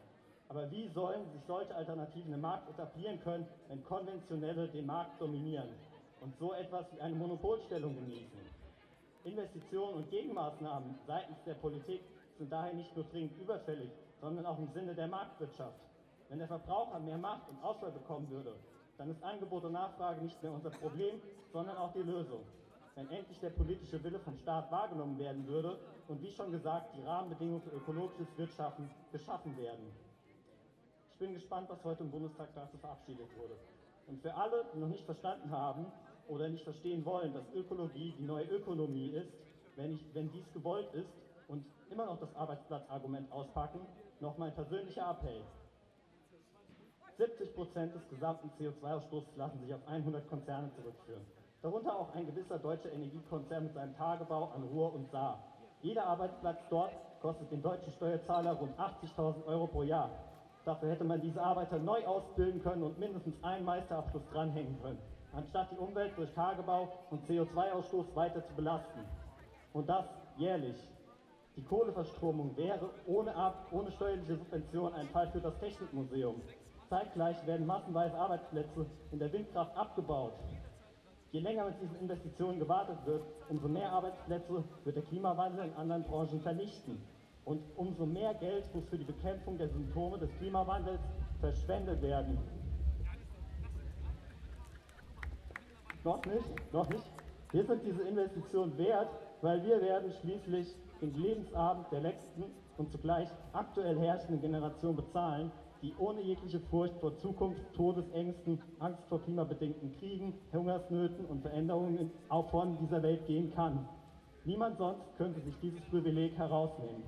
Aber 0.48 0.70
wie 0.70 0.88
sollen 0.88 1.30
sich 1.32 1.40
solche 1.46 1.74
Alternativen 1.74 2.34
im 2.34 2.42
Markt 2.42 2.68
etablieren 2.68 3.18
können, 3.22 3.46
wenn 3.68 3.82
konventionelle 3.84 4.68
den 4.68 4.86
Markt 4.86 5.20
dominieren 5.20 5.68
und 6.20 6.36
so 6.38 6.52
etwas 6.52 6.84
wie 6.92 7.00
eine 7.00 7.14
Monopolstellung 7.14 7.94
genießen? 7.94 8.40
Investitionen 9.24 9.94
und 9.94 10.10
Gegenmaßnahmen 10.10 10.94
seitens 11.06 11.38
der 11.46 11.54
Politik 11.54 12.02
sind 12.36 12.52
daher 12.52 12.74
nicht 12.74 12.94
nur 12.94 13.06
dringend 13.06 13.38
überfällig, 13.38 13.90
sondern 14.20 14.44
auch 14.44 14.58
im 14.58 14.68
Sinne 14.74 14.94
der 14.94 15.08
Marktwirtschaft. 15.08 15.78
Wenn 16.34 16.40
der 16.40 16.48
Verbraucher 16.48 16.98
mehr 16.98 17.16
Macht 17.16 17.48
und 17.48 17.62
Auswahl 17.62 17.92
bekommen 17.92 18.28
würde, 18.28 18.56
dann 18.98 19.08
ist 19.08 19.22
Angebot 19.22 19.66
und 19.66 19.72
Nachfrage 19.74 20.20
nicht 20.20 20.42
mehr 20.42 20.50
unser 20.50 20.70
Problem, 20.70 21.20
sondern 21.52 21.76
auch 21.76 21.92
die 21.92 22.02
Lösung. 22.02 22.40
Wenn 22.96 23.08
endlich 23.08 23.38
der 23.38 23.50
politische 23.50 24.02
Wille 24.02 24.18
vom 24.18 24.36
Staat 24.38 24.68
wahrgenommen 24.72 25.16
werden 25.16 25.46
würde 25.46 25.78
und 26.08 26.20
wie 26.20 26.32
schon 26.32 26.50
gesagt, 26.50 26.92
die 26.96 27.02
Rahmenbedingungen 27.02 27.62
für 27.62 27.70
ökologisches 27.70 28.26
Wirtschaften 28.36 28.90
geschaffen 29.12 29.56
werden. 29.56 29.92
Ich 31.12 31.18
bin 31.20 31.34
gespannt, 31.34 31.68
was 31.70 31.84
heute 31.84 32.02
im 32.02 32.10
Bundestag 32.10 32.48
dazu 32.52 32.78
verabschiedet 32.78 33.28
wurde. 33.38 33.56
Und 34.08 34.20
für 34.20 34.34
alle, 34.34 34.66
die 34.74 34.80
noch 34.80 34.88
nicht 34.88 35.04
verstanden 35.04 35.52
haben 35.52 35.86
oder 36.26 36.48
nicht 36.48 36.64
verstehen 36.64 37.04
wollen, 37.04 37.32
dass 37.32 37.44
Ökologie 37.54 38.12
die 38.18 38.24
neue 38.24 38.46
Ökonomie 38.46 39.10
ist, 39.10 39.30
wenn, 39.76 39.92
ich, 39.92 40.04
wenn 40.12 40.32
dies 40.32 40.52
gewollt 40.52 40.92
ist 40.94 41.12
und 41.46 41.64
immer 41.92 42.06
noch 42.06 42.18
das 42.18 42.34
Arbeitsplatzargument 42.34 43.30
auspacken, 43.30 43.86
noch 44.18 44.36
mein 44.36 44.52
persönlicher 44.52 45.08
Appell. 45.08 45.44
70 47.16 47.54
Prozent 47.54 47.94
des 47.94 48.08
gesamten 48.08 48.50
CO2-Ausstoßes 48.58 49.36
lassen 49.36 49.60
sich 49.60 49.72
auf 49.72 49.86
100 49.86 50.28
Konzerne 50.28 50.70
zurückführen. 50.74 51.24
Darunter 51.62 51.96
auch 51.96 52.14
ein 52.14 52.26
gewisser 52.26 52.58
deutscher 52.58 52.92
Energiekonzern 52.92 53.64
mit 53.64 53.74
seinem 53.74 53.96
Tagebau 53.96 54.50
an 54.54 54.64
Ruhr 54.64 54.92
und 54.94 55.10
Saar. 55.10 55.42
Jeder 55.82 56.06
Arbeitsplatz 56.06 56.58
dort 56.70 56.92
kostet 57.20 57.50
den 57.50 57.62
deutschen 57.62 57.92
Steuerzahler 57.92 58.52
rund 58.52 58.78
80.000 58.78 59.46
Euro 59.46 59.66
pro 59.66 59.82
Jahr. 59.82 60.10
Dafür 60.64 60.90
hätte 60.90 61.04
man 61.04 61.20
diese 61.20 61.42
Arbeiter 61.42 61.78
neu 61.78 62.04
ausbilden 62.04 62.62
können 62.62 62.82
und 62.82 62.98
mindestens 62.98 63.42
einen 63.42 63.64
Meisterabschluss 63.64 64.22
dranhängen 64.32 64.80
können, 64.82 64.98
anstatt 65.32 65.70
die 65.70 65.76
Umwelt 65.76 66.16
durch 66.16 66.32
Tagebau 66.32 66.88
und 67.10 67.26
CO2-Ausstoß 67.26 68.14
weiter 68.14 68.44
zu 68.46 68.54
belasten. 68.54 69.00
Und 69.72 69.88
das 69.88 70.06
jährlich. 70.36 70.76
Die 71.56 71.62
Kohleverstromung 71.62 72.56
wäre 72.56 72.90
ohne, 73.06 73.34
Ab 73.34 73.68
ohne 73.70 73.92
steuerliche 73.92 74.36
Subvention 74.36 74.92
ein 74.94 75.06
Fall 75.08 75.30
für 75.30 75.40
das 75.40 75.56
Technikmuseum. 75.60 76.42
Zeitgleich 76.94 77.44
werden 77.44 77.66
massenweise 77.66 78.16
Arbeitsplätze 78.16 78.86
in 79.10 79.18
der 79.18 79.32
Windkraft 79.32 79.76
abgebaut. 79.76 80.34
Je 81.32 81.40
länger 81.40 81.64
mit 81.64 81.82
diesen 81.82 81.98
Investitionen 81.98 82.60
gewartet 82.60 83.04
wird, 83.04 83.24
umso 83.48 83.66
mehr 83.66 83.90
Arbeitsplätze 83.90 84.62
wird 84.84 84.94
der 84.94 85.02
Klimawandel 85.02 85.64
in 85.64 85.74
anderen 85.74 86.04
Branchen 86.04 86.40
vernichten. 86.40 87.02
Und 87.44 87.60
umso 87.74 88.06
mehr 88.06 88.32
Geld 88.34 88.72
muss 88.72 88.84
für 88.88 88.96
die 88.96 89.04
Bekämpfung 89.04 89.58
der 89.58 89.70
Symptome 89.70 90.18
des 90.18 90.30
Klimawandels 90.38 91.00
verschwendet 91.40 92.00
werden. 92.00 92.38
Noch 96.04 96.24
nicht, 96.26 96.72
noch 96.72 96.88
nicht. 96.90 97.10
Wir 97.50 97.64
sind 97.64 97.82
diese 97.84 98.02
Investition 98.02 98.78
wert, 98.78 99.08
weil 99.42 99.64
wir 99.64 99.82
werden 99.82 100.12
schließlich 100.20 100.68
den 101.00 101.12
Lebensabend 101.14 101.90
der 101.90 102.02
letzten 102.02 102.44
und 102.76 102.92
zugleich 102.92 103.28
aktuell 103.52 103.98
herrschenden 103.98 104.40
Generation 104.40 104.94
bezahlen, 104.94 105.50
die 105.84 105.94
ohne 105.98 106.22
jegliche 106.22 106.58
Furcht 106.70 106.96
vor 107.00 107.16
Zukunft, 107.18 107.60
Todesängsten, 107.76 108.60
Angst 108.80 109.04
vor 109.08 109.22
klimabedingten 109.22 109.96
Kriegen, 109.98 110.34
Hungersnöten 110.52 111.26
und 111.26 111.42
Veränderungen 111.42 112.10
auf 112.28 112.50
von 112.50 112.76
dieser 112.78 113.02
Welt 113.02 113.24
gehen 113.26 113.52
kann. 113.54 113.88
Niemand 114.44 114.78
sonst 114.78 115.16
könnte 115.16 115.40
sich 115.42 115.54
dieses 115.62 115.80
Privileg 115.90 116.36
herausnehmen 116.36 117.04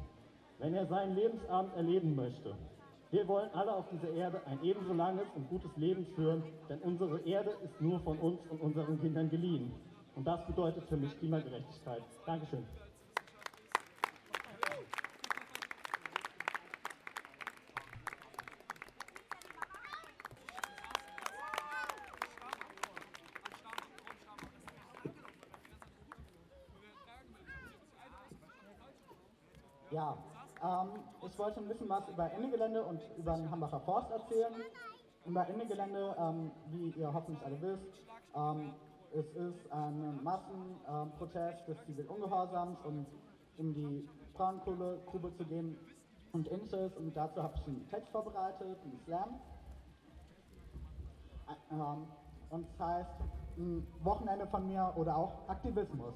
wenn 0.59 0.75
er 0.75 0.87
seinen 0.87 1.15
Lebensabend 1.15 1.75
erleben 1.75 2.15
möchte. 2.15 2.55
Wir 3.11 3.27
wollen 3.29 3.51
alle 3.53 3.73
auf 3.75 3.89
dieser 3.91 4.11
Erde 4.11 4.41
ein 4.47 4.63
ebenso 4.63 4.93
langes 4.93 5.27
und 5.35 5.49
gutes 5.49 5.71
Leben 5.77 6.07
führen, 6.15 6.43
denn 6.69 6.81
unsere 6.81 7.21
Erde 7.21 7.51
ist 7.63 7.81
nur 7.81 8.01
von 8.01 8.19
uns 8.19 8.41
und 8.51 8.61
unseren 8.61 9.01
Kindern 9.01 9.31
geliehen. 9.31 9.73
Und 10.15 10.27
das 10.27 10.45
bedeutet 10.47 10.85
für 10.89 10.97
mich 10.97 11.17
Klimagerechtigkeit. 11.19 12.03
Dankeschön. 12.25 12.65
Ja, 29.93 30.19
Ähm, 30.67 30.89
ich 31.47 31.55
wollte 31.55 31.61
ein 31.61 31.69
bisschen 31.69 31.89
was 31.89 32.09
über 32.09 32.33
Ende 32.33 32.51
Gelände 32.51 32.85
und 32.85 33.01
über 33.17 33.37
den 33.37 33.49
Hambacher 33.49 33.79
Forst 33.83 34.11
erzählen. 34.11 34.53
Über 35.27 35.47
Ende 35.47 35.65
Gelände, 35.65 36.17
ähm, 36.19 36.51
wie 36.73 36.91
ihr 36.99 37.15
hoffentlich 37.15 37.45
alle 37.47 37.63
wisst, 37.63 37.85
ähm, 38.35 38.75
es 39.13 39.27
ist 39.27 39.73
ein 39.73 40.25
Massenprotest 40.25 41.69
des 41.69 41.77
Zivilungehorsams, 41.87 42.79
um 42.85 43.07
in 43.59 43.75
die 43.75 44.09
Braunkohlegrube 44.35 45.37
zu 45.37 45.45
gehen 45.45 45.79
und 46.33 46.51
ähnliches. 46.51 46.93
Und 46.97 47.17
dazu 47.17 47.41
habe 47.41 47.55
ich 47.55 47.67
einen 47.69 47.89
Text 47.91 48.09
vorbereitet, 48.11 48.79
einen 48.83 49.01
Slam. 49.05 49.41
Ähm, 51.71 52.09
und 52.51 52.67
das 52.77 52.89
heißt, 52.89 53.11
ein 53.57 53.87
Wochenende 54.03 54.49
von 54.49 54.67
mir 54.67 54.93
oder 54.97 55.17
auch 55.17 55.49
Aktivismus. 55.49 56.15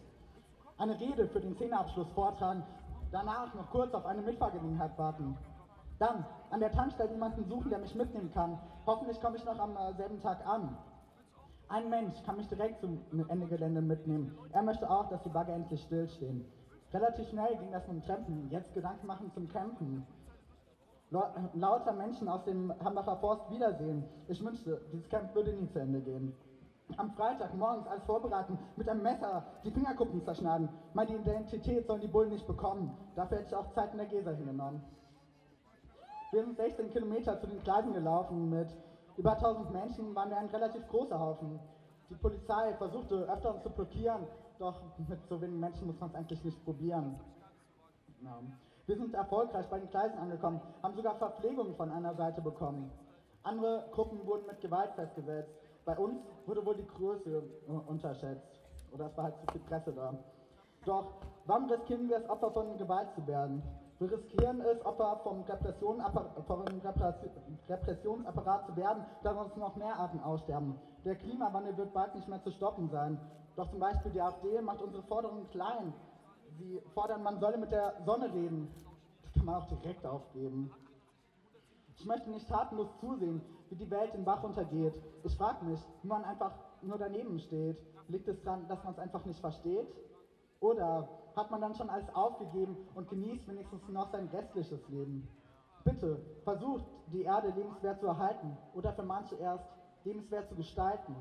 Eine 0.78 0.98
Rede 0.98 1.28
für 1.28 1.40
den 1.40 1.56
Zehnerabschluss 1.56 2.08
vortragen, 2.14 2.64
danach 3.12 3.54
noch 3.54 3.70
kurz 3.70 3.92
auf 3.94 4.06
eine 4.06 4.22
Mitfahrgelegenheit 4.22 4.96
warten. 4.98 5.36
Dann 5.98 6.24
an 6.50 6.60
der 6.60 6.72
Tankstelle 6.72 7.10
jemanden 7.10 7.44
suchen, 7.44 7.70
der 7.70 7.78
mich 7.78 7.94
mitnehmen 7.94 8.32
kann. 8.32 8.58
Hoffentlich 8.86 9.20
komme 9.20 9.36
ich 9.36 9.44
noch 9.44 9.58
am 9.58 9.76
äh, 9.76 9.92
selben 9.94 10.20
Tag 10.20 10.46
an. 10.46 10.76
Ein 11.68 11.88
Mensch 11.88 12.20
kann 12.24 12.36
mich 12.36 12.48
direkt 12.48 12.80
zum 12.80 13.00
Ende 13.28 13.46
Gelände 13.46 13.80
mitnehmen. 13.80 14.36
Er 14.52 14.62
möchte 14.62 14.90
auch, 14.90 15.08
dass 15.08 15.22
die 15.22 15.28
Bagger 15.28 15.54
endlich 15.54 15.82
stillstehen. 15.82 16.44
Relativ 16.92 17.28
schnell 17.28 17.56
ging 17.58 17.70
das 17.70 17.86
mit 17.86 17.98
dem 17.98 18.02
Trampen. 18.02 18.50
Jetzt 18.50 18.74
Gedanken 18.74 19.06
machen 19.06 19.30
zum 19.32 19.46
Campen. 19.48 20.04
Lauter 21.10 21.92
Menschen 21.92 22.28
aus 22.28 22.44
dem 22.44 22.72
Hambacher 22.82 23.16
Forst 23.18 23.50
wiedersehen. 23.50 24.04
Ich 24.26 24.44
wünschte, 24.44 24.80
dieses 24.92 25.08
Camp 25.08 25.34
würde 25.34 25.52
nie 25.52 25.68
zu 25.68 25.78
Ende 25.78 26.00
gehen. 26.00 26.34
Am 26.96 27.10
Freitag 27.12 27.54
morgens 27.54 27.86
alles 27.86 28.04
vorbereiten, 28.04 28.58
mit 28.76 28.88
einem 28.88 29.02
Messer 29.02 29.44
die 29.64 29.70
Fingerkuppen 29.70 30.22
zerschneiden. 30.22 30.68
Meine 30.94 31.16
Identität 31.16 31.86
sollen 31.86 32.00
die 32.00 32.08
Bullen 32.08 32.30
nicht 32.30 32.46
bekommen. 32.46 32.96
Dafür 33.14 33.38
hätte 33.38 33.48
ich 33.48 33.54
auch 33.54 33.70
Zeit 33.72 33.92
in 33.92 33.98
der 33.98 34.06
Gesa 34.06 34.30
hingenommen. 34.32 34.82
Wir 36.32 36.44
sind 36.44 36.56
16 36.56 36.90
Kilometer 36.90 37.40
zu 37.40 37.46
den 37.46 37.62
Gleisen 37.62 37.92
gelaufen 37.92 38.50
mit 38.50 38.68
über 39.16 39.32
1000 39.32 39.70
Menschen 39.72 40.14
waren 40.14 40.30
wir 40.30 40.38
ein 40.38 40.46
relativ 40.46 40.86
großer 40.88 41.18
Haufen. 41.18 41.60
Die 42.08 42.14
Polizei 42.14 42.74
versuchte 42.74 43.28
öfter 43.28 43.54
uns 43.54 43.62
zu 43.62 43.70
blockieren, 43.70 44.26
doch 44.58 44.80
mit 45.08 45.18
so 45.28 45.40
wenigen 45.40 45.60
Menschen 45.60 45.86
muss 45.86 46.00
man 46.00 46.10
es 46.10 46.14
eigentlich 46.14 46.42
nicht 46.44 46.64
probieren. 46.64 47.18
Ja. 48.22 48.38
Wir 48.86 48.96
sind 48.96 49.14
erfolgreich 49.14 49.66
bei 49.68 49.78
den 49.78 49.90
Gleisen 49.90 50.18
angekommen, 50.18 50.60
haben 50.82 50.94
sogar 50.94 51.16
Verpflegung 51.16 51.76
von 51.76 51.90
einer 51.90 52.14
Seite 52.14 52.40
bekommen. 52.40 52.90
Andere 53.42 53.88
Gruppen 53.92 54.26
wurden 54.26 54.46
mit 54.46 54.60
Gewalt 54.60 54.92
festgesetzt. 54.94 55.52
Bei 55.90 55.98
uns 55.98 56.20
wurde 56.46 56.64
wohl 56.64 56.76
die 56.76 56.86
Größe 56.86 57.42
unterschätzt. 57.88 58.60
Oder 58.92 59.06
es 59.06 59.16
war 59.16 59.24
halt 59.24 59.34
zu 59.40 59.46
viel 59.50 59.60
Presse 59.62 59.92
da. 59.92 60.14
Doch 60.84 61.14
warum 61.46 61.68
riskieren 61.68 62.08
wir 62.08 62.18
es, 62.18 62.30
Opfer 62.30 62.52
von 62.52 62.78
Gewalt 62.78 63.12
zu 63.16 63.26
werden? 63.26 63.60
Wir 63.98 64.12
riskieren 64.12 64.60
es, 64.60 64.86
Opfer 64.86 65.18
vom, 65.24 65.42
Repression, 65.42 66.00
vom 66.46 66.62
Repressionsapparat 67.68 68.66
zu 68.66 68.76
werden, 68.76 69.04
da 69.24 69.34
sonst 69.34 69.56
noch 69.56 69.74
mehr 69.74 69.96
Arten 69.96 70.20
aussterben. 70.20 70.78
Der 71.04 71.16
Klimawandel 71.16 71.76
wird 71.76 71.92
bald 71.92 72.14
nicht 72.14 72.28
mehr 72.28 72.40
zu 72.44 72.52
stoppen 72.52 72.88
sein. 72.90 73.18
Doch 73.56 73.68
zum 73.68 73.80
Beispiel 73.80 74.12
die 74.12 74.22
AfD 74.22 74.60
macht 74.60 74.82
unsere 74.82 75.02
Forderungen 75.02 75.50
klein. 75.50 75.92
Sie 76.56 76.80
fordern, 76.94 77.24
man 77.24 77.40
solle 77.40 77.58
mit 77.58 77.72
der 77.72 78.00
Sonne 78.06 78.32
reden. 78.32 78.72
Das 79.24 79.32
kann 79.32 79.44
man 79.44 79.56
auch 79.56 79.66
direkt 79.66 80.06
aufgeben. 80.06 80.70
Ich 81.96 82.06
möchte 82.06 82.30
nicht 82.30 82.48
tatenlos 82.48 82.88
zusehen, 83.00 83.42
wie 83.70 83.76
die 83.76 83.90
Welt 83.90 84.14
im 84.14 84.24
Bach 84.24 84.42
untergeht. 84.42 84.94
Ich 85.22 85.36
frage 85.36 85.64
mich, 85.64 85.80
wie 86.02 86.08
man 86.08 86.24
einfach 86.24 86.52
nur 86.82 86.98
daneben 86.98 87.38
steht. 87.38 87.78
Liegt 88.08 88.28
es 88.28 88.42
daran, 88.42 88.66
dass 88.68 88.82
man 88.82 88.92
es 88.92 88.98
einfach 88.98 89.24
nicht 89.24 89.40
versteht? 89.40 89.86
Oder 90.58 91.08
hat 91.36 91.50
man 91.50 91.60
dann 91.60 91.74
schon 91.74 91.88
alles 91.88 92.12
aufgegeben 92.14 92.76
und 92.94 93.08
genießt 93.08 93.48
wenigstens 93.48 93.88
noch 93.88 94.10
sein 94.10 94.28
restliches 94.28 94.86
Leben? 94.88 95.28
Bitte, 95.84 96.20
versucht 96.44 96.84
die 97.06 97.22
Erde 97.22 97.48
lebenswert 97.50 98.00
zu 98.00 98.06
erhalten 98.06 98.56
oder 98.74 98.92
für 98.92 99.02
manche 99.02 99.36
erst 99.36 99.64
lebenswert 100.04 100.48
zu 100.48 100.54
gestalten. 100.54 101.14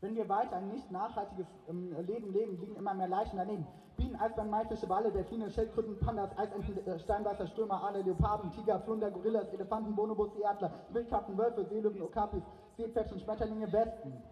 Wenn 0.00 0.14
wir 0.14 0.28
weiter 0.28 0.56
ein 0.56 0.68
nicht 0.68 0.90
nachhaltiges 0.90 1.46
ähm, 1.68 1.92
Leben 2.06 2.32
leben, 2.32 2.60
liegen 2.60 2.76
immer 2.76 2.94
mehr 2.94 3.08
Leichen 3.08 3.36
daneben. 3.36 3.66
Bienen, 3.98 4.14
Eisbären, 4.14 4.48
Maifische, 4.48 4.88
Wale, 4.88 5.10
Delfine, 5.10 5.50
Schildkröten, 5.50 5.98
Pandas, 5.98 6.30
Eisenten, 6.38 6.86
äh, 6.86 6.98
Steinweißer, 7.00 7.48
Stürmer, 7.48 7.82
Aale, 7.82 8.00
Leoparden, 8.00 8.52
Tiger, 8.52 8.78
Flunder, 8.78 9.10
Gorillas, 9.10 9.52
Elefanten, 9.52 9.94
Bonobos, 9.96 10.30
Adler, 10.42 10.70
Wildkatzen, 10.90 11.36
Wölfe, 11.36 11.64
Seelöwen, 11.64 12.00
Okapis, 12.00 12.44
Seepferdchen, 12.76 13.18
Schmetterlinge, 13.18 13.70
Wespen. 13.72 14.22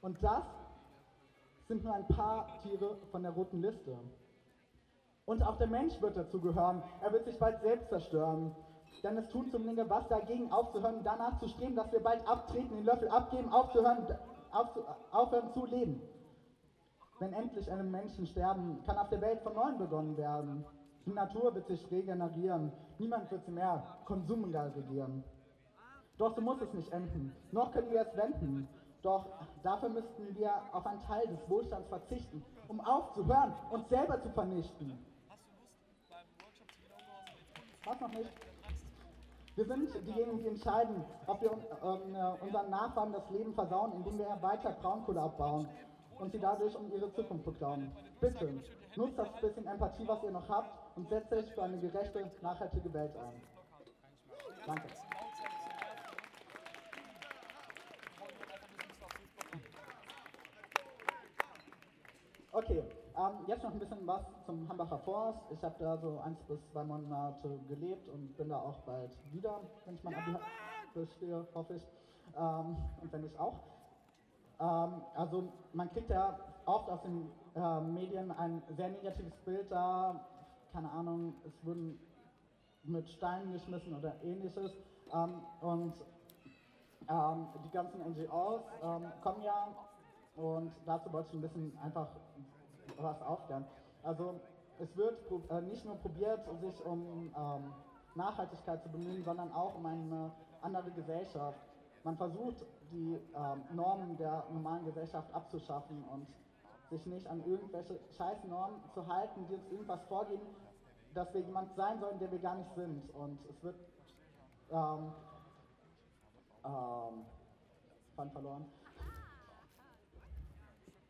Und 0.00 0.22
das 0.22 0.44
sind 1.68 1.84
nur 1.84 1.94
ein 1.94 2.06
paar 2.08 2.44
Tiere 2.60 2.98
von 3.12 3.22
der 3.22 3.30
roten 3.30 3.62
Liste. 3.62 3.96
Und 5.26 5.42
auch 5.44 5.56
der 5.56 5.68
Mensch 5.68 6.00
wird 6.00 6.16
dazu 6.16 6.40
gehören. 6.40 6.82
Er 7.00 7.12
wird 7.12 7.24
sich 7.24 7.38
bald 7.38 7.60
selbst 7.60 7.88
zerstören. 7.88 8.52
Denn 9.04 9.16
es 9.16 9.28
tut 9.28 9.50
zum 9.52 9.64
Linge 9.64 9.88
was 9.88 10.06
dagegen 10.08 10.50
aufzuhören, 10.50 11.02
danach 11.04 11.38
zu 11.38 11.46
streben, 11.46 11.76
dass 11.76 11.92
wir 11.92 12.00
bald 12.00 12.26
abtreten, 12.26 12.74
den 12.74 12.84
Löffel 12.84 13.08
abgeben, 13.08 13.48
aufzuhören, 13.48 14.06
aufzu, 14.50 14.82
aufhören 15.12 15.50
zu 15.52 15.64
leben. 15.64 16.02
Wenn 17.24 17.32
endlich 17.32 17.72
alle 17.72 17.84
Menschen 17.84 18.26
sterben, 18.26 18.82
kann 18.84 18.98
auf 18.98 19.08
der 19.08 19.22
Welt 19.22 19.40
von 19.40 19.54
neuem 19.54 19.78
begonnen 19.78 20.14
werden. 20.18 20.62
Die 21.06 21.12
Natur 21.12 21.54
wird 21.54 21.66
sich 21.68 21.90
regenerieren. 21.90 22.70
Niemand 22.98 23.30
wird 23.30 23.46
sie 23.46 23.50
mehr 23.50 23.82
konsumgeil 24.04 24.68
regieren. 24.76 25.24
Doch 26.18 26.34
so 26.36 26.42
muss 26.42 26.60
es 26.60 26.74
nicht 26.74 26.92
enden. 26.92 27.34
Noch 27.50 27.72
können 27.72 27.90
wir 27.90 28.02
es 28.02 28.14
wenden. 28.14 28.68
Doch 29.00 29.24
dafür 29.62 29.88
müssten 29.88 30.36
wir 30.36 30.52
auf 30.72 30.86
einen 30.86 31.00
Teil 31.04 31.26
des 31.28 31.48
Wohlstands 31.48 31.88
verzichten, 31.88 32.44
um 32.68 32.78
aufzuhören, 32.82 33.54
uns 33.70 33.88
selber 33.88 34.20
zu 34.20 34.28
vernichten. 34.28 34.98
Was 37.86 38.00
noch 38.00 38.12
nicht? 38.12 38.32
Wir 39.54 39.64
sind 39.64 39.88
diejenigen, 40.06 40.38
die 40.40 40.48
entscheiden, 40.48 41.02
ob 41.26 41.40
wir 41.40 41.52
ähm, 41.52 42.14
äh, 42.14 42.44
unseren 42.44 42.68
Nachfahren 42.68 43.12
das 43.12 43.30
Leben 43.30 43.54
versauen, 43.54 43.92
indem 43.94 44.18
wir 44.18 44.36
weiter 44.42 44.72
Braunkohle 44.72 45.22
abbauen 45.22 45.68
und 46.18 46.32
sie 46.32 46.38
dadurch 46.38 46.76
um 46.76 46.90
ihre 46.92 47.12
Zukunft 47.14 47.44
beklauen. 47.44 47.90
Bitte, 48.20 48.50
nutzt 48.96 49.18
das 49.18 49.28
bisschen 49.40 49.66
Empathie, 49.66 50.06
was 50.06 50.22
ihr 50.22 50.30
noch 50.30 50.48
habt 50.48 50.70
und 50.96 51.08
setzt 51.08 51.32
euch 51.32 51.50
für 51.52 51.62
eine 51.62 51.78
gerechte, 51.78 52.30
nachhaltige 52.40 52.92
Welt 52.92 53.16
ein. 53.16 53.42
Danke. 54.66 54.88
Okay, 62.52 62.84
ähm, 63.16 63.44
jetzt 63.46 63.64
noch 63.64 63.72
ein 63.72 63.78
bisschen 63.80 64.06
was 64.06 64.22
zum 64.46 64.68
Hambacher 64.68 64.98
Forst. 65.00 65.40
Ich 65.50 65.62
habe 65.64 65.74
da 65.78 65.98
so 65.98 66.20
eins 66.20 66.38
bis 66.44 66.58
zwei 66.70 66.84
Monate 66.84 67.58
gelebt 67.68 68.08
und 68.08 68.36
bin 68.36 68.48
da 68.48 68.58
auch 68.58 68.78
bald 68.86 69.10
wieder, 69.32 69.60
wenn 69.84 69.96
ich 69.96 70.04
mein 70.04 70.14
Abi 70.14 70.36
bestehe, 70.94 71.44
hoffe 71.52 71.74
ich. 71.74 71.82
Ähm, 72.36 72.76
und 73.02 73.12
wenn 73.12 73.24
ich 73.24 73.38
auch. 73.38 73.54
Ähm, 74.60 75.02
also 75.14 75.44
man 75.72 75.90
kriegt 75.90 76.10
ja 76.10 76.38
oft 76.64 76.88
aus 76.88 77.02
den 77.02 77.30
äh, 77.54 77.80
Medien 77.80 78.30
ein 78.32 78.62
sehr 78.76 78.88
negatives 78.88 79.34
Bild 79.44 79.70
da. 79.70 80.20
Keine 80.72 80.90
Ahnung, 80.90 81.34
es 81.46 81.64
wurden 81.64 81.98
mit 82.84 83.08
Steinen 83.08 83.52
geschmissen 83.52 83.94
oder 83.94 84.14
ähnliches. 84.22 84.72
Ähm, 85.12 85.42
und 85.60 85.94
ähm, 87.08 87.46
die 87.64 87.70
ganzen 87.70 88.00
NGOs 88.00 88.62
ähm, 88.82 89.12
kommen 89.22 89.42
ja 89.42 89.68
und 90.36 90.72
dazu 90.86 91.12
wollte 91.12 91.28
ich 91.28 91.34
ein 91.34 91.42
bisschen 91.42 91.78
einfach 91.82 92.08
was 92.96 93.22
aufklären. 93.22 93.64
Also 94.02 94.34
es 94.78 94.96
wird 94.96 95.16
äh, 95.50 95.60
nicht 95.62 95.84
nur 95.84 95.96
probiert, 95.96 96.40
sich 96.60 96.84
um 96.84 97.32
ähm, 97.36 97.72
Nachhaltigkeit 98.14 98.82
zu 98.82 98.88
bemühen, 98.88 99.22
sondern 99.24 99.52
auch 99.52 99.74
um 99.76 99.86
eine 99.86 100.32
andere 100.62 100.90
Gesellschaft. 100.92 101.58
Man 102.04 102.18
versucht, 102.18 102.66
die 102.92 103.18
ähm, 103.34 103.62
Normen 103.72 104.16
der 104.18 104.44
normalen 104.52 104.84
Gesellschaft 104.84 105.32
abzuschaffen 105.32 106.04
und 106.12 106.26
sich 106.90 107.06
nicht 107.06 107.26
an 107.26 107.42
irgendwelche 107.46 107.98
Scheißnormen 108.10 108.78
zu 108.92 109.06
halten, 109.06 109.46
die 109.48 109.54
uns 109.54 109.66
irgendwas 109.70 110.04
vorgeben, 110.04 110.46
dass 111.14 111.32
wir 111.32 111.40
jemand 111.40 111.74
sein 111.74 111.98
sollen, 112.00 112.18
der 112.18 112.30
wir 112.30 112.38
gar 112.38 112.56
nicht 112.56 112.74
sind. 112.74 113.10
Und 113.14 113.38
es 113.48 113.62
wird 113.62 113.76
ähm, 114.70 115.12
ähm, 116.66 118.30
verloren. 118.30 118.66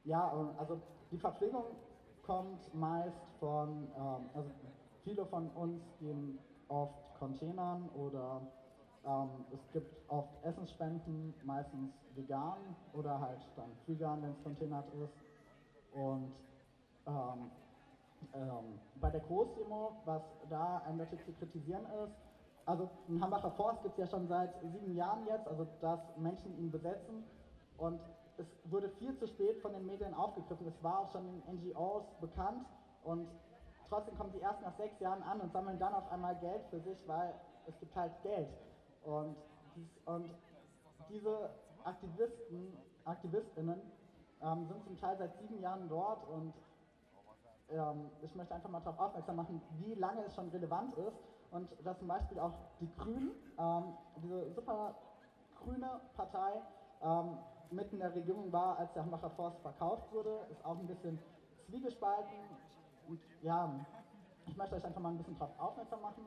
Ja, 0.04 0.32
also 0.58 0.80
die 1.10 1.18
Verpflegung 1.18 1.64
kommt 2.22 2.72
meist 2.72 3.26
von, 3.40 3.88
ähm, 3.96 4.30
also 4.32 4.50
viele 5.02 5.26
von 5.26 5.48
uns 5.50 5.82
gehen 5.98 6.38
oft 6.68 7.18
Containern 7.18 7.88
oder 7.90 8.42
ähm, 9.06 9.28
es 9.52 9.60
gibt 9.72 10.10
oft 10.10 10.30
Essensspenden, 10.44 11.34
meistens 11.44 11.90
vegan 12.14 12.58
oder 12.92 13.20
halt 13.20 13.40
dann 13.56 13.70
vegan, 13.86 14.22
wenn 14.22 14.30
es 14.30 14.42
containert 14.42 14.86
ist. 14.94 15.12
Und 15.92 16.32
ähm, 17.06 17.50
ähm, 18.34 18.78
bei 19.00 19.10
der 19.10 19.20
Großdemo, 19.20 19.92
was 20.04 20.22
da 20.48 20.82
eindeutig 20.86 21.24
zu 21.24 21.32
kritisieren 21.32 21.84
ist, 22.04 22.14
also 22.66 22.88
ein 23.08 23.20
Hambacher 23.22 23.50
Forst 23.52 23.82
gibt 23.82 23.98
es 23.98 24.04
ja 24.04 24.06
schon 24.06 24.26
seit 24.26 24.50
sieben 24.62 24.94
Jahren 24.94 25.26
jetzt, 25.26 25.46
also 25.46 25.66
dass 25.80 26.00
Menschen 26.16 26.56
ihn 26.58 26.70
besetzen 26.70 27.24
und 27.76 28.00
es 28.38 28.46
wurde 28.64 28.88
viel 28.98 29.16
zu 29.18 29.26
spät 29.28 29.60
von 29.60 29.72
den 29.72 29.86
Medien 29.86 30.14
aufgegriffen. 30.14 30.66
Es 30.66 30.82
war 30.82 31.00
auch 31.00 31.12
schon 31.12 31.26
in 31.46 31.60
NGOs 31.60 32.04
bekannt 32.20 32.64
und 33.04 33.28
trotzdem 33.88 34.16
kommen 34.16 34.32
die 34.32 34.40
erst 34.40 34.62
nach 34.62 34.74
sechs 34.76 34.98
Jahren 35.00 35.22
an 35.22 35.40
und 35.40 35.52
sammeln 35.52 35.78
dann 35.78 35.92
auf 35.92 36.10
einmal 36.10 36.34
Geld 36.36 36.62
für 36.70 36.80
sich, 36.80 37.06
weil 37.06 37.34
es 37.66 37.78
gibt 37.78 37.94
halt 37.94 38.12
Geld. 38.22 38.48
Und, 39.04 39.36
und 40.06 40.30
diese 41.08 41.50
Aktivisten, 41.84 42.76
AktivistInnen 43.04 43.80
ähm, 44.42 44.66
sind 44.66 44.84
zum 44.84 44.98
Teil 44.98 45.16
seit 45.18 45.36
sieben 45.38 45.60
Jahren 45.60 45.88
dort 45.88 46.26
und 46.28 46.54
ähm, 47.70 48.10
ich 48.22 48.34
möchte 48.34 48.54
einfach 48.54 48.70
mal 48.70 48.80
darauf 48.80 48.98
aufmerksam 48.98 49.36
machen, 49.36 49.60
wie 49.78 49.94
lange 49.94 50.24
es 50.24 50.34
schon 50.34 50.48
relevant 50.50 50.94
ist 50.94 51.16
und 51.50 51.68
dass 51.84 51.98
zum 51.98 52.08
Beispiel 52.08 52.38
auch 52.38 52.52
die 52.80 52.88
Grünen, 52.96 53.30
ähm, 53.58 53.96
diese 54.16 54.52
super 54.52 54.94
grüne 55.62 56.00
Partei, 56.16 56.62
ähm, 57.02 57.38
mitten 57.70 57.96
in 57.96 58.00
der 58.00 58.14
Regierung 58.14 58.52
war, 58.52 58.78
als 58.78 58.92
der 58.92 59.02
Hambacher 59.02 59.30
Forst 59.30 59.58
verkauft 59.60 60.12
wurde, 60.12 60.46
ist 60.50 60.64
auch 60.64 60.78
ein 60.78 60.86
bisschen 60.86 61.18
zwiegespalten. 61.66 62.34
Und 63.08 63.20
ja, 63.42 63.70
ich 64.46 64.56
möchte 64.56 64.76
euch 64.76 64.84
einfach 64.84 65.00
mal 65.00 65.10
ein 65.10 65.18
bisschen 65.18 65.38
darauf 65.38 65.58
aufmerksam 65.58 66.02
machen. 66.02 66.24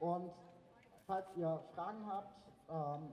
Und 0.00 0.30
falls 1.06 1.26
ihr 1.36 1.62
Fragen 1.74 2.06
habt, 2.06 2.34
ähm, 2.68 3.12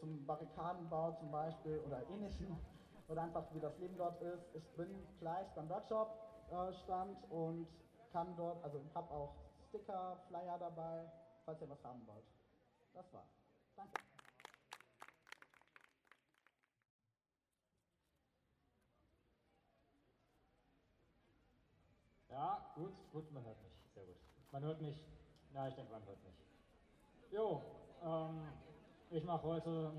zum 0.00 0.26
Barrikadenbau 0.26 1.12
zum 1.12 1.30
Beispiel 1.30 1.78
oder 1.86 2.08
ähnlichem, 2.08 2.56
oder 3.08 3.22
einfach 3.22 3.44
wie 3.52 3.60
das 3.60 3.76
Leben 3.78 3.96
dort 3.96 4.20
ist, 4.22 4.42
ich 4.54 4.66
bin 4.76 5.06
gleich 5.18 5.46
beim 5.54 5.68
Workshop-Stand 5.68 7.22
äh, 7.22 7.34
und 7.34 7.68
kann 8.12 8.34
dort, 8.36 8.62
also 8.64 8.80
habe 8.94 9.12
auch 9.12 9.34
Sticker, 9.68 10.16
Flyer 10.28 10.58
dabei, 10.58 11.10
falls 11.44 11.60
ihr 11.60 11.68
was 11.70 11.82
haben 11.84 12.04
wollt. 12.06 12.24
Das 12.92 13.12
war's. 13.12 13.28
Danke. 13.76 14.00
Ja, 22.28 22.72
gut, 22.74 22.92
gut, 23.12 23.30
man 23.32 23.44
hört 23.44 23.60
mich. 23.62 23.72
Sehr 23.94 24.04
gut. 24.04 24.16
Man 24.50 24.62
hört 24.62 24.80
mich. 24.80 25.04
Ja, 25.52 25.68
ich 25.68 25.74
denke, 25.74 25.92
man 25.92 26.04
hört 26.04 26.22
mich. 26.24 26.49
Jo, 27.32 27.62
ähm, 28.04 28.40
ich 29.10 29.24
mache 29.24 29.44
heute 29.44 29.92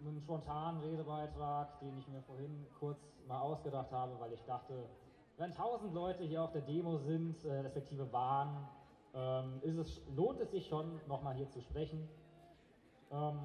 einen 0.00 0.20
spontanen 0.20 0.80
Redebeitrag, 0.82 1.80
den 1.80 1.98
ich 1.98 2.06
mir 2.06 2.22
vorhin 2.22 2.64
kurz 2.78 3.00
mal 3.26 3.40
ausgedacht 3.40 3.90
habe, 3.90 4.12
weil 4.20 4.32
ich 4.32 4.44
dachte, 4.44 4.88
wenn 5.36 5.52
tausend 5.52 5.92
Leute 5.94 6.22
hier 6.22 6.44
auf 6.44 6.52
der 6.52 6.60
Demo 6.60 6.96
sind, 6.98 7.44
äh, 7.44 7.58
respektive 7.58 8.12
waren, 8.12 8.68
ähm, 9.14 9.60
ist 9.62 9.76
es, 9.78 10.00
lohnt 10.14 10.38
es 10.40 10.52
sich 10.52 10.68
schon, 10.68 11.00
nochmal 11.08 11.34
hier 11.34 11.48
zu 11.48 11.60
sprechen. 11.60 12.08
Ähm, 13.10 13.40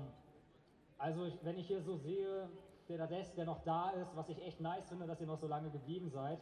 also 0.99 1.25
ich, 1.25 1.43
wenn 1.43 1.57
ich 1.57 1.65
hier 1.65 1.81
so 1.81 1.95
sehe, 1.95 2.47
der 2.89 3.09
Rest, 3.09 3.37
der 3.37 3.45
noch 3.45 3.63
da 3.63 3.89
ist, 3.91 4.15
was 4.15 4.29
ich 4.29 4.39
echt 4.45 4.61
nice 4.61 4.87
finde, 4.87 5.07
dass 5.07 5.19
ihr 5.19 5.27
noch 5.27 5.39
so 5.39 5.47
lange 5.47 5.71
geblieben 5.71 6.11
seid, 6.11 6.37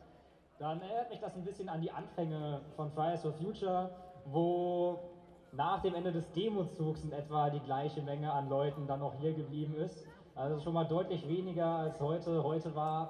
dann 0.57 0.81
erinnert 0.81 1.11
mich 1.11 1.19
das 1.21 1.33
ein 1.35 1.45
bisschen 1.45 1.69
an 1.69 1.79
die 1.79 1.91
Anfänge 1.91 2.61
von 2.75 2.91
Fridays 2.91 3.21
for 3.21 3.31
Future, 3.31 3.89
wo 4.25 5.08
nach 5.51 5.81
dem 5.81 5.95
Ende 5.95 6.11
des 6.11 6.31
Demozugs 6.31 7.03
in 7.03 7.11
etwa 7.11 7.49
die 7.49 7.59
gleiche 7.59 8.01
Menge 8.01 8.31
an 8.31 8.49
Leuten 8.49 8.87
dann 8.87 8.99
noch 8.99 9.15
hier 9.19 9.33
geblieben 9.33 9.75
ist. 9.75 10.05
Also 10.35 10.59
schon 10.59 10.73
mal 10.73 10.85
deutlich 10.85 11.27
weniger 11.27 11.65
als 11.65 11.99
heute. 11.99 12.43
Heute 12.43 12.75
war, 12.75 13.09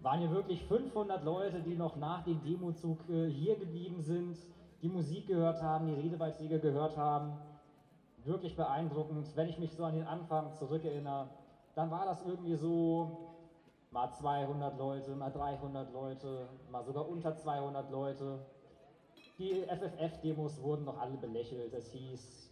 waren 0.00 0.20
hier 0.20 0.30
wirklich 0.30 0.64
500 0.64 1.24
Leute, 1.24 1.60
die 1.60 1.74
noch 1.74 1.96
nach 1.96 2.24
dem 2.24 2.42
Demozug 2.42 2.98
äh, 3.08 3.28
hier 3.28 3.56
geblieben 3.56 4.02
sind, 4.02 4.36
die 4.82 4.88
Musik 4.88 5.26
gehört 5.26 5.62
haben, 5.62 5.86
die 5.86 5.94
Redebeiträge 5.94 6.58
gehört 6.58 6.96
haben. 6.96 7.32
Wirklich 8.24 8.56
beeindruckend. 8.56 9.34
Wenn 9.36 9.48
ich 9.48 9.58
mich 9.58 9.72
so 9.74 9.84
an 9.84 9.94
den 9.94 10.06
Anfang 10.06 10.52
zurückerinnere, 10.52 11.28
dann 11.74 11.90
war 11.90 12.04
das 12.04 12.24
irgendwie 12.26 12.56
so, 12.56 13.34
mal 13.94 14.10
200 14.10 14.76
Leute, 14.76 15.14
mal 15.14 15.30
300 15.30 15.92
Leute, 15.92 16.48
mal 16.70 16.82
sogar 16.82 17.08
unter 17.08 17.36
200 17.36 17.90
Leute. 17.90 18.40
Die 19.38 19.64
FFF-Demos 19.64 20.62
wurden 20.62 20.84
noch 20.84 20.98
alle 21.00 21.16
belächelt. 21.16 21.74
Es 21.74 21.90
hieß, 21.90 22.50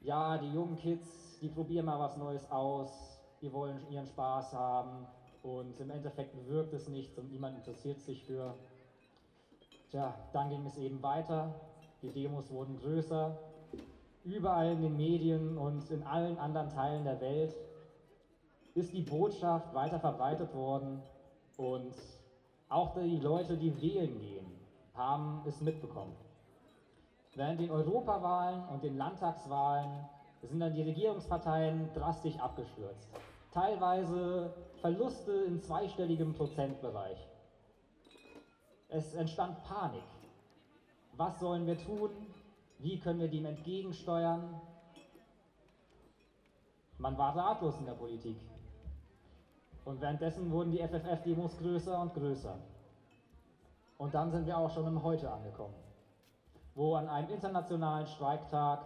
ja, 0.00 0.36
die 0.36 0.52
jungen 0.52 0.76
Kids, 0.76 1.38
die 1.40 1.48
probieren 1.48 1.86
mal 1.86 1.98
was 2.00 2.16
Neues 2.16 2.50
aus, 2.50 3.20
die 3.40 3.52
wollen 3.52 3.78
ihren 3.88 4.06
Spaß 4.06 4.52
haben 4.52 5.06
und 5.44 5.78
im 5.78 5.90
Endeffekt 5.90 6.32
bewirkt 6.32 6.72
es 6.72 6.88
nichts 6.88 7.16
und 7.18 7.30
niemand 7.30 7.56
interessiert 7.56 8.00
sich 8.00 8.24
für. 8.24 8.54
Tja, 9.90 10.12
dann 10.32 10.50
ging 10.50 10.66
es 10.66 10.76
eben 10.76 11.00
weiter. 11.02 11.54
Die 12.02 12.10
Demos 12.10 12.50
wurden 12.50 12.80
größer. 12.80 13.38
Überall 14.24 14.72
in 14.72 14.82
den 14.82 14.96
Medien 14.96 15.56
und 15.56 15.88
in 15.90 16.02
allen 16.02 16.36
anderen 16.38 16.68
Teilen 16.68 17.04
der 17.04 17.20
Welt 17.20 17.54
ist 18.74 18.92
die 18.92 19.02
Botschaft 19.02 19.72
weiter 19.72 20.00
verbreitet 20.00 20.52
worden 20.52 21.00
und 21.56 21.94
auch 22.68 22.94
die 22.94 23.18
Leute, 23.18 23.56
die 23.56 23.80
wählen 23.80 24.18
gehen, 24.20 24.51
haben 24.94 25.42
es 25.46 25.60
mitbekommen. 25.60 26.14
Während 27.34 27.60
den 27.60 27.70
Europawahlen 27.70 28.68
und 28.68 28.82
den 28.82 28.96
Landtagswahlen 28.96 30.04
sind 30.42 30.60
dann 30.60 30.74
die 30.74 30.82
Regierungsparteien 30.82 31.92
drastisch 31.94 32.38
abgestürzt. 32.38 33.08
Teilweise 33.52 34.52
Verluste 34.80 35.32
in 35.32 35.60
zweistelligem 35.60 36.34
Prozentbereich. 36.34 37.18
Es 38.88 39.14
entstand 39.14 39.62
Panik. 39.64 40.02
Was 41.16 41.38
sollen 41.40 41.66
wir 41.66 41.78
tun? 41.78 42.10
Wie 42.78 42.98
können 42.98 43.20
wir 43.20 43.28
dem 43.28 43.46
entgegensteuern? 43.46 44.60
Man 46.98 47.16
war 47.16 47.34
ratlos 47.34 47.78
in 47.78 47.86
der 47.86 47.94
Politik. 47.94 48.36
Und 49.84 50.00
währenddessen 50.00 50.50
wurden 50.50 50.70
die 50.70 50.78
FFF-Demos 50.78 51.56
größer 51.58 52.00
und 52.00 52.14
größer. 52.14 52.58
Und 54.02 54.14
dann 54.14 54.32
sind 54.32 54.46
wir 54.46 54.58
auch 54.58 54.70
schon 54.70 54.84
im 54.88 55.00
Heute 55.04 55.30
angekommen, 55.30 55.76
wo 56.74 56.96
an 56.96 57.08
einem 57.08 57.30
internationalen 57.30 58.08
Streiktag 58.08 58.84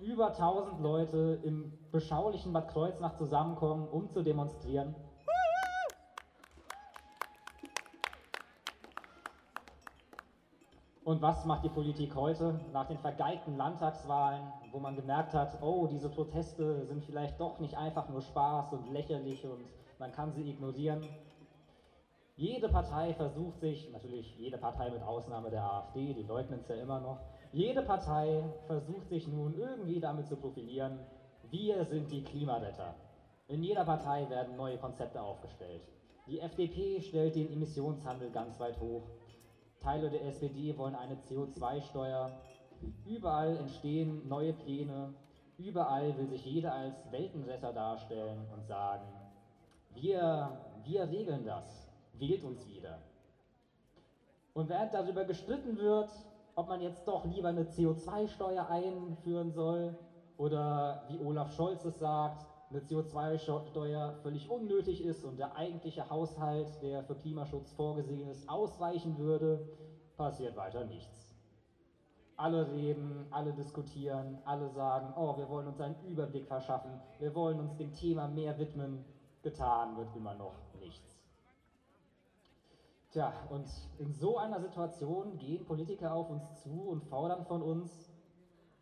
über 0.00 0.32
1000 0.32 0.80
Leute 0.80 1.38
im 1.44 1.72
beschaulichen 1.92 2.52
Bad 2.52 2.66
Kreuznach 2.66 3.14
zusammenkommen, 3.14 3.88
um 3.88 4.10
zu 4.10 4.24
demonstrieren. 4.24 4.96
Und 11.04 11.22
was 11.22 11.44
macht 11.44 11.62
die 11.62 11.68
Politik 11.68 12.16
heute 12.16 12.58
nach 12.72 12.88
den 12.88 12.98
vergeigten 12.98 13.56
Landtagswahlen, 13.56 14.52
wo 14.72 14.80
man 14.80 14.96
gemerkt 14.96 15.32
hat, 15.32 15.62
oh, 15.62 15.86
diese 15.86 16.08
Proteste 16.08 16.86
sind 16.86 17.04
vielleicht 17.04 17.38
doch 17.38 17.60
nicht 17.60 17.76
einfach 17.76 18.08
nur 18.08 18.20
Spaß 18.20 18.72
und 18.72 18.90
lächerlich 18.90 19.46
und 19.46 19.64
man 20.00 20.10
kann 20.10 20.32
sie 20.32 20.50
ignorieren. 20.50 21.02
Jede 22.36 22.68
Partei 22.68 23.14
versucht 23.14 23.60
sich, 23.60 23.92
natürlich 23.92 24.36
jede 24.36 24.58
Partei 24.58 24.90
mit 24.90 25.02
Ausnahme 25.02 25.50
der 25.50 25.62
AfD, 25.62 26.14
die 26.14 26.24
leugnen 26.24 26.58
es 26.58 26.68
ja 26.68 26.74
immer 26.74 26.98
noch, 26.98 27.20
jede 27.52 27.82
Partei 27.82 28.42
versucht 28.66 29.08
sich 29.08 29.28
nun 29.28 29.54
irgendwie 29.56 30.00
damit 30.00 30.26
zu 30.26 30.36
profilieren, 30.36 30.98
wir 31.50 31.84
sind 31.84 32.10
die 32.10 32.24
Klimaretter. 32.24 32.96
In 33.46 33.62
jeder 33.62 33.84
Partei 33.84 34.28
werden 34.30 34.56
neue 34.56 34.78
Konzepte 34.78 35.22
aufgestellt. 35.22 35.82
Die 36.26 36.40
FDP 36.40 37.00
stellt 37.02 37.36
den 37.36 37.52
Emissionshandel 37.52 38.32
ganz 38.32 38.58
weit 38.58 38.80
hoch. 38.80 39.04
Teile 39.78 40.10
der 40.10 40.24
SPD 40.24 40.76
wollen 40.76 40.96
eine 40.96 41.14
CO2-Steuer. 41.14 42.32
Überall 43.06 43.58
entstehen 43.58 44.26
neue 44.26 44.54
Pläne. 44.54 45.14
Überall 45.56 46.16
will 46.18 46.26
sich 46.26 46.44
jeder 46.44 46.74
als 46.74 47.12
Weltenretter 47.12 47.72
darstellen 47.72 48.48
und 48.52 48.64
sagen, 48.64 49.06
wir, 49.90 50.58
wir 50.82 51.08
regeln 51.08 51.44
das. 51.44 51.83
Wählt 52.18 52.44
uns 52.44 52.66
wieder. 52.68 52.98
Und 54.54 54.68
während 54.68 54.94
darüber 54.94 55.24
gestritten 55.24 55.76
wird, 55.78 56.10
ob 56.54 56.68
man 56.68 56.80
jetzt 56.80 57.08
doch 57.08 57.24
lieber 57.24 57.48
eine 57.48 57.64
CO2-Steuer 57.64 58.68
einführen 58.68 59.52
soll 59.52 59.96
oder 60.36 61.04
wie 61.08 61.18
Olaf 61.18 61.52
Scholz 61.54 61.84
es 61.84 61.98
sagt, 61.98 62.46
eine 62.70 62.80
CO2-Steuer 62.80 64.14
völlig 64.22 64.48
unnötig 64.48 65.04
ist 65.04 65.24
und 65.24 65.38
der 65.38 65.56
eigentliche 65.56 66.08
Haushalt, 66.08 66.68
der 66.82 67.02
für 67.02 67.14
Klimaschutz 67.16 67.72
vorgesehen 67.72 68.28
ist, 68.28 68.48
ausweichen 68.48 69.18
würde, 69.18 69.68
passiert 70.16 70.56
weiter 70.56 70.84
nichts. 70.84 71.28
Alle 72.36 72.70
reden, 72.72 73.26
alle 73.30 73.52
diskutieren, 73.52 74.38
alle 74.44 74.68
sagen, 74.70 75.12
oh, 75.16 75.36
wir 75.36 75.48
wollen 75.48 75.68
uns 75.68 75.80
einen 75.80 75.96
Überblick 76.08 76.46
verschaffen, 76.46 77.00
wir 77.18 77.34
wollen 77.34 77.60
uns 77.60 77.76
dem 77.76 77.92
Thema 77.92 78.26
mehr 78.26 78.58
widmen, 78.58 79.04
getan 79.42 79.96
wird 79.96 80.14
immer 80.16 80.34
noch. 80.34 80.54
Tja, 83.14 83.32
und 83.48 83.70
in 83.98 84.12
so 84.12 84.38
einer 84.38 84.58
Situation 84.58 85.38
gehen 85.38 85.64
Politiker 85.64 86.12
auf 86.12 86.30
uns 86.30 86.60
zu 86.64 86.88
und 86.88 87.04
fordern 87.04 87.44
von 87.44 87.62
uns, 87.62 88.12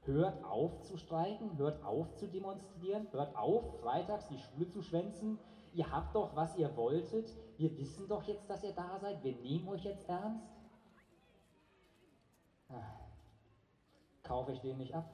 hört 0.05 0.43
auf 0.43 0.80
zu 0.80 0.97
streiken, 0.97 1.59
hört 1.59 1.85
auf 1.85 2.14
zu 2.14 2.26
demonstrieren, 2.28 3.07
hört 3.12 3.37
auf, 3.37 3.80
freitags 3.83 4.28
die 4.28 4.39
Schule 4.39 4.70
zu 4.70 4.80
schwänzen. 4.80 5.39
Ihr 5.74 5.93
habt 5.93 6.14
doch, 6.14 6.35
was 6.35 6.57
ihr 6.57 6.74
wolltet. 6.78 7.30
Wir 7.59 7.76
wissen 7.76 8.09
doch 8.09 8.22
jetzt, 8.22 8.49
dass 8.49 8.64
ihr 8.64 8.72
da 8.72 8.99
seid. 9.01 9.22
Wir 9.22 9.37
nehmen 9.37 9.68
euch 9.68 9.85
jetzt 9.85 10.09
ernst. 10.09 10.51
Ah, 12.70 13.01
kaufe 14.22 14.53
ich 14.53 14.61
den 14.62 14.78
nicht 14.78 14.95
ab? 14.95 15.12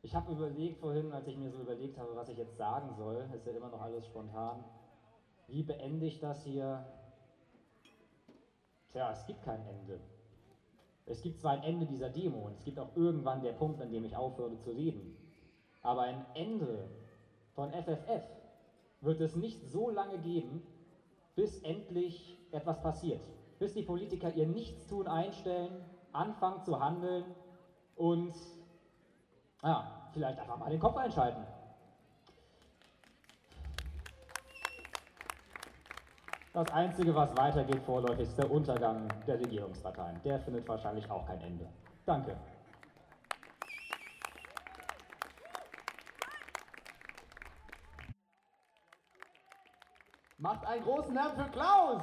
Ich 0.00 0.14
habe 0.14 0.32
überlegt 0.32 0.78
vorhin, 0.78 1.12
als 1.12 1.26
ich 1.26 1.36
mir 1.36 1.50
so 1.50 1.60
überlegt 1.60 1.98
habe, 1.98 2.16
was 2.16 2.30
ich 2.30 2.38
jetzt 2.38 2.56
sagen 2.56 2.94
soll, 2.94 3.28
ist 3.34 3.44
ja 3.44 3.52
immer 3.52 3.68
noch 3.68 3.82
alles 3.82 4.06
spontan. 4.06 4.64
Wie 5.46 5.62
beende 5.62 6.06
ich 6.06 6.20
das 6.20 6.42
hier? 6.42 6.86
Tja, 8.92 9.12
es 9.12 9.26
gibt 9.26 9.42
kein 9.42 9.64
Ende. 9.66 10.00
Es 11.06 11.22
gibt 11.22 11.40
zwar 11.40 11.52
ein 11.52 11.62
Ende 11.62 11.86
dieser 11.86 12.10
Demo 12.10 12.46
und 12.46 12.54
es 12.54 12.64
gibt 12.64 12.78
auch 12.78 12.94
irgendwann 12.96 13.42
der 13.42 13.52
Punkt, 13.52 13.80
an 13.80 13.90
dem 13.90 14.04
ich 14.04 14.16
aufhöre 14.16 14.58
zu 14.58 14.70
reden. 14.70 15.16
Aber 15.82 16.02
ein 16.02 16.24
Ende 16.34 16.90
von 17.54 17.70
FFF 17.70 18.24
wird 19.00 19.20
es 19.20 19.36
nicht 19.36 19.62
so 19.64 19.90
lange 19.90 20.18
geben, 20.18 20.62
bis 21.34 21.62
endlich 21.62 22.38
etwas 22.50 22.80
passiert. 22.82 23.22
Bis 23.58 23.74
die 23.74 23.82
Politiker 23.82 24.32
ihr 24.34 24.46
Nichtstun 24.46 25.06
einstellen, 25.06 25.84
anfangen 26.12 26.62
zu 26.62 26.80
handeln 26.80 27.24
und 27.96 28.34
ja, 29.62 30.08
vielleicht 30.12 30.38
einfach 30.38 30.58
mal 30.58 30.70
den 30.70 30.80
Kopf 30.80 30.96
einschalten. 30.96 31.44
Das 36.58 36.72
Einzige, 36.72 37.14
was 37.14 37.36
weitergeht 37.36 37.80
vorläufig, 37.84 38.26
ist 38.26 38.36
der 38.36 38.50
Untergang 38.50 39.06
der 39.28 39.38
Regierungsparteien. 39.38 40.20
Der 40.24 40.40
findet 40.40 40.68
wahrscheinlich 40.68 41.08
auch 41.08 41.24
kein 41.24 41.40
Ende. 41.40 41.68
Danke. 42.04 42.36
Macht 50.38 50.66
einen 50.66 50.82
großen 50.82 51.14
Lärm 51.14 51.36
für 51.36 51.48
Klaus! 51.52 52.02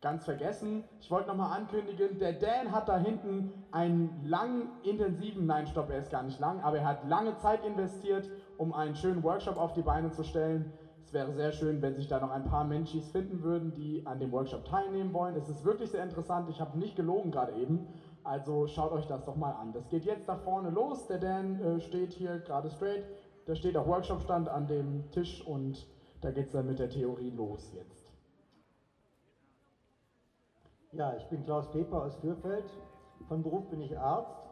Ganz 0.00 0.24
vergessen, 0.24 0.84
ich 1.00 1.10
wollte 1.10 1.26
nochmal 1.26 1.58
ankündigen, 1.58 2.20
der 2.20 2.32
Dan 2.32 2.70
hat 2.70 2.88
da 2.88 2.98
hinten 2.98 3.50
einen 3.72 4.22
langen, 4.24 4.68
intensiven, 4.84 5.44
nein, 5.44 5.66
stopp, 5.66 5.90
er 5.90 5.98
ist 5.98 6.12
gar 6.12 6.22
nicht 6.22 6.38
lang, 6.38 6.60
aber 6.60 6.78
er 6.78 6.86
hat 6.86 7.08
lange 7.08 7.36
Zeit 7.38 7.64
investiert, 7.64 8.30
um 8.58 8.72
einen 8.72 8.94
schönen 8.94 9.24
Workshop 9.24 9.56
auf 9.56 9.72
die 9.72 9.82
Beine 9.82 10.12
zu 10.12 10.22
stellen. 10.22 10.72
Es 11.04 11.12
wäre 11.12 11.32
sehr 11.32 11.50
schön, 11.50 11.82
wenn 11.82 11.96
sich 11.96 12.06
da 12.06 12.20
noch 12.20 12.30
ein 12.30 12.44
paar 12.44 12.62
Menschis 12.62 13.10
finden 13.10 13.42
würden, 13.42 13.74
die 13.74 14.06
an 14.06 14.20
dem 14.20 14.30
Workshop 14.30 14.66
teilnehmen 14.66 15.12
wollen. 15.12 15.34
Es 15.34 15.48
ist 15.48 15.64
wirklich 15.64 15.90
sehr 15.90 16.04
interessant, 16.04 16.48
ich 16.48 16.60
habe 16.60 16.78
nicht 16.78 16.94
gelogen 16.94 17.32
gerade 17.32 17.54
eben, 17.54 17.88
also 18.22 18.68
schaut 18.68 18.92
euch 18.92 19.06
das 19.08 19.24
doch 19.24 19.34
mal 19.34 19.50
an. 19.50 19.72
Das 19.72 19.88
geht 19.88 20.04
jetzt 20.04 20.28
da 20.28 20.36
vorne 20.36 20.70
los, 20.70 21.08
der 21.08 21.18
Dan 21.18 21.60
äh, 21.60 21.80
steht 21.80 22.12
hier 22.12 22.38
gerade 22.38 22.70
straight, 22.70 23.02
da 23.46 23.56
steht 23.56 23.76
auch 23.76 23.88
Workshop-Stand 23.88 24.48
an 24.48 24.68
dem 24.68 25.10
Tisch 25.10 25.44
und 25.44 25.88
da 26.20 26.30
geht 26.30 26.46
es 26.46 26.52
dann 26.52 26.66
mit 26.66 26.78
der 26.78 26.88
Theorie 26.88 27.30
los 27.30 27.72
jetzt. 27.74 28.07
Ja, 30.92 31.14
ich 31.16 31.26
bin 31.26 31.44
Klaus 31.44 31.70
Peper 31.70 32.04
aus 32.04 32.16
Fürfeld. 32.16 32.64
Von 33.28 33.42
Beruf 33.42 33.68
bin 33.68 33.82
ich 33.82 33.98
Arzt. 33.98 34.48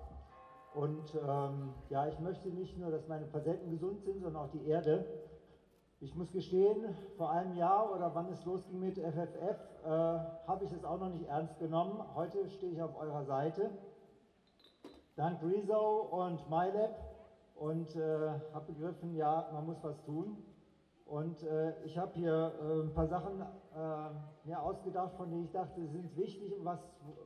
Und 0.74 1.14
ähm, 1.14 1.72
ja, 1.88 2.08
ich 2.08 2.20
möchte 2.20 2.50
nicht 2.50 2.76
nur, 2.76 2.90
dass 2.90 3.08
meine 3.08 3.24
Patienten 3.24 3.70
gesund 3.70 4.02
sind, 4.02 4.20
sondern 4.20 4.44
auch 4.44 4.50
die 4.50 4.66
Erde. 4.66 5.06
Ich 5.98 6.14
muss 6.14 6.30
gestehen, 6.32 6.94
vor 7.16 7.30
einem 7.30 7.56
Jahr 7.56 7.90
oder 7.90 8.14
wann 8.14 8.28
es 8.28 8.44
losging 8.44 8.80
mit 8.80 8.98
FFF, 8.98 9.58
äh, 9.82 9.88
habe 9.88 10.64
ich 10.66 10.72
es 10.72 10.84
auch 10.84 11.00
noch 11.00 11.08
nicht 11.08 11.26
ernst 11.26 11.58
genommen. 11.58 12.04
Heute 12.14 12.50
stehe 12.50 12.72
ich 12.72 12.82
auf 12.82 12.94
eurer 12.98 13.24
Seite. 13.24 13.70
Dank 15.16 15.42
Rezo 15.42 16.02
und 16.02 16.50
MyLab 16.50 16.94
und 17.54 17.96
äh, 17.96 18.28
habe 18.52 18.72
begriffen, 18.74 19.14
ja, 19.16 19.48
man 19.54 19.64
muss 19.64 19.82
was 19.82 20.02
tun. 20.02 20.36
Und 21.06 21.42
äh, 21.44 21.72
ich 21.84 21.96
habe 21.96 22.12
hier 22.14 22.52
äh, 22.60 22.82
ein 22.82 22.92
paar 22.92 23.06
Sachen 23.06 23.40
äh, 23.40 24.46
mir 24.48 24.60
ausgedacht, 24.60 25.14
von 25.16 25.30
denen 25.30 25.44
ich 25.44 25.52
dachte, 25.52 25.80
sie 25.80 25.86
sind 25.86 26.16
wichtig 26.16 26.52
und 26.58 26.64
was, 26.64 26.80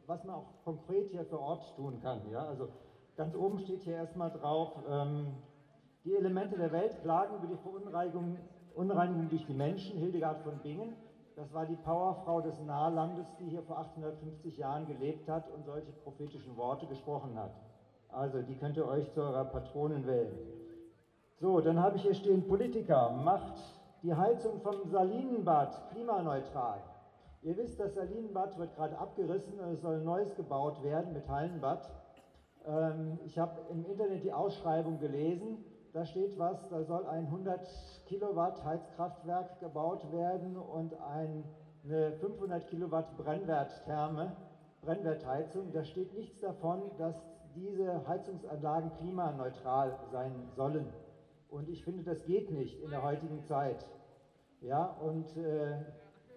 was 0.06 0.22
man 0.24 0.36
auch 0.36 0.46
konkret 0.64 1.08
hier 1.08 1.24
vor 1.24 1.40
Ort 1.40 1.76
tun 1.76 1.98
kann. 2.02 2.20
Ja? 2.30 2.44
Also 2.44 2.68
ganz 3.16 3.34
oben 3.34 3.58
steht 3.58 3.82
hier 3.82 3.96
erstmal 3.96 4.30
drauf, 4.30 4.72
ähm, 4.88 5.34
die 6.04 6.14
Elemente 6.14 6.56
der 6.56 6.72
Welt 6.72 7.00
klagen 7.02 7.36
über 7.36 7.46
die 7.46 7.56
Verunreinigung 7.56 8.36
Unreinigung 8.74 9.28
durch 9.28 9.44
die 9.46 9.54
Menschen, 9.54 9.98
Hildegard 9.98 10.42
von 10.42 10.58
Bingen. 10.58 10.94
Das 11.36 11.52
war 11.52 11.66
die 11.66 11.76
Powerfrau 11.76 12.40
des 12.40 12.60
Nahlandes, 12.60 13.26
die 13.38 13.48
hier 13.48 13.62
vor 13.62 13.78
850 13.78 14.58
Jahren 14.58 14.86
gelebt 14.86 15.28
hat 15.28 15.50
und 15.50 15.64
solche 15.64 15.92
prophetischen 15.92 16.56
Worte 16.56 16.86
gesprochen 16.86 17.36
hat. 17.38 17.52
Also, 18.08 18.42
die 18.42 18.56
könnt 18.56 18.76
ihr 18.76 18.86
euch 18.86 19.10
zu 19.12 19.20
eurer 19.20 19.44
Patronin 19.44 20.06
wählen. 20.06 20.36
So, 21.40 21.58
dann 21.62 21.80
habe 21.82 21.96
ich 21.96 22.02
hier 22.02 22.12
stehen, 22.12 22.46
Politiker, 22.46 23.12
macht 23.12 23.54
die 24.02 24.14
Heizung 24.14 24.60
vom 24.60 24.86
Salinenbad 24.90 25.90
klimaneutral. 25.90 26.82
Ihr 27.40 27.56
wisst, 27.56 27.80
das 27.80 27.94
Salinenbad 27.94 28.58
wird 28.58 28.76
gerade 28.76 28.98
abgerissen 28.98 29.58
und 29.58 29.72
es 29.72 29.80
soll 29.80 29.94
ein 29.94 30.04
neues 30.04 30.34
gebaut 30.36 30.82
werden 30.82 31.14
mit 31.14 31.26
Hallenbad. 31.26 31.90
Ähm, 32.66 33.18
ich 33.24 33.38
habe 33.38 33.58
im 33.70 33.86
Internet 33.86 34.22
die 34.22 34.34
Ausschreibung 34.34 34.98
gelesen. 34.98 35.64
Da 35.94 36.04
steht 36.04 36.38
was, 36.38 36.68
da 36.68 36.84
soll 36.84 37.06
ein 37.06 37.24
100 37.24 37.66
Kilowatt 38.04 38.62
Heizkraftwerk 38.62 39.60
gebaut 39.60 40.12
werden 40.12 40.58
und 40.58 40.92
ein, 41.00 41.44
eine 41.84 42.12
500 42.20 42.66
Kilowatt 42.66 43.16
Brennwerttherme, 43.16 44.36
Brennwertheizung. 44.82 45.72
Da 45.72 45.84
steht 45.84 46.12
nichts 46.12 46.38
davon, 46.40 46.82
dass 46.98 47.14
diese 47.54 48.06
Heizungsanlagen 48.06 48.92
klimaneutral 48.98 49.98
sein 50.12 50.34
sollen. 50.54 50.92
Und 51.50 51.68
ich 51.68 51.84
finde, 51.84 52.04
das 52.04 52.24
geht 52.24 52.50
nicht 52.50 52.80
in 52.80 52.90
der 52.90 53.02
heutigen 53.02 53.42
Zeit. 53.42 53.84
Ja, 54.60 54.84
und 54.84 55.36
äh, 55.36 55.72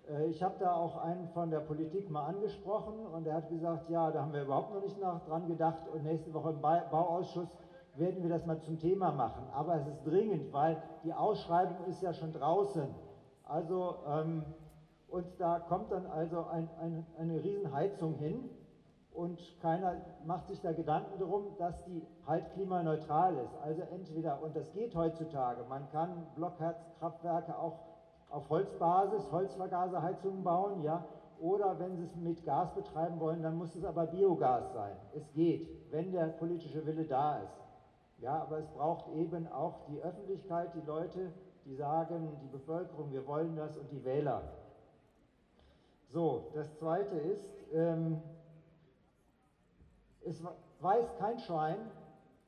äh 0.09 0.26
ich 0.28 0.41
habe 0.41 0.55
da 0.59 0.74
auch 0.74 0.97
einen 0.97 1.28
von 1.30 1.51
der 1.51 1.59
Politik 1.59 2.09
mal 2.09 2.26
angesprochen 2.26 3.05
und 3.05 3.28
er 3.28 3.36
hat 3.36 3.49
gesagt, 3.49 3.89
ja, 3.89 4.09
da 4.11 4.22
haben 4.22 4.34
wir 4.34 4.43
überhaupt 4.43 4.74
noch 4.74 4.82
nicht 4.82 4.99
nach, 4.99 5.24
dran 5.26 5.47
gedacht 5.47 5.88
und 5.93 6.03
nächste 6.03 6.34
Woche 6.34 6.51
im 6.51 6.61
Bauausschuss 6.61 7.49
werden 7.95 8.24
wir 8.24 8.30
das 8.30 8.45
mal 8.47 8.59
zum 8.61 8.80
Thema 8.80 9.11
machen. 9.11 9.45
Aber 9.53 9.76
es 9.76 9.88
ist 9.88 10.03
dringend, 10.03 10.51
weil 10.51 10.82
die 11.03 11.14
Ausschreibung 11.14 11.86
ist 11.86 12.01
ja 12.01 12.14
schon 12.14 12.34
draußen. 12.34 12.88
Also, 13.43 13.97
ähm, 14.07 14.43
und 15.09 15.26
da 15.38 15.59
kommt 15.59 15.91
dann 15.91 16.07
also 16.07 16.43
ein, 16.45 16.68
ein, 16.80 17.05
eine 17.20 17.43
Riesenheizung 17.43 18.16
hin 18.16 18.49
und 19.14 19.39
keiner 19.61 19.95
macht 20.26 20.47
sich 20.47 20.59
da 20.61 20.72
Gedanken 20.72 21.20
darum, 21.20 21.55
dass 21.57 21.84
die 21.86 22.05
halt 22.26 22.51
klimaneutral 22.53 23.38
ist. 23.38 23.55
Also 23.64 23.84
entweder, 23.84 24.41
und 24.41 24.55
das 24.55 24.72
geht 24.74 24.95
heutzutage, 24.95 25.64
man 25.70 25.89
kann 25.91 26.26
Blockherzkraftwerke 26.36 27.57
auch 27.57 27.80
auf 28.30 28.49
Holzbasis, 28.49 29.32
Holzvergaserheizungen 29.32 30.43
bauen, 30.43 30.82
ja, 30.82 31.05
oder 31.39 31.78
wenn 31.80 31.97
sie 31.97 32.03
es 32.03 32.16
mit 32.16 32.43
Gas 32.45 32.74
betreiben 32.74 33.20
wollen, 33.20 33.43
dann 33.43 33.57
muss 33.57 33.76
es 33.76 33.84
aber 33.84 34.07
Biogas 34.07 34.74
sein. 34.74 34.95
Es 35.14 35.32
geht, 35.34 35.68
wenn 35.91 36.11
der 36.11 36.28
politische 36.28 36.86
Wille 36.86 37.05
da 37.05 37.39
ist. 37.39 37.61
Ja, 38.20 38.41
aber 38.41 38.59
es 38.59 38.68
braucht 38.70 39.14
eben 39.16 39.51
auch 39.51 39.86
die 39.89 40.01
Öffentlichkeit, 40.01 40.74
die 40.74 40.86
Leute, 40.88 41.34
die 41.66 41.76
sagen, 41.76 42.30
die 42.41 42.47
Bevölkerung, 42.47 43.11
wir 43.11 43.28
wollen 43.28 43.55
das 43.55 43.78
und 43.78 43.91
die 43.91 44.03
Wähler. 44.03 44.43
So, 46.11 46.51
das 46.53 46.74
Zweite 46.78 47.16
ist, 47.16 47.45
ähm, 47.74 48.22
es 50.26 50.44
weiß 50.80 51.06
kein 51.18 51.40
Schwein, 51.40 51.78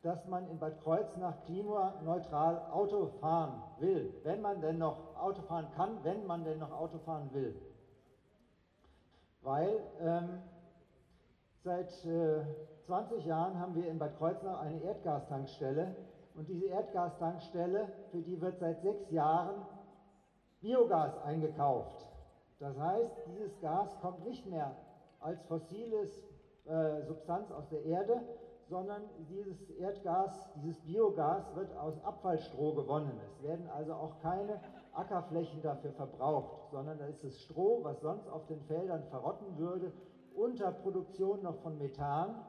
dass 0.02 0.26
man 0.28 0.48
in 0.50 0.60
Bad 0.60 0.82
Kreuznach 0.84 1.34
klimaneutral 1.46 2.62
Auto 2.72 3.08
fahren 3.20 3.64
will, 3.80 4.14
wenn 4.24 4.42
man 4.42 4.62
denn 4.62 4.78
noch 4.78 5.16
Auto 5.18 5.42
fahren 5.44 5.68
kann, 5.76 6.04
wenn 6.04 6.28
man 6.28 6.44
denn 6.44 6.60
noch 6.60 6.72
Auto 6.72 7.00
fahren 7.00 7.30
will. 7.34 7.56
Weil 9.42 9.80
ähm, 10.00 10.42
seit 11.64 11.90
äh, 12.06 12.46
20 12.86 13.26
Jahren 13.26 13.60
haben 13.60 13.74
wir 13.74 13.88
in 13.88 13.98
Bad 13.98 14.18
Kreuznach 14.18 14.62
eine 14.62 14.80
Erdgastankstelle 14.84 15.96
und 16.36 16.48
diese 16.50 16.68
Erdgastankstelle, 16.68 17.88
für 18.12 18.22
die 18.22 18.40
wird 18.40 18.60
seit 18.60 18.82
sechs 18.82 19.10
Jahren 19.10 19.66
Biogas 20.62 21.18
eingekauft. 21.24 22.08
Das 22.60 22.78
heißt, 22.78 23.12
dieses 23.28 23.60
Gas 23.60 23.98
kommt 24.02 24.24
nicht 24.26 24.46
mehr 24.46 24.76
als 25.20 25.42
fossiles 25.46 26.12
äh, 26.66 27.01
Substanz 27.07 27.51
aus 27.51 27.70
der 27.70 27.84
Erde, 27.84 28.22
sondern 28.68 29.03
dieses 29.30 29.70
Erdgas, 29.78 30.49
dieses 30.55 30.80
Biogas 30.82 31.55
wird 31.55 31.76
aus 31.78 32.03
Abfallstroh 32.03 32.74
gewonnen. 32.74 33.20
Es 33.24 33.43
werden 33.43 33.68
also 33.70 33.93
auch 33.93 34.20
keine 34.22 34.59
Ackerflächen 34.93 35.61
dafür 35.61 35.91
verbraucht, 35.91 36.72
sondern 36.72 36.97
da 36.97 37.05
ist 37.05 37.24
es 37.24 37.39
Stroh, 37.41 37.84
was 37.84 38.01
sonst 38.01 38.28
auf 38.28 38.47
den 38.47 38.61
Feldern 38.61 39.03
verrotten 39.09 39.57
würde, 39.57 39.91
unter 40.34 40.72
Produktion 40.72 41.43
noch 41.43 41.57
von 41.61 41.78
Methan. 41.78 42.43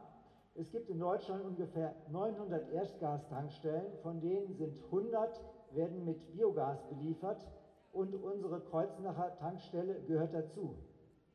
Es 0.54 0.70
gibt 0.70 0.88
in 0.88 0.98
Deutschland 0.98 1.44
ungefähr 1.44 1.94
900 2.10 2.70
Erdgastankstellen, 2.70 3.98
von 4.02 4.20
denen 4.20 4.54
sind 4.54 4.82
100 4.84 5.40
werden 5.72 6.04
mit 6.04 6.32
Biogas 6.32 6.82
beliefert 6.88 7.46
und 7.92 8.14
unsere 8.14 8.60
Kreuznacher 8.60 9.36
Tankstelle 9.38 10.00
gehört 10.06 10.32
dazu. 10.32 10.76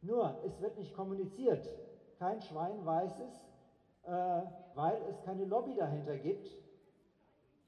Nur, 0.01 0.39
es 0.45 0.59
wird 0.61 0.77
nicht 0.77 0.95
kommuniziert. 0.95 1.69
Kein 2.21 2.39
Schwein 2.39 2.85
weiß 2.85 3.19
es, 3.19 3.49
äh, 4.03 4.41
weil 4.75 5.01
es 5.09 5.19
keine 5.23 5.43
Lobby 5.45 5.73
dahinter 5.73 6.19
gibt, 6.19 6.55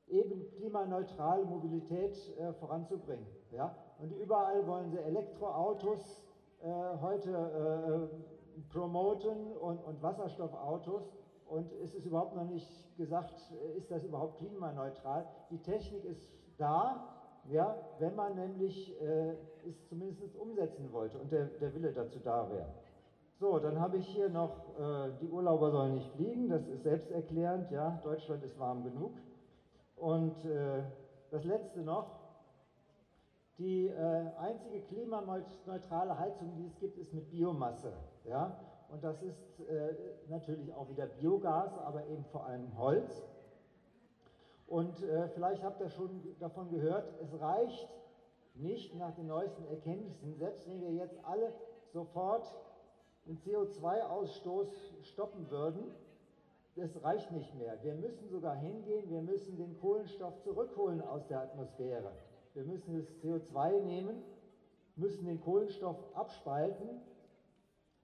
eben 0.07 0.47
klimaneutrale 0.51 1.43
Mobilität 1.43 2.15
äh, 2.37 2.53
voranzubringen. 2.53 3.25
Ja? 3.49 3.75
Und 3.97 4.11
überall 4.11 4.67
wollen 4.67 4.91
sie 4.91 4.99
Elektroautos 4.99 6.23
äh, 6.61 6.67
heute 7.01 8.11
promoten 8.71 9.57
und, 9.57 9.83
und 9.85 10.03
Wasserstoffautos. 10.03 11.11
Und 11.47 11.71
es 11.81 11.95
ist 11.95 12.05
überhaupt 12.05 12.35
noch 12.35 12.45
nicht 12.45 12.95
gesagt, 12.95 13.33
ist 13.75 13.89
das 13.89 14.03
überhaupt 14.03 14.37
klimaneutral. 14.37 15.25
Die 15.49 15.63
Technik 15.63 16.05
ist 16.05 16.31
da, 16.59 17.07
ja, 17.49 17.75
wenn 17.97 18.15
man 18.15 18.35
nämlich 18.35 19.01
äh, 19.01 19.35
es 19.67 19.83
zumindest 19.87 20.35
umsetzen 20.35 20.93
wollte 20.93 21.17
und 21.17 21.31
der, 21.31 21.45
der 21.45 21.73
Wille 21.73 21.91
dazu 21.91 22.19
da 22.19 22.47
wäre. 22.51 22.82
So, 23.43 23.59
dann 23.59 23.77
habe 23.77 23.97
ich 23.97 24.07
hier 24.07 24.29
noch, 24.29 24.55
äh, 24.79 25.11
die 25.19 25.27
Urlauber 25.27 25.69
sollen 25.69 25.95
nicht 25.95 26.09
fliegen, 26.11 26.47
das 26.47 26.65
ist 26.65 26.83
selbsterklärend, 26.83 27.69
ja, 27.71 27.99
Deutschland 28.01 28.41
ist 28.41 28.57
warm 28.57 28.85
genug. 28.85 29.11
Und 29.97 30.45
äh, 30.45 30.83
das 31.29 31.43
letzte 31.43 31.81
noch, 31.81 32.21
die 33.57 33.87
äh, 33.87 34.31
einzige 34.39 34.79
klimaneutrale 34.83 36.17
Heizung, 36.17 36.55
die 36.55 36.67
es 36.67 36.79
gibt, 36.79 36.97
ist 36.97 37.13
mit 37.13 37.29
Biomasse. 37.31 37.91
Ja? 38.23 38.57
Und 38.89 39.03
das 39.03 39.21
ist 39.21 39.59
äh, 39.59 39.93
natürlich 40.29 40.73
auch 40.73 40.87
wieder 40.87 41.07
Biogas, 41.07 41.77
aber 41.79 42.07
eben 42.07 42.23
vor 42.31 42.45
allem 42.45 42.77
Holz. 42.77 43.25
Und 44.67 45.03
äh, 45.03 45.27
vielleicht 45.27 45.65
habt 45.65 45.81
ihr 45.81 45.89
schon 45.89 46.33
davon 46.39 46.69
gehört, 46.69 47.11
es 47.21 47.37
reicht 47.41 47.89
nicht 48.55 48.95
nach 48.95 49.13
den 49.15 49.27
neuesten 49.27 49.65
Erkenntnissen, 49.65 50.33
selbst 50.37 50.65
wenn 50.65 50.79
wir 50.79 50.93
jetzt 50.93 51.17
alle 51.25 51.51
sofort 51.91 52.47
den 53.25 53.37
CO2-Ausstoß 53.39 54.67
stoppen 55.03 55.49
würden, 55.49 55.83
das 56.75 57.03
reicht 57.03 57.31
nicht 57.31 57.53
mehr. 57.55 57.77
Wir 57.83 57.93
müssen 57.95 58.27
sogar 58.29 58.55
hingehen, 58.55 59.09
wir 59.09 59.21
müssen 59.21 59.57
den 59.57 59.79
Kohlenstoff 59.79 60.41
zurückholen 60.41 61.01
aus 61.01 61.27
der 61.27 61.41
Atmosphäre. 61.41 62.11
Wir 62.53 62.63
müssen 62.63 62.97
das 62.97 63.07
CO2 63.21 63.81
nehmen, 63.81 64.23
müssen 64.95 65.25
den 65.25 65.41
Kohlenstoff 65.41 65.97
abspalten 66.15 67.01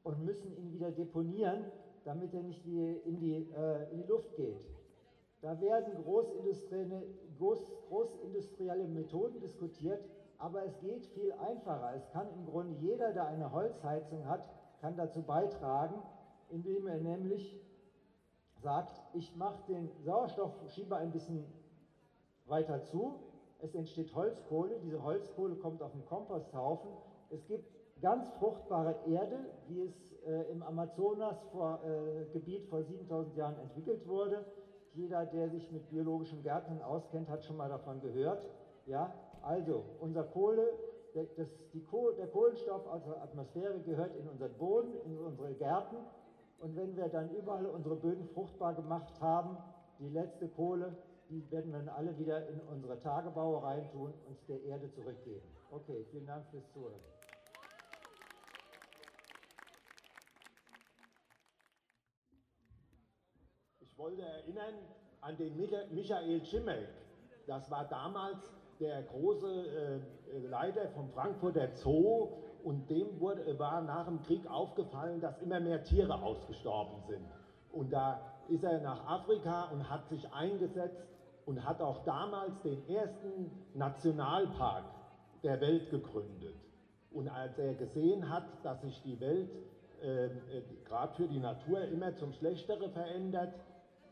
und 0.04 0.24
müssen 0.24 0.56
ihn 0.56 0.72
wieder 0.72 0.92
deponieren, 0.92 1.66
damit 2.06 2.34
er 2.34 2.44
nicht 2.44 2.66
in 2.66 3.20
die, 3.20 3.52
äh, 3.52 3.92
in 3.92 4.04
die 4.04 4.08
Luft 4.08 4.36
geht. 4.36 4.58
Da 5.42 5.60
werden 5.62 6.04
großindustrielle, 6.04 7.04
groß, 7.38 7.60
großindustrielle 7.88 8.88
Methoden 8.88 9.40
diskutiert, 9.40 10.04
aber 10.38 10.66
es 10.66 10.80
geht 10.80 11.06
viel 11.08 11.32
einfacher. 11.34 11.96
Es 11.96 12.10
kann 12.12 12.28
im 12.34 12.46
Grunde 12.46 12.76
jeder, 12.80 13.14
der 13.14 13.28
eine 13.28 13.52
Holzheizung 13.52 14.26
hat, 14.28 14.44
kann 14.82 14.98
dazu 14.98 15.22
beitragen, 15.22 16.02
indem 16.50 16.88
er 16.88 16.98
nämlich 16.98 17.56
sagt, 18.62 19.02
ich 19.14 19.36
mache 19.36 19.64
den 19.68 19.90
Sauerstoffschieber 20.04 20.98
ein 20.98 21.12
bisschen 21.12 21.46
weiter 22.46 22.84
zu, 22.84 23.20
es 23.60 23.76
entsteht 23.76 24.14
Holzkohle, 24.16 24.80
diese 24.80 25.04
Holzkohle 25.04 25.56
kommt 25.56 25.82
auf 25.82 25.92
den 25.92 26.06
Komposthaufen, 26.06 26.90
es 27.30 27.46
gibt 27.48 27.70
ganz 28.02 28.30
fruchtbare 28.40 28.96
Erde, 29.08 29.38
wie 29.68 29.82
es 29.82 30.14
äh, 30.26 30.52
im 30.52 30.64
Amazonas-Gebiet 30.64 32.66
vor, 32.66 32.80
äh, 32.80 32.82
vor 32.82 32.84
7000 32.84 33.36
Jahren 33.36 33.60
entwickelt 33.60 34.08
wurde. 34.08 34.46
Jeder, 34.94 35.26
der 35.26 35.50
sich 35.50 35.72
mit 35.72 35.90
biologischen 35.90 36.42
Gärten 36.42 36.82
auskennt, 36.82 37.30
hat 37.30 37.44
schon 37.44 37.58
mal 37.58 37.70
davon 37.70 38.02
gehört. 38.02 38.48
Ja, 38.86 39.14
also 39.42 39.84
unser 40.00 40.24
Kohle, 40.24 40.68
das, 41.14 41.50
Koh, 41.90 42.12
der 42.12 42.28
Kohlenstoff 42.28 42.86
aus 42.88 43.04
der 43.04 43.22
Atmosphäre 43.22 43.80
gehört 43.82 44.16
in 44.16 44.28
unseren 44.28 44.54
Boden, 44.58 44.94
in 45.06 45.18
unsere 45.18 45.54
Gärten. 45.54 45.98
Und 46.60 46.76
wenn 46.76 46.96
wir 46.96 47.08
dann 47.08 47.30
überall 47.36 47.66
unsere 47.66 47.96
Böden 47.96 48.28
fruchtbar 48.30 48.76
gemacht 48.76 49.20
haben, 49.22 49.58
die 50.00 50.10
letzte 50.10 50.48
Kohle, 50.50 50.96
die 51.30 51.50
werden 51.52 51.72
wir 51.72 51.80
dann 51.80 51.90
alle 51.90 52.18
wieder 52.18 52.48
in 52.48 52.60
unsere 52.62 53.00
Tagebaue 53.00 53.62
reintun 53.64 54.14
und 54.28 54.38
der 54.48 54.62
Erde 54.64 54.92
zurückgeben. 54.92 55.48
Okay, 55.72 56.06
vielen 56.12 56.26
Dank 56.26 56.46
fürs 56.50 56.68
Zuhören. 56.72 57.00
Ich 63.80 63.98
wollte 63.98 64.22
erinnern 64.22 64.74
an 65.22 65.38
den 65.38 65.56
Michael 65.56 66.44
Schimek. 66.46 66.88
Das 67.46 67.70
war 67.70 67.88
damals 67.90 68.59
der 68.80 69.04
große 69.04 69.48
äh, 69.48 70.48
Leiter 70.48 70.88
vom 70.90 71.10
Frankfurter 71.10 71.70
Zoo 71.76 72.30
und 72.64 72.90
dem 72.90 73.20
wurde, 73.20 73.58
war 73.60 73.82
nach 73.82 74.06
dem 74.06 74.22
Krieg 74.24 74.46
aufgefallen, 74.50 75.22
dass 75.22 75.42
immer 75.42 75.60
mehr 75.60 75.84
Tiere 75.84 76.22
ausgestorben 76.22 77.02
sind. 77.08 77.26
Und 77.72 77.92
da 77.92 78.20
ist 78.48 78.64
er 78.64 78.82
nach 78.82 79.06
Afrika 79.06 79.66
und 79.72 79.90
hat 79.90 80.08
sich 80.10 80.32
eingesetzt 80.34 81.08
und 81.46 81.64
hat 81.66 81.82
auch 81.82 82.04
damals 82.04 82.62
den 82.62 82.88
ersten 82.88 83.52
Nationalpark 83.74 84.86
der 85.44 85.60
Welt 85.62 85.90
gegründet. 85.90 86.56
Und 87.12 87.28
als 87.28 87.58
er 87.58 87.74
gesehen 87.74 88.30
hat, 88.30 88.46
dass 88.64 88.82
sich 88.82 89.02
die 89.04 89.20
Welt 89.20 89.50
äh, 90.02 90.26
äh, 90.26 90.30
gerade 90.86 91.14
für 91.16 91.28
die 91.28 91.40
Natur 91.40 91.82
immer 91.82 92.16
zum 92.16 92.32
Schlechtere 92.34 92.90
verändert, 92.90 93.54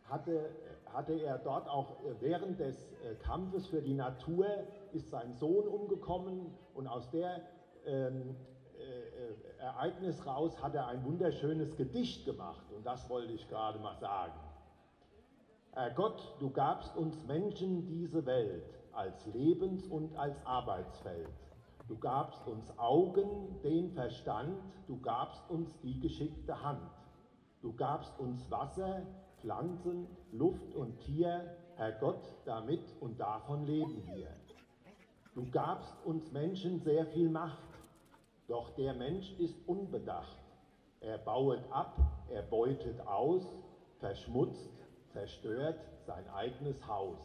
hatte, 0.06 0.50
hatte 0.94 1.14
er 1.14 1.38
dort 1.40 1.68
auch 1.70 2.04
äh, 2.04 2.16
während 2.20 2.60
des 2.60 2.76
äh, 3.04 3.16
Kampfes 3.16 3.68
für 3.68 3.82
die 3.82 3.94
Natur, 3.94 4.48
ist 4.94 5.10
sein 5.10 5.34
Sohn 5.34 5.68
umgekommen 5.68 6.54
und 6.74 6.88
aus 6.88 7.10
der 7.12 7.42
ähm, 7.86 8.36
äh, 8.78 9.62
Ereignis 9.62 10.26
raus 10.26 10.62
hat 10.62 10.76
er 10.76 10.88
ein 10.88 11.04
wunderschönes 11.04 11.76
Gedicht 11.76 12.26
gemacht 12.26 12.66
und 12.76 12.86
das 12.86 13.10
wollte 13.10 13.34
ich 13.34 13.48
gerade 13.50 13.80
mal 13.80 13.98
sagen. 13.98 14.40
Herr 15.72 15.92
Gott, 15.92 16.36
du 16.40 16.50
gabst 16.50 16.96
uns 16.98 17.24
Menschen 17.26 17.86
diese 17.86 18.26
Welt 18.26 18.64
als 18.94 19.28
Lebens- 19.28 19.86
und 19.88 20.16
als 20.18 20.44
Arbeitsfeld. 20.46 21.30
Du 21.88 21.98
gabst 21.98 22.46
uns 22.48 22.78
Augen, 22.78 23.62
den 23.64 23.92
Verstand, 23.92 24.58
du 24.88 25.00
gabst 25.00 25.42
uns 25.50 25.80
die 25.82 26.00
geschickte 26.00 26.64
Hand. 26.64 26.90
Du 27.62 27.74
gabst 27.74 28.20
uns 28.20 28.50
Wasser, 28.50 29.04
Pflanzen, 29.38 30.08
Luft 30.32 30.76
und 30.76 31.00
Tier, 31.00 31.56
Herr 31.76 31.94
Gott, 31.94 32.22
damit 32.46 32.82
und 33.00 33.20
davon 33.20 33.66
leben 33.66 34.04
wir. 34.14 34.28
Du 35.36 35.50
gabst 35.52 35.96
uns 36.06 36.32
Menschen 36.32 36.80
sehr 36.80 37.06
viel 37.06 37.30
Macht, 37.30 37.68
doch 38.48 38.72
der 38.72 38.94
Mensch 38.94 39.32
ist 39.40 39.56
unbedacht. 39.68 40.38
Er 41.00 41.18
bauet 41.20 41.62
ab, 41.72 41.96
er 42.30 42.42
beutet 42.42 43.00
aus, 43.06 43.44
verschmutzt, 44.00 44.72
zerstört 45.14 45.80
sein 46.06 46.28
eigenes 46.30 46.88
Haus. 46.88 47.20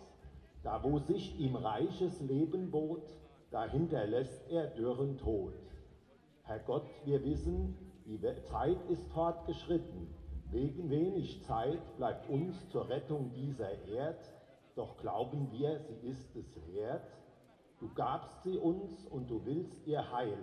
Da 0.63 0.83
wo 0.85 0.99
sich 0.99 1.39
ihm 1.39 1.57
reiches 1.57 2.21
Leben 2.21 2.71
bot, 2.71 3.03
dahinter 3.51 4.07
lässt 4.07 4.49
er 4.51 4.67
dürren 4.69 5.19
Tod. 5.19 5.55
Herr 6.45 6.61
Gott, 6.61 6.87
wir 7.05 7.25
wissen, 7.25 7.77
die 8.05 8.21
Zeit 8.43 8.79
ist 8.91 9.07
fortgeschritten, 9.13 10.13
Wegen 10.53 10.91
wenig 10.91 11.43
Zeit 11.45 11.81
bleibt 11.97 12.29
uns 12.29 12.69
zur 12.69 12.87
Rettung 12.91 13.33
dieser 13.33 13.73
Erd, 13.89 14.31
doch 14.75 14.99
glauben 14.99 15.51
wir, 15.51 15.81
sie 15.81 16.07
ist 16.07 16.37
es 16.37 16.67
wert. 16.67 17.11
Du 17.81 17.89
gabst 17.95 18.43
sie 18.43 18.59
uns 18.59 19.07
und 19.07 19.31
du 19.31 19.43
willst 19.47 19.87
ihr 19.87 20.13
Heil. 20.13 20.39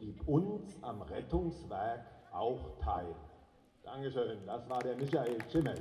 Gib 0.00 0.26
uns 0.26 0.82
am 0.82 1.00
Rettungswerk 1.02 2.04
auch 2.32 2.76
teil. 2.80 3.14
Dankeschön, 3.84 4.44
das 4.46 4.68
war 4.68 4.80
der 4.80 4.96
Michael 4.96 5.38
Schimmel. 5.48 5.80